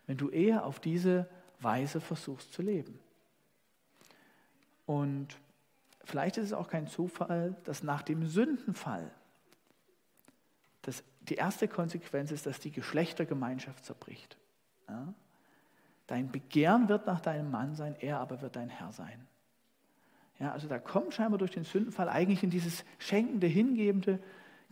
Wenn 0.07 0.16
du 0.16 0.31
eher 0.31 0.64
auf 0.64 0.81
diese 0.81 1.29
Weise 1.61 2.01
versuchst 2.01 2.55
zu 2.55 2.62
leben. 2.62 2.99
Und 4.87 5.37
vielleicht 6.09 6.38
ist 6.38 6.47
es 6.47 6.53
auch 6.53 6.68
kein 6.68 6.87
Zufall, 6.87 7.55
dass 7.64 7.83
nach 7.83 8.03
dem 8.03 8.27
Sündenfall 8.27 9.11
das, 10.83 11.05
die 11.21 11.35
erste 11.35 11.68
Konsequenz 11.68 12.31
ist, 12.33 12.47
dass 12.47 12.61
die 12.61 12.71
Geschlechtergemeinschaft 12.71 13.85
zerbricht. 13.85 14.38
Ja? 14.88 15.12
Dein 16.07 16.31
Begehren 16.33 16.88
wird 16.88 17.07
nach 17.07 17.21
deinem 17.21 17.51
Mann 17.51 17.75
sein, 17.75 17.94
er 18.01 18.21
aber 18.21 18.40
wird 18.40 18.57
dein 18.57 18.71
Herr 18.71 18.92
sein. 18.92 19.27
Ja, 20.38 20.53
also 20.53 20.66
da 20.68 20.79
kommt 20.79 21.12
scheinbar 21.14 21.38
durch 21.38 21.51
den 21.51 21.64
Sündenfall 21.64 22.09
eigentlich 22.09 22.42
in 22.42 22.51
dieses 22.51 22.85
schenkende, 22.99 23.47
hingebende, 23.47 24.18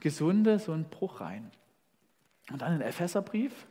gesunde 0.01 0.59
so 0.59 0.73
ein 0.73 0.89
Bruch 0.89 1.21
rein. 1.21 1.51
Und 2.51 2.63
dann 2.63 2.77
in 2.77 2.81
Epheserbrief 2.81 3.67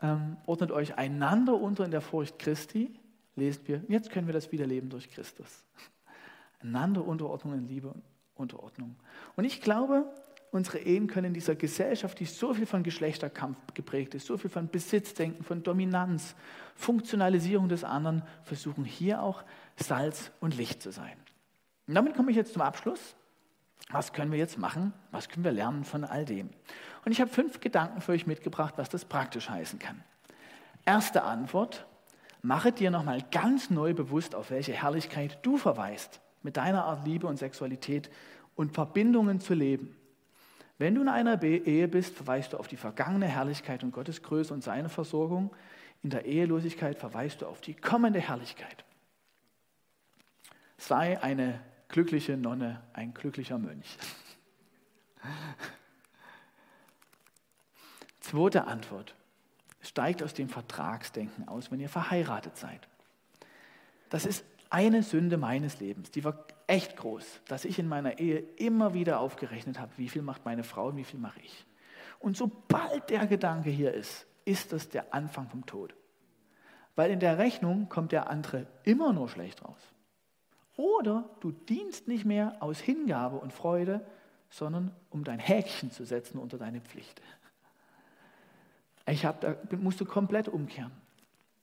ähm, 0.00 0.38
ordnet 0.46 0.70
euch 0.70 0.96
einander 0.96 1.54
unter 1.54 1.84
in 1.84 1.90
der 1.90 2.00
Furcht 2.00 2.38
Christi, 2.38 2.98
lesen 3.34 3.66
wir, 3.66 3.82
jetzt 3.88 4.10
können 4.10 4.28
wir 4.28 4.34
das 4.34 4.52
wieder 4.52 4.66
leben 4.66 4.88
durch 4.88 5.10
Christus. 5.10 5.64
Einander 6.60 7.04
Unterordnung 7.04 7.54
in 7.54 7.68
Liebe 7.68 7.94
Unterordnung. 8.34 8.96
Und 9.34 9.44
ich 9.44 9.60
glaube, 9.60 10.04
unsere 10.50 10.78
Ehen 10.78 11.06
können 11.06 11.28
in 11.28 11.34
dieser 11.34 11.54
Gesellschaft, 11.54 12.18
die 12.20 12.24
so 12.24 12.54
viel 12.54 12.66
von 12.66 12.82
Geschlechterkampf 12.82 13.58
geprägt 13.74 14.14
ist, 14.14 14.26
so 14.26 14.36
viel 14.36 14.50
von 14.50 14.68
Besitzdenken, 14.68 15.44
von 15.44 15.62
Dominanz, 15.62 16.34
Funktionalisierung 16.74 17.68
des 17.68 17.84
anderen, 17.84 18.22
versuchen 18.42 18.84
hier 18.84 19.22
auch 19.22 19.42
Salz 19.76 20.30
und 20.40 20.56
Licht 20.56 20.82
zu 20.82 20.92
sein. 20.92 21.16
Und 21.86 21.94
damit 21.94 22.14
komme 22.14 22.30
ich 22.30 22.36
jetzt 22.36 22.52
zum 22.52 22.62
Abschluss. 22.62 23.16
Was 23.90 24.12
können 24.12 24.32
wir 24.32 24.38
jetzt 24.38 24.58
machen? 24.58 24.92
Was 25.12 25.28
können 25.28 25.44
wir 25.44 25.52
lernen 25.52 25.84
von 25.84 26.04
all 26.04 26.24
dem? 26.24 26.50
Und 27.04 27.12
ich 27.12 27.20
habe 27.20 27.30
fünf 27.30 27.60
Gedanken 27.60 28.00
für 28.00 28.12
euch 28.12 28.26
mitgebracht, 28.26 28.74
was 28.76 28.88
das 28.88 29.04
praktisch 29.04 29.48
heißen 29.48 29.78
kann. 29.78 30.02
Erste 30.84 31.22
Antwort, 31.22 31.86
mache 32.42 32.72
dir 32.72 32.90
nochmal 32.90 33.22
ganz 33.30 33.70
neu 33.70 33.94
bewusst, 33.94 34.34
auf 34.34 34.50
welche 34.50 34.72
Herrlichkeit 34.72 35.38
du 35.42 35.56
verweist, 35.56 36.20
mit 36.46 36.56
deiner 36.56 36.84
Art 36.84 37.04
Liebe 37.04 37.26
und 37.26 37.36
Sexualität 37.38 38.08
und 38.54 38.72
Verbindungen 38.72 39.40
zu 39.40 39.52
leben. 39.52 39.96
Wenn 40.78 40.94
du 40.94 41.02
in 41.02 41.08
einer 41.08 41.42
Ehe 41.42 41.88
bist, 41.88 42.14
verweist 42.14 42.52
du 42.52 42.56
auf 42.56 42.68
die 42.68 42.76
vergangene 42.76 43.26
Herrlichkeit 43.26 43.82
und 43.82 43.90
Gottes 43.90 44.22
Größe 44.22 44.54
und 44.54 44.62
seine 44.62 44.88
Versorgung. 44.88 45.54
In 46.04 46.10
der 46.10 46.24
Ehelosigkeit 46.24 46.98
verweist 46.98 47.42
du 47.42 47.46
auf 47.46 47.60
die 47.60 47.74
kommende 47.74 48.20
Herrlichkeit. 48.20 48.84
Sei 50.78 51.20
eine 51.20 51.60
glückliche 51.88 52.36
Nonne, 52.36 52.80
ein 52.92 53.12
glücklicher 53.12 53.58
Mönch. 53.58 53.98
Zweite 58.20 58.68
Antwort. 58.68 59.16
Steigt 59.80 60.22
aus 60.22 60.32
dem 60.34 60.48
Vertragsdenken 60.48 61.48
aus, 61.48 61.72
wenn 61.72 61.80
ihr 61.80 61.88
verheiratet 61.88 62.56
seid. 62.56 62.86
Das 64.10 64.26
ist 64.26 64.44
eine 64.70 65.02
Sünde 65.02 65.36
meines 65.36 65.80
Lebens, 65.80 66.10
die 66.10 66.24
war 66.24 66.46
echt 66.66 66.96
groß, 66.96 67.42
dass 67.46 67.64
ich 67.64 67.78
in 67.78 67.88
meiner 67.88 68.18
Ehe 68.18 68.38
immer 68.56 68.94
wieder 68.94 69.20
aufgerechnet 69.20 69.78
habe, 69.78 69.92
wie 69.96 70.08
viel 70.08 70.22
macht 70.22 70.44
meine 70.44 70.64
Frau 70.64 70.88
und 70.88 70.96
wie 70.96 71.04
viel 71.04 71.20
mache 71.20 71.40
ich. 71.40 71.66
Und 72.18 72.36
sobald 72.36 73.10
der 73.10 73.26
Gedanke 73.26 73.70
hier 73.70 73.92
ist, 73.92 74.26
ist 74.44 74.72
das 74.72 74.88
der 74.88 75.14
Anfang 75.14 75.48
vom 75.48 75.66
Tod. 75.66 75.94
Weil 76.94 77.10
in 77.10 77.20
der 77.20 77.38
Rechnung 77.38 77.88
kommt 77.88 78.12
der 78.12 78.30
andere 78.30 78.66
immer 78.84 79.12
nur 79.12 79.28
schlecht 79.28 79.64
raus. 79.64 79.80
Oder 80.76 81.28
du 81.40 81.52
dienst 81.52 82.08
nicht 82.08 82.24
mehr 82.24 82.56
aus 82.60 82.80
Hingabe 82.80 83.36
und 83.36 83.52
Freude, 83.52 84.06
sondern 84.50 84.94
um 85.10 85.24
dein 85.24 85.38
Häkchen 85.38 85.90
zu 85.90 86.04
setzen 86.04 86.38
unter 86.38 86.58
deine 86.58 86.80
Pflicht. 86.80 87.20
Ich 89.06 89.24
hab, 89.24 89.40
da 89.40 89.56
musst 89.76 90.00
du 90.00 90.04
komplett 90.04 90.48
umkehren. 90.48 90.92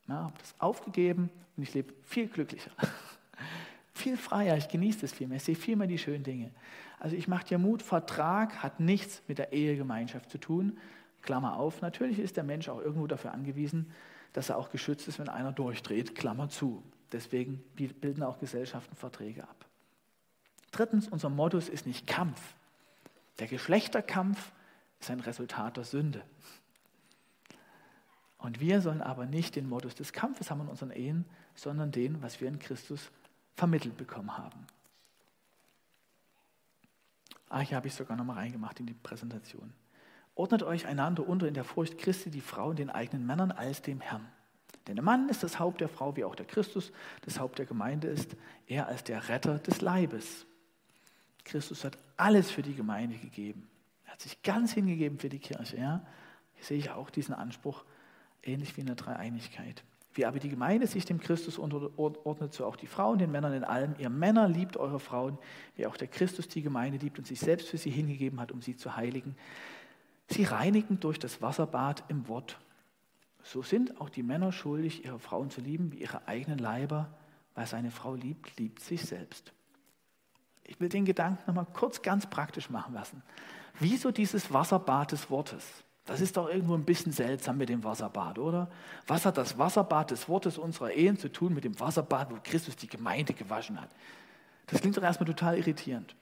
Ja, 0.07 0.15
habe 0.15 0.33
das 0.39 0.55
aufgegeben 0.59 1.29
und 1.55 1.63
ich 1.63 1.73
lebe 1.73 1.93
viel 2.03 2.27
glücklicher. 2.27 2.71
viel 3.93 4.17
freier, 4.17 4.57
ich 4.57 4.67
genieße 4.67 5.01
das 5.01 5.13
viel 5.13 5.27
mehr, 5.27 5.37
ich 5.37 5.43
sehe 5.43 5.55
viel 5.55 5.75
mehr 5.75 5.87
die 5.87 5.97
schönen 5.97 6.23
Dinge. 6.23 6.51
Also 6.99 7.15
ich 7.15 7.27
mache 7.27 7.45
dir 7.45 7.57
Mut, 7.57 7.81
Vertrag 7.81 8.63
hat 8.63 8.79
nichts 8.79 9.21
mit 9.27 9.37
der 9.37 9.53
Ehegemeinschaft 9.53 10.29
zu 10.29 10.37
tun. 10.37 10.77
Klammer 11.21 11.57
auf, 11.57 11.81
natürlich 11.81 12.19
ist 12.19 12.37
der 12.37 12.43
Mensch 12.43 12.69
auch 12.69 12.79
irgendwo 12.79 13.07
dafür 13.07 13.31
angewiesen, 13.31 13.91
dass 14.33 14.49
er 14.49 14.57
auch 14.57 14.69
geschützt 14.69 15.07
ist, 15.07 15.19
wenn 15.19 15.29
einer 15.29 15.51
durchdreht, 15.51 16.15
Klammer 16.15 16.49
zu. 16.49 16.83
Deswegen 17.11 17.63
bilden 17.75 18.23
auch 18.23 18.39
Gesellschaften 18.39 18.95
Verträge 18.95 19.43
ab. 19.43 19.65
Drittens, 20.71 21.07
unser 21.07 21.29
Modus 21.29 21.69
ist 21.69 21.85
nicht 21.85 22.07
Kampf. 22.07 22.41
Der 23.39 23.47
Geschlechterkampf 23.47 24.51
ist 24.99 25.11
ein 25.11 25.19
Resultat 25.19 25.77
der 25.77 25.83
Sünde. 25.83 26.23
Und 28.43 28.59
wir 28.59 28.81
sollen 28.81 29.01
aber 29.01 29.25
nicht 29.25 29.55
den 29.55 29.69
Modus 29.69 29.95
des 29.95 30.11
Kampfes 30.11 30.51
haben 30.51 30.59
in 30.59 30.67
unseren 30.67 30.91
Ehen, 30.91 31.23
sondern 31.55 31.93
den, 31.93 32.21
was 32.21 32.41
wir 32.41 32.49
in 32.49 32.59
Christus 32.59 33.09
vermittelt 33.55 33.95
bekommen 33.95 34.37
haben. 34.37 34.67
Ah, 37.47 37.61
hier 37.61 37.77
habe 37.77 37.87
ich 37.87 37.95
sogar 37.95 38.17
nochmal 38.17 38.35
reingemacht 38.39 38.81
in 38.81 38.85
die 38.85 38.93
Präsentation. 38.95 39.71
Ordnet 40.35 40.61
euch 40.61 40.85
einander 40.85 41.25
unter 41.25 41.47
in 41.47 41.53
der 41.53 41.63
Furcht 41.63 41.97
Christi 41.97 42.31
die 42.31 42.41
Frauen 42.41 42.75
den 42.75 42.89
eigenen 42.89 43.25
Männern 43.25 43.53
als 43.53 43.81
dem 43.81 44.01
Herrn. 44.01 44.27
Denn 44.87 44.97
der 44.97 45.05
Mann 45.05 45.29
ist 45.29 45.43
das 45.43 45.57
Haupt 45.57 45.79
der 45.79 45.87
Frau, 45.87 46.17
wie 46.17 46.25
auch 46.25 46.35
der 46.35 46.45
Christus 46.45 46.91
das 47.21 47.39
Haupt 47.39 47.59
der 47.59 47.65
Gemeinde 47.65 48.09
ist, 48.09 48.35
er 48.67 48.87
als 48.87 49.05
der 49.05 49.29
Retter 49.29 49.59
des 49.59 49.79
Leibes. 49.79 50.45
Christus 51.45 51.85
hat 51.85 51.97
alles 52.17 52.51
für 52.51 52.61
die 52.61 52.75
Gemeinde 52.75 53.15
gegeben. 53.15 53.69
Er 54.05 54.11
hat 54.11 54.21
sich 54.21 54.43
ganz 54.43 54.73
hingegeben 54.73 55.17
für 55.17 55.29
die 55.29 55.39
Kirche. 55.39 55.77
Ja? 55.77 56.05
Hier 56.55 56.65
sehe 56.65 56.77
ich 56.77 56.89
auch 56.89 57.09
diesen 57.09 57.33
Anspruch, 57.33 57.85
ähnlich 58.43 58.75
wie 58.77 58.81
in 58.81 58.87
der 58.87 58.95
Dreieinigkeit. 58.95 59.83
Wie 60.13 60.25
aber 60.25 60.39
die 60.39 60.49
Gemeinde 60.49 60.85
sich 60.85 61.05
dem 61.05 61.19
Christus 61.19 61.57
unterordnet, 61.57 62.53
so 62.53 62.65
auch 62.65 62.75
die 62.75 62.87
Frauen 62.87 63.17
den 63.17 63.31
Männern 63.31 63.53
in 63.53 63.63
allem. 63.63 63.95
Ihr 63.97 64.09
Männer 64.09 64.47
liebt 64.47 64.77
eure 64.77 64.99
Frauen, 64.99 65.39
wie 65.75 65.87
auch 65.87 65.97
der 65.97 66.07
Christus 66.07 66.47
die 66.47 66.61
Gemeinde 66.61 66.99
liebt 66.99 67.17
und 67.17 67.25
sich 67.25 67.39
selbst 67.39 67.69
für 67.69 67.77
sie 67.77 67.89
hingegeben 67.89 68.39
hat, 68.39 68.51
um 68.51 68.61
sie 68.61 68.75
zu 68.75 68.95
heiligen. 68.95 69.35
Sie 70.27 70.43
reinigen 70.43 70.99
durch 70.99 71.17
das 71.17 71.41
Wasserbad 71.41 72.03
im 72.09 72.27
Wort. 72.27 72.59
So 73.41 73.63
sind 73.63 73.99
auch 73.99 74.09
die 74.09 74.23
Männer 74.23 74.51
schuldig, 74.51 75.03
ihre 75.03 75.19
Frauen 75.19 75.49
zu 75.49 75.61
lieben 75.61 75.91
wie 75.91 75.97
ihre 75.97 76.27
eigenen 76.27 76.59
Leiber. 76.59 77.09
Wer 77.55 77.65
seine 77.65 77.91
Frau 77.91 78.13
liebt, 78.13 78.57
liebt 78.57 78.81
sich 78.81 79.01
selbst. 79.01 79.51
Ich 80.63 80.79
will 80.79 80.89
den 80.89 81.05
Gedanken 81.05 81.43
nochmal 81.47 81.67
kurz 81.73 82.01
ganz 82.01 82.27
praktisch 82.29 82.69
machen 82.69 82.93
lassen. 82.93 83.21
Wieso 83.79 84.11
dieses 84.11 84.53
Wasserbad 84.53 85.11
des 85.11 85.29
Wortes? 85.29 85.83
Das 86.05 86.19
ist 86.19 86.35
doch 86.35 86.49
irgendwo 86.49 86.73
ein 86.73 86.83
bisschen 86.83 87.13
seltsam 87.13 87.57
mit 87.57 87.69
dem 87.69 87.83
Wasserbad, 87.83 88.37
oder? 88.37 88.69
Was 89.07 89.25
hat 89.25 89.37
das 89.37 89.57
Wasserbad 89.57 90.11
des 90.11 90.27
Wortes 90.27 90.57
unserer 90.57 90.91
Ehen 90.91 91.17
zu 91.17 91.31
tun 91.31 91.53
mit 91.53 91.63
dem 91.63 91.79
Wasserbad, 91.79 92.31
wo 92.31 92.37
Christus 92.43 92.75
die 92.75 92.87
Gemeinde 92.87 93.33
gewaschen 93.33 93.79
hat? 93.79 93.89
Das 94.67 94.81
klingt 94.81 94.97
doch 94.97 95.03
erstmal 95.03 95.27
total 95.27 95.57
irritierend. 95.57 96.15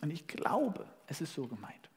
Und 0.00 0.12
ich 0.12 0.26
glaube, 0.28 0.86
es 1.08 1.20
ist 1.20 1.34
so 1.34 1.46
gemeint. 1.46 1.90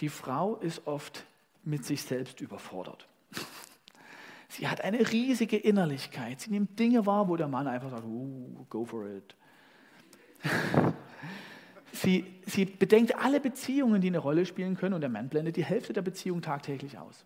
Die 0.00 0.10
Frau 0.10 0.56
ist 0.56 0.86
oft 0.86 1.24
mit 1.64 1.86
sich 1.86 2.02
selbst 2.02 2.40
überfordert. 2.42 3.08
Sie 4.48 4.68
hat 4.68 4.82
eine 4.82 5.10
riesige 5.10 5.56
Innerlichkeit. 5.56 6.40
Sie 6.40 6.50
nimmt 6.50 6.78
Dinge 6.78 7.06
wahr, 7.06 7.28
wo 7.28 7.36
der 7.36 7.48
Mann 7.48 7.66
einfach 7.66 7.90
sagt, 7.90 8.04
go 8.68 8.84
for 8.84 9.06
it. 9.06 9.34
Sie, 11.96 12.26
sie 12.44 12.66
bedenkt 12.66 13.16
alle 13.16 13.40
Beziehungen, 13.40 14.02
die 14.02 14.08
eine 14.08 14.18
Rolle 14.18 14.44
spielen 14.44 14.76
können, 14.76 14.94
und 14.94 15.00
der 15.00 15.08
Mann 15.08 15.28
blendet 15.28 15.56
die 15.56 15.64
Hälfte 15.64 15.94
der 15.94 16.02
Beziehung 16.02 16.42
tagtäglich 16.42 16.98
aus. 16.98 17.24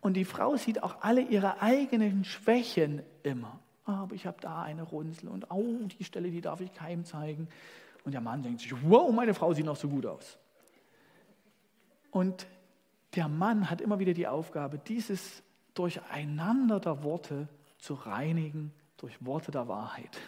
Und 0.00 0.14
die 0.14 0.26
Frau 0.26 0.56
sieht 0.56 0.82
auch 0.82 1.00
alle 1.00 1.22
ihre 1.22 1.62
eigenen 1.62 2.24
Schwächen 2.24 3.02
immer. 3.22 3.58
Aber 3.84 4.14
ich 4.14 4.26
habe 4.26 4.36
da 4.42 4.62
eine 4.62 4.82
Runzel 4.82 5.28
und 5.28 5.50
oh, 5.50 5.78
die 5.98 6.04
Stelle, 6.04 6.30
die 6.30 6.42
darf 6.42 6.60
ich 6.60 6.72
keinem 6.74 7.06
zeigen. 7.06 7.48
Und 8.04 8.12
der 8.12 8.20
Mann 8.20 8.42
denkt 8.42 8.60
sich, 8.60 8.74
wow, 8.82 9.10
meine 9.10 9.32
Frau 9.32 9.54
sieht 9.54 9.64
noch 9.64 9.76
so 9.76 9.88
gut 9.88 10.04
aus. 10.04 10.38
Und 12.10 12.46
der 13.14 13.28
Mann 13.28 13.70
hat 13.70 13.80
immer 13.80 13.98
wieder 13.98 14.12
die 14.12 14.26
Aufgabe, 14.26 14.78
dieses 14.78 15.42
Durcheinander 15.72 16.78
der 16.78 17.02
Worte 17.02 17.48
zu 17.78 17.94
reinigen 17.94 18.72
durch 18.98 19.24
Worte 19.24 19.50
der 19.50 19.66
Wahrheit 19.66 20.18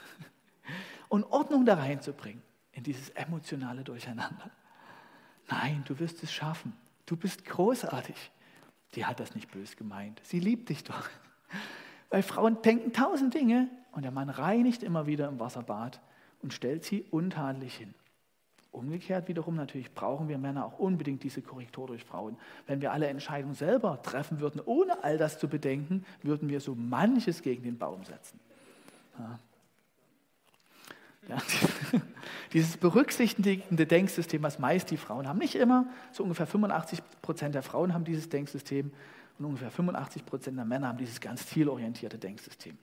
und 1.11 1.25
Ordnung 1.25 1.67
da 1.67 1.75
reinzubringen 1.75 2.43
in 2.81 2.85
dieses 2.85 3.11
emotionale 3.11 3.85
Durcheinander. 3.85 4.51
Nein, 5.51 5.85
du 5.87 5.99
wirst 5.99 6.23
es 6.23 6.33
schaffen. 6.33 6.73
Du 7.05 7.15
bist 7.15 7.45
großartig. 7.45 8.31
Die 8.95 9.05
hat 9.05 9.21
das 9.21 9.35
nicht 9.35 9.51
bös 9.51 9.77
gemeint. 9.77 10.19
Sie 10.25 10.41
liebt 10.41 10.71
dich 10.71 10.83
doch. 10.83 11.09
Weil 12.09 12.23
Frauen 12.23 12.63
denken 12.63 12.95
tausend 12.95 13.35
Dinge 13.35 13.69
und 13.93 14.03
der 14.03 14.13
Mann 14.13 14.31
reinigt 14.31 14.83
immer 14.83 15.07
wieder 15.07 15.29
im 15.29 15.39
Wasserbad 15.39 16.01
und 16.43 16.55
stellt 16.55 16.85
sie 16.85 17.03
untadelig 17.11 17.77
hin. 17.77 17.95
Umgekehrt 18.73 19.29
wiederum 19.29 19.57
natürlich 19.57 19.93
brauchen 19.93 20.29
wir 20.29 20.39
Männer 20.39 20.65
auch 20.65 20.79
unbedingt 20.79 21.23
diese 21.23 21.43
Korrektur 21.43 21.87
durch 21.87 22.05
Frauen. 22.05 22.39
Wenn 22.67 22.81
wir 22.81 22.93
alle 22.93 23.09
Entscheidungen 23.09 23.55
selber 23.55 24.01
treffen 24.01 24.41
würden, 24.41 24.63
ohne 24.65 25.05
all 25.05 25.19
das 25.19 25.39
zu 25.39 25.49
bedenken, 25.49 26.07
würden 26.23 26.49
wir 26.49 26.61
so 26.61 26.75
manches 26.75 27.43
gegen 27.43 27.63
den 27.63 27.77
Baum 27.77 28.05
setzen. 28.05 28.41
Ja. 29.19 29.39
Ja, 31.31 31.37
dieses 32.53 32.77
berücksichtigende 32.77 33.87
Denksystem, 33.87 34.43
was 34.43 34.59
meist 34.59 34.91
die 34.91 34.97
Frauen 34.97 35.29
haben, 35.29 35.39
nicht 35.39 35.55
immer, 35.55 35.87
so 36.11 36.25
ungefähr 36.25 36.49
85 36.49 37.01
Prozent 37.23 37.55
der 37.55 37.63
Frauen 37.63 37.95
haben 37.95 38.05
dieses 38.05 38.29
Denksystem 38.29 38.91
und 39.39 39.45
ungefähr 39.45 39.71
85 39.71 40.27
Prozent 40.27 40.59
der 40.59 40.65
Männer 40.65 40.89
haben 40.89 40.99
dieses 40.99 41.21
ganz 41.21 41.47
zielorientierte 41.47 42.19
Denksystem. 42.19 42.77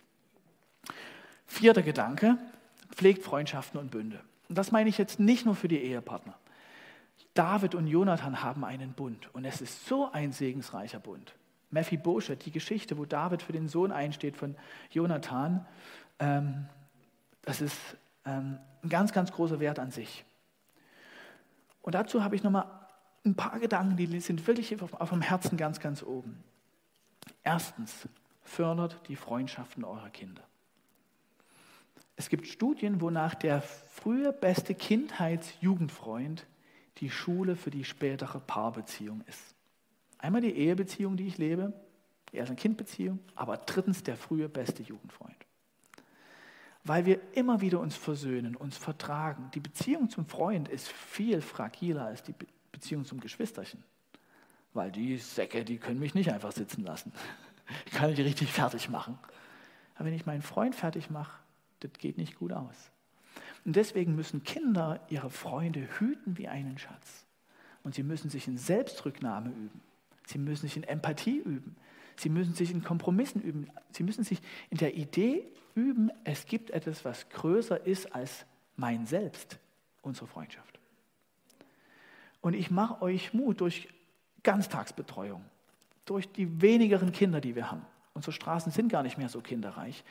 Vierter 1.46 1.82
Gedanke, 1.82 2.38
pflegt 2.96 3.22
Freundschaften 3.22 3.80
und 3.80 3.92
Bünde. 3.92 4.22
Und 4.48 4.58
das 4.58 4.72
meine 4.72 4.90
ich 4.90 4.98
jetzt 4.98 5.20
nicht 5.20 5.46
nur 5.46 5.56
für 5.56 5.68
die 5.68 5.80
Ehepartner. 5.80 6.36
David 7.34 7.76
und 7.76 7.88
Jonathan 7.88 8.42
haben 8.42 8.64
einen 8.64 8.94
Bund 8.94 9.30
und 9.34 9.44
es 9.44 9.60
ist 9.60 9.86
so 9.86 10.10
ein 10.10 10.32
segensreicher 10.32 11.00
Bund. 11.00 11.36
Mephibosheth, 11.70 12.46
die 12.46 12.52
Geschichte, 12.52 12.98
wo 12.98 13.04
David 13.04 13.42
für 13.42 13.52
den 13.52 13.68
Sohn 13.68 13.92
einsteht 13.92 14.38
von 14.38 14.56
Jonathan, 14.90 15.66
ähm, 16.20 16.66
das 17.42 17.62
ist 17.62 17.78
ein 18.28 18.60
ganz, 18.90 19.12
ganz 19.14 19.32
großer 19.32 19.60
Wert 19.60 19.80
an 19.80 19.92
sich. 19.92 20.26
Und 21.82 21.96
dazu 21.96 22.24
habe 22.24 22.36
ich 22.36 22.44
nochmal 22.44 22.66
ein 23.26 23.36
paar 23.36 23.60
Gedanken, 23.60 23.98
die 23.98 24.20
sind 24.20 24.46
wirklich 24.48 24.82
auf, 24.82 24.94
auf 24.94 25.10
dem 25.10 25.22
Herzen 25.22 25.58
ganz, 25.58 25.80
ganz 25.80 26.04
oben. 26.04 26.44
Erstens, 27.44 28.08
fördert 28.48 29.00
die 29.08 29.16
Freundschaften 29.16 29.84
eurer 29.84 30.10
Kinder. 30.10 30.44
Es 32.16 32.30
gibt 32.30 32.48
Studien, 32.48 33.02
wonach 33.02 33.36
der 33.36 33.62
frühe 33.62 34.34
beste 34.34 34.74
Kindheits-Jugendfreund 34.74 36.48
die 36.98 37.12
Schule 37.12 37.56
für 37.56 37.70
die 37.70 37.84
spätere 37.84 38.40
Paarbeziehung 38.40 39.22
ist. 39.28 39.56
Einmal 40.18 40.42
die 40.42 40.56
Ehebeziehung, 40.56 41.16
die 41.16 41.28
ich 41.28 41.38
lebe, 41.38 41.74
die 42.32 42.40
Eltern-Kind-Beziehung, 42.40 43.20
aber 43.36 43.58
drittens 43.58 44.02
der 44.02 44.18
frühe 44.18 44.50
beste 44.50 44.82
Jugendfreund. 44.82 45.36
Weil 46.88 47.06
wir 47.06 47.20
immer 47.34 47.60
wieder 47.60 47.82
uns 47.82 47.98
versöhnen, 47.98 48.56
uns 48.56 48.78
vertragen. 48.78 49.52
Die 49.54 49.60
Beziehung 49.60 50.10
zum 50.10 50.26
Freund 50.26 50.70
ist 50.70 50.88
viel 50.88 51.42
fragiler 51.42 52.06
als 52.06 52.24
die 52.24 52.34
Beziehung 52.72 53.04
zum 53.04 53.20
Geschwisterchen. 53.20 53.84
Weil 54.74 54.92
die 54.92 55.18
Säcke, 55.18 55.66
die 55.66 55.80
können 55.80 56.00
mich 56.00 56.16
nicht 56.16 56.32
einfach 56.32 56.54
sitzen 56.54 56.86
lassen. 56.86 57.12
Ich 57.88 57.92
kann 57.92 58.10
mich 58.10 58.20
richtig 58.20 58.54
fertig 58.54 58.88
machen. 58.88 59.20
Aber 59.96 60.06
wenn 60.06 60.14
ich 60.14 60.26
meinen 60.26 60.42
Freund 60.42 60.76
fertig 60.76 61.10
mache, 61.10 61.38
das 61.82 61.92
geht 61.98 62.18
nicht 62.18 62.38
gut 62.40 62.54
aus. 62.54 62.92
Und 63.66 63.76
deswegen 63.76 64.16
müssen 64.16 64.44
Kinder 64.44 65.02
ihre 65.10 65.30
Freunde 65.30 65.88
hüten 66.00 66.38
wie 66.38 66.48
einen 66.48 66.78
Schatz. 66.78 67.26
Und 67.84 67.96
sie 67.96 68.04
müssen 68.04 68.30
sich 68.30 68.48
in 68.48 68.58
Selbstrücknahme 68.58 69.50
üben. 69.50 69.82
Sie 70.26 70.38
müssen 70.38 70.68
sich 70.68 70.78
in 70.78 70.84
Empathie 70.84 71.40
üben. 71.40 71.76
Sie 72.18 72.30
müssen 72.30 72.54
sich 72.54 72.72
in 72.72 72.84
Kompromissen 72.84 73.42
üben. 73.42 73.70
Sie 73.92 74.04
müssen 74.04 74.24
sich 74.24 74.40
in 74.70 74.78
der 74.78 74.96
Idee 74.96 75.48
üben, 75.76 76.12
es 76.24 76.46
gibt 76.46 76.72
etwas, 76.72 77.06
was 77.06 77.30
größer 77.30 77.86
ist 77.86 78.14
als 78.14 78.46
mein 78.76 79.06
Selbst, 79.06 79.60
unsere 80.02 80.28
Freundschaft. 80.28 80.80
Und 82.42 82.54
ich 82.54 82.72
mache 82.72 83.02
euch 83.02 83.34
Mut 83.34 83.62
durch 83.62 83.88
Ganztagsbetreuung, 84.44 85.44
durch 86.06 86.32
die 86.32 86.62
wenigeren 86.62 87.12
Kinder, 87.12 87.42
die 87.42 87.56
wir 87.56 87.70
haben. 87.70 87.86
Unsere 88.14 88.32
Straßen 88.32 88.72
sind 88.72 88.90
gar 88.90 89.04
nicht 89.04 89.18
mehr 89.18 89.30
so 89.30 89.42
kinderreich 89.42 90.04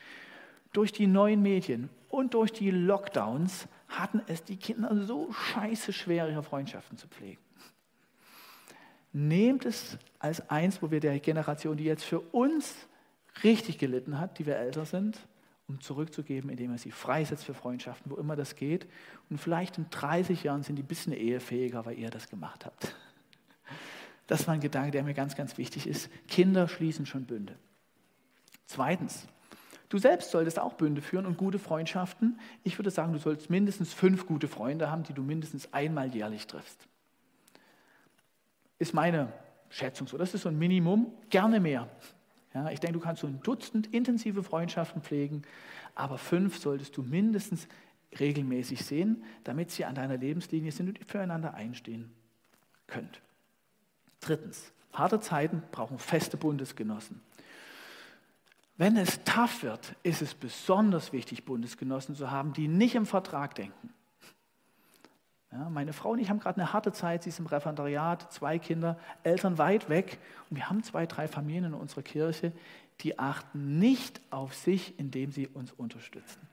durch 0.76 0.92
die 0.92 1.07
neuen 1.07 1.40
Medien 1.40 1.88
und 2.11 2.34
durch 2.34 2.52
die 2.52 2.70
Lockdowns 2.70 3.66
hatten 3.88 4.20
es 4.26 4.44
die 4.44 4.57
Kinder 4.57 4.94
so 5.07 5.32
scheiße 5.32 5.90
schwer, 5.94 6.28
ihre 6.28 6.42
Freundschaften 6.42 6.98
zu 6.98 7.09
pflegen. 7.09 7.40
Nehmt 9.18 9.64
es 9.64 9.96
als 10.18 10.50
eins, 10.50 10.82
wo 10.82 10.90
wir 10.90 11.00
der 11.00 11.18
Generation, 11.20 11.78
die 11.78 11.84
jetzt 11.84 12.04
für 12.04 12.20
uns 12.20 12.74
richtig 13.44 13.78
gelitten 13.78 14.18
hat, 14.18 14.38
die 14.38 14.44
wir 14.44 14.58
älter 14.58 14.84
sind, 14.84 15.18
um 15.66 15.80
zurückzugeben, 15.80 16.50
indem 16.50 16.72
er 16.72 16.76
sie 16.76 16.90
freisetzt 16.90 17.46
für 17.46 17.54
Freundschaften, 17.54 18.12
wo 18.12 18.16
immer 18.16 18.36
das 18.36 18.56
geht. 18.56 18.86
Und 19.30 19.38
vielleicht 19.38 19.78
in 19.78 19.88
30 19.88 20.42
Jahren 20.42 20.62
sind 20.62 20.76
die 20.76 20.82
ein 20.82 20.86
bisschen 20.86 21.14
ehefähiger, 21.14 21.86
weil 21.86 21.98
ihr 21.98 22.10
das 22.10 22.28
gemacht 22.28 22.66
habt. 22.66 22.94
Das 24.26 24.46
war 24.46 24.52
ein 24.52 24.60
Gedanke, 24.60 24.90
der 24.90 25.02
mir 25.02 25.14
ganz, 25.14 25.34
ganz 25.34 25.56
wichtig 25.56 25.86
ist. 25.86 26.10
Kinder 26.28 26.68
schließen 26.68 27.06
schon 27.06 27.24
Bünde. 27.24 27.56
Zweitens, 28.66 29.26
Du 29.88 29.98
selbst 29.98 30.32
solltest 30.32 30.58
auch 30.58 30.74
Bünde 30.74 31.00
führen 31.00 31.26
und 31.26 31.38
gute 31.38 31.60
Freundschaften. 31.60 32.40
Ich 32.64 32.76
würde 32.76 32.90
sagen, 32.90 33.12
du 33.12 33.20
sollst 33.20 33.50
mindestens 33.50 33.94
fünf 33.94 34.26
gute 34.26 34.48
Freunde 34.48 34.90
haben, 34.90 35.04
die 35.04 35.12
du 35.12 35.22
mindestens 35.22 35.72
einmal 35.72 36.12
jährlich 36.12 36.48
triffst. 36.48 36.88
Ist 38.78 38.94
meine 38.94 39.32
Schätzung 39.70 40.06
so. 40.06 40.18
Das 40.18 40.34
ist 40.34 40.42
so 40.42 40.48
ein 40.48 40.58
Minimum. 40.58 41.12
Gerne 41.30 41.60
mehr. 41.60 41.88
Ja, 42.54 42.70
ich 42.70 42.80
denke, 42.80 42.98
du 42.98 43.04
kannst 43.04 43.20
so 43.20 43.26
ein 43.26 43.40
Dutzend 43.42 43.92
intensive 43.92 44.42
Freundschaften 44.42 45.02
pflegen, 45.02 45.42
aber 45.94 46.16
fünf 46.16 46.58
solltest 46.58 46.96
du 46.96 47.02
mindestens 47.02 47.68
regelmäßig 48.18 48.84
sehen, 48.84 49.24
damit 49.44 49.70
sie 49.70 49.84
an 49.84 49.94
deiner 49.94 50.16
Lebenslinie 50.16 50.72
sind 50.72 50.88
und 50.88 51.10
füreinander 51.10 51.54
einstehen 51.54 52.10
könnt. 52.86 53.20
Drittens, 54.20 54.72
harte 54.92 55.20
Zeiten 55.20 55.62
brauchen 55.70 55.98
feste 55.98 56.36
Bundesgenossen. 56.36 57.20
Wenn 58.78 58.96
es 58.96 59.22
tough 59.24 59.62
wird, 59.62 59.94
ist 60.02 60.22
es 60.22 60.34
besonders 60.34 61.12
wichtig, 61.12 61.44
Bundesgenossen 61.44 62.14
zu 62.14 62.30
haben, 62.30 62.52
die 62.52 62.68
nicht 62.68 62.94
im 62.94 63.06
Vertrag 63.06 63.54
denken. 63.54 63.90
Ja, 65.57 65.70
meine 65.70 65.94
Frau 65.94 66.11
und 66.11 66.18
ich 66.18 66.28
haben 66.28 66.38
gerade 66.38 66.61
eine 66.61 66.74
harte 66.74 66.92
Zeit, 66.92 67.22
sie 67.22 67.30
ist 67.30 67.38
im 67.38 67.46
Referendariat, 67.46 68.30
zwei 68.30 68.59
Kinder, 68.59 68.98
Eltern 69.22 69.57
weit 69.57 69.88
weg 69.88 70.18
und 70.50 70.57
wir 70.57 70.68
haben 70.68 70.82
zwei, 70.82 71.07
drei 71.07 71.28
Familien 71.28 71.64
in 71.64 71.74
unserer 71.74 72.02
Kirche, 72.02 72.52
die 73.00 73.18
achten 73.18 73.78
nicht 73.78 74.20
auf 74.28 74.54
sich, 74.54 74.98
indem 74.98 75.32
sie 75.32 75.48
uns 75.48 75.72
unterstützen. 75.72 76.46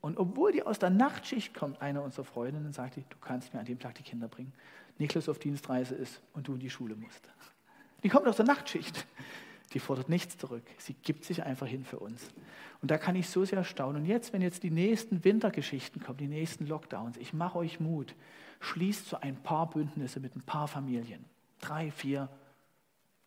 Und 0.00 0.16
obwohl 0.16 0.52
die 0.52 0.62
aus 0.62 0.78
der 0.78 0.88
Nachtschicht 0.88 1.52
kommt, 1.52 1.82
eine 1.82 2.00
unserer 2.00 2.24
Freundinnen 2.24 2.72
sagt, 2.72 2.96
du 2.96 3.18
kannst 3.20 3.52
mir 3.52 3.60
an 3.60 3.66
dem 3.66 3.78
Tag 3.78 3.94
die 3.96 4.02
Kinder 4.02 4.28
bringen. 4.28 4.54
Niklas 4.98 5.28
auf 5.28 5.38
Dienstreise 5.38 5.94
ist 5.94 6.22
und 6.32 6.48
du 6.48 6.54
in 6.54 6.60
die 6.60 6.70
Schule 6.70 6.96
musst. 6.96 7.28
Die 8.02 8.08
kommt 8.08 8.26
aus 8.26 8.36
der 8.36 8.46
Nachtschicht. 8.46 9.06
Die 9.74 9.80
fordert 9.80 10.08
nichts 10.08 10.38
zurück. 10.38 10.62
Sie 10.78 10.94
gibt 10.94 11.24
sich 11.24 11.42
einfach 11.42 11.66
hin 11.66 11.84
für 11.84 11.98
uns. 11.98 12.28
Und 12.80 12.90
da 12.90 12.98
kann 12.98 13.16
ich 13.16 13.28
so 13.28 13.44
sehr 13.44 13.64
staunen. 13.64 14.02
Und 14.02 14.08
jetzt, 14.08 14.32
wenn 14.32 14.40
jetzt 14.40 14.62
die 14.62 14.70
nächsten 14.70 15.24
Wintergeschichten 15.24 16.02
kommen, 16.02 16.18
die 16.18 16.28
nächsten 16.28 16.66
Lockdowns, 16.66 17.16
ich 17.16 17.32
mache 17.32 17.58
euch 17.58 17.80
Mut, 17.80 18.14
schließt 18.60 19.08
so 19.08 19.16
ein 19.20 19.36
paar 19.36 19.68
Bündnisse 19.68 20.20
mit 20.20 20.36
ein 20.36 20.42
paar 20.42 20.68
Familien. 20.68 21.24
Drei, 21.60 21.90
vier. 21.90 22.28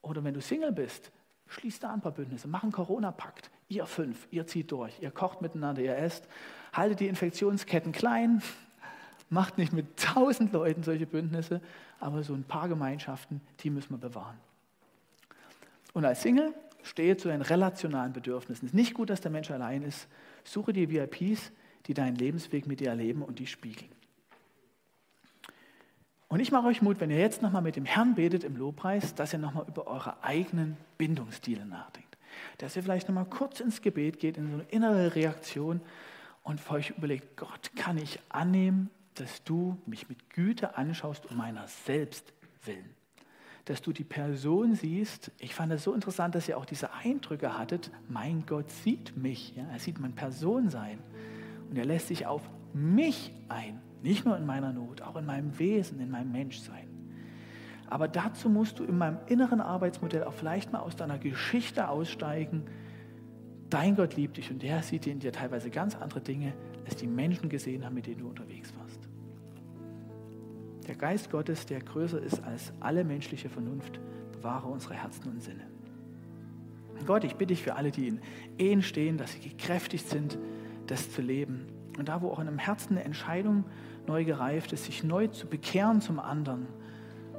Oder 0.01 0.23
wenn 0.23 0.33
du 0.33 0.41
Single 0.41 0.71
bist, 0.71 1.11
schließt 1.47 1.83
da 1.83 1.93
ein 1.93 2.01
paar 2.01 2.13
Bündnisse. 2.13 2.47
Mach 2.47 2.63
einen 2.63 2.71
Corona-Pakt. 2.71 3.51
Ihr 3.67 3.85
fünf, 3.85 4.27
ihr 4.31 4.47
zieht 4.47 4.71
durch. 4.71 4.97
Ihr 5.01 5.11
kocht 5.11 5.41
miteinander, 5.41 5.81
ihr 5.81 5.97
esst. 5.97 6.27
Haltet 6.71 7.01
die 7.01 7.07
Infektionsketten 7.07 7.91
klein. 7.91 8.41
Macht 9.29 9.57
nicht 9.57 9.73
mit 9.73 9.97
tausend 9.97 10.53
Leuten 10.53 10.83
solche 10.83 11.05
Bündnisse, 11.05 11.61
aber 11.99 12.23
so 12.23 12.33
ein 12.33 12.45
paar 12.45 12.69
Gemeinschaften, 12.69 13.41
die 13.59 13.69
müssen 13.69 13.91
wir 13.91 13.97
bewahren. 13.97 14.37
Und 15.97 16.05
als 16.05 16.21
Single 16.21 16.53
stehe 16.83 17.17
zu 17.17 17.27
den 17.27 17.41
relationalen 17.41 18.13
Bedürfnissen. 18.13 18.67
Es 18.67 18.71
ist 18.71 18.75
nicht 18.75 18.93
gut, 18.93 19.09
dass 19.09 19.19
der 19.19 19.31
Mensch 19.31 19.49
allein 19.49 19.81
ist. 19.81 20.07
Suche 20.43 20.71
dir 20.71 20.91
VIPs, 20.91 21.51
die 21.87 21.95
deinen 21.95 22.15
Lebensweg 22.15 22.67
mit 22.67 22.81
dir 22.81 22.89
erleben 22.89 23.23
und 23.23 23.39
die 23.39 23.47
spiegeln. 23.47 23.89
Und 26.27 26.39
ich 26.39 26.51
mache 26.51 26.67
euch 26.67 26.83
Mut, 26.83 26.99
wenn 26.99 27.09
ihr 27.09 27.17
jetzt 27.17 27.41
nochmal 27.41 27.63
mit 27.63 27.77
dem 27.77 27.85
Herrn 27.85 28.13
betet 28.13 28.43
im 28.43 28.57
Lobpreis, 28.57 29.15
dass 29.15 29.33
ihr 29.33 29.39
nochmal 29.39 29.65
über 29.67 29.87
eure 29.87 30.23
eigenen 30.23 30.77
Bindungsstile 30.99 31.65
nachdenkt. 31.65 32.15
Dass 32.59 32.75
ihr 32.75 32.83
vielleicht 32.83 33.07
nochmal 33.07 33.25
kurz 33.25 33.59
ins 33.59 33.81
Gebet 33.81 34.19
geht, 34.19 34.37
in 34.37 34.51
so 34.51 34.53
eine 34.53 34.65
innere 34.69 35.15
Reaktion 35.15 35.81
und 36.43 36.61
für 36.61 36.73
euch 36.73 36.91
überlegt, 36.91 37.37
Gott, 37.37 37.71
kann 37.75 37.97
ich 37.97 38.19
annehmen, 38.29 38.91
dass 39.15 39.43
du 39.43 39.79
mich 39.87 40.09
mit 40.09 40.29
Güte 40.29 40.77
anschaust 40.77 41.25
um 41.25 41.37
meiner 41.37 41.67
selbst 41.67 42.33
willen? 42.65 42.96
Dass 43.69 43.81
du 43.81 43.91
die 43.91 44.03
Person 44.03 44.75
siehst. 44.75 45.31
Ich 45.39 45.53
fand 45.53 45.71
es 45.73 45.83
so 45.83 45.93
interessant, 45.93 46.35
dass 46.35 46.47
ihr 46.47 46.57
auch 46.57 46.65
diese 46.65 46.93
Eindrücke 46.93 47.57
hattet. 47.57 47.91
Mein 48.07 48.45
Gott 48.45 48.69
sieht 48.69 49.17
mich. 49.17 49.55
Ja? 49.55 49.65
Er 49.71 49.79
sieht 49.79 49.99
mein 49.99 50.13
Person 50.13 50.69
sein. 50.69 50.99
Und 51.69 51.77
er 51.77 51.85
lässt 51.85 52.07
sich 52.07 52.25
auf 52.25 52.49
mich 52.73 53.33
ein. 53.49 53.81
Nicht 54.03 54.25
nur 54.25 54.37
in 54.37 54.45
meiner 54.45 54.71
Not, 54.71 55.01
auch 55.01 55.15
in 55.15 55.25
meinem 55.25 55.57
Wesen, 55.59 55.99
in 55.99 56.09
meinem 56.09 56.31
Menschsein. 56.31 56.87
Aber 57.89 58.07
dazu 58.07 58.49
musst 58.49 58.79
du 58.79 58.83
in 58.83 58.97
meinem 58.97 59.17
inneren 59.27 59.61
Arbeitsmodell 59.61 60.23
auch 60.23 60.33
vielleicht 60.33 60.71
mal 60.71 60.79
aus 60.79 60.95
deiner 60.95 61.17
Geschichte 61.17 61.89
aussteigen. 61.89 62.63
Dein 63.69 63.95
Gott 63.95 64.15
liebt 64.15 64.37
dich 64.37 64.51
und 64.51 64.61
der 64.61 64.83
sieht 64.83 65.07
in 65.07 65.19
dir 65.19 65.31
teilweise 65.31 65.69
ganz 65.69 65.95
andere 65.95 66.21
Dinge, 66.21 66.53
als 66.85 66.95
die 66.97 67.07
Menschen 67.07 67.49
gesehen 67.49 67.85
haben, 67.85 67.95
mit 67.95 68.07
denen 68.07 68.19
du 68.19 68.29
unterwegs 68.29 68.73
warst. 68.77 69.06
Der 70.87 70.95
Geist 70.95 71.29
Gottes, 71.29 71.65
der 71.65 71.81
größer 71.81 72.21
ist 72.21 72.43
als 72.43 72.71
alle 72.79 73.03
menschliche 73.03 73.49
Vernunft, 73.49 73.99
bewahre 74.31 74.67
unsere 74.67 74.93
Herzen 74.93 75.29
und 75.29 75.43
Sinne. 75.43 75.67
Gott, 77.05 77.23
ich 77.23 77.35
bitte 77.35 77.53
dich 77.53 77.63
für 77.63 77.75
alle, 77.75 77.91
die 77.91 78.07
in 78.07 78.19
Ehen 78.57 78.81
stehen, 78.81 79.17
dass 79.17 79.33
sie 79.33 79.39
gekräftigt 79.39 80.09
sind, 80.09 80.37
das 80.87 81.11
zu 81.11 81.21
leben. 81.21 81.67
Und 81.97 82.09
da, 82.09 82.21
wo 82.21 82.29
auch 82.29 82.39
in 82.39 82.47
einem 82.47 82.57
Herzen 82.57 82.93
eine 82.93 83.03
Entscheidung 83.03 83.65
neu 84.07 84.23
gereift 84.23 84.73
ist, 84.73 84.85
sich 84.85 85.03
neu 85.03 85.27
zu 85.27 85.47
bekehren 85.47 86.01
zum 86.01 86.19
anderen, 86.19 86.67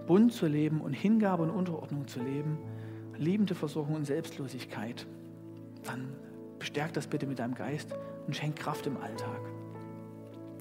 bunt 0.06 0.32
zu 0.32 0.46
leben 0.46 0.80
und 0.80 0.92
Hingabe 0.92 1.42
und 1.42 1.50
Unterordnung 1.50 2.06
zu 2.06 2.20
leben, 2.20 2.58
liebende 3.16 3.54
Versorgung 3.54 3.96
und 3.96 4.04
Selbstlosigkeit, 4.04 5.06
dann 5.84 6.08
bestärk 6.58 6.92
das 6.92 7.06
bitte 7.06 7.26
mit 7.26 7.38
deinem 7.38 7.54
Geist 7.54 7.94
und 8.26 8.36
schenk 8.36 8.56
Kraft 8.56 8.86
im 8.86 8.96
Alltag. 8.96 9.40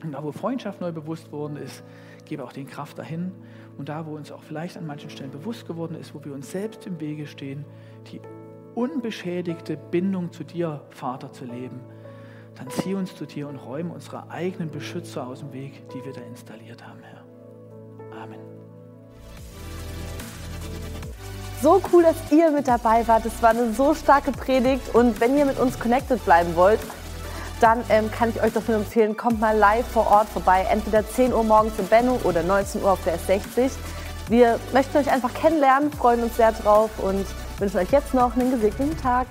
Und 0.04 0.12
da, 0.12 0.24
wo 0.24 0.32
Freundschaft 0.32 0.82
neu 0.82 0.92
bewusst 0.92 1.32
worden 1.32 1.58
ist, 1.58 1.84
gebe 2.26 2.44
auch 2.44 2.54
den 2.54 2.68
Kraft 2.68 3.00
dahin. 3.00 3.32
Und 3.78 3.90
da, 3.90 4.06
wo 4.06 4.16
uns 4.16 4.32
auch 4.32 4.44
vielleicht 4.44 4.78
an 4.78 4.86
manchen 4.86 5.10
Stellen 5.10 5.32
bewusst 5.32 5.68
geworden 5.68 5.96
ist, 5.96 6.14
wo 6.14 6.24
wir 6.24 6.34
uns 6.34 6.52
selbst 6.52 6.86
im 6.88 7.00
Wege 7.00 7.28
stehen, 7.28 7.66
die 8.12 8.22
unbeschädigte 8.76 9.78
Bindung 9.78 10.32
zu 10.32 10.44
dir, 10.44 10.82
Vater, 10.90 11.32
zu 11.32 11.46
leben, 11.46 11.80
dann 12.56 12.70
zieh 12.70 12.96
uns 12.96 13.16
zu 13.16 13.26
dir 13.26 13.48
und 13.48 13.58
räume 13.58 13.94
unsere 13.94 14.30
eigenen 14.30 14.72
Beschützer 14.72 15.28
aus 15.28 15.40
dem 15.40 15.54
Weg, 15.54 15.88
die 15.90 16.04
wir 16.04 16.14
da 16.14 16.22
installiert 16.22 16.88
haben, 16.88 17.02
Herr. 17.02 17.24
Amen. 18.22 18.40
So 21.62 21.82
cool, 21.92 22.04
dass 22.04 22.32
ihr 22.32 22.52
mit 22.52 22.68
dabei 22.68 23.08
wart. 23.08 23.26
Es 23.26 23.42
war 23.42 23.50
eine 23.50 23.74
so 23.74 23.96
starke 23.96 24.32
Predigt. 24.32 24.94
Und 24.94 25.20
wenn 25.20 25.36
ihr 25.38 25.46
mit 25.46 25.60
uns 25.60 25.80
connected 25.80 26.24
bleiben 26.24 26.56
wollt, 26.56 26.80
dann 27.60 27.84
ähm, 27.90 28.12
kann 28.12 28.30
ich 28.30 28.42
euch 28.42 28.54
das 28.54 28.68
nur 28.68 28.78
empfehlen, 28.78 29.18
kommt 29.18 29.40
mal 29.40 29.58
live 29.58 29.88
vor 29.88 30.08
Ort 30.08 30.30
vorbei, 30.30 30.66
entweder 30.70 31.08
10 31.08 31.34
Uhr 31.34 31.44
morgens 31.44 31.78
in 31.80 31.88
Benno 31.88 32.20
oder 32.24 32.44
19 32.44 32.84
Uhr 32.84 32.92
auf 32.92 33.04
der 33.04 33.18
S60. 33.20 33.72
Wir 34.30 34.60
möchten 34.74 34.98
euch 34.98 35.10
einfach 35.10 35.34
kennenlernen, 35.34 35.92
freuen 35.92 36.24
uns 36.24 36.36
sehr 36.36 36.52
drauf 36.52 36.92
und 36.98 37.26
wünschen 37.60 37.80
euch 37.80 37.92
jetzt 37.92 38.14
noch 38.14 38.36
einen 38.36 38.52
gesegneten 38.52 38.98
Tag. 38.98 39.28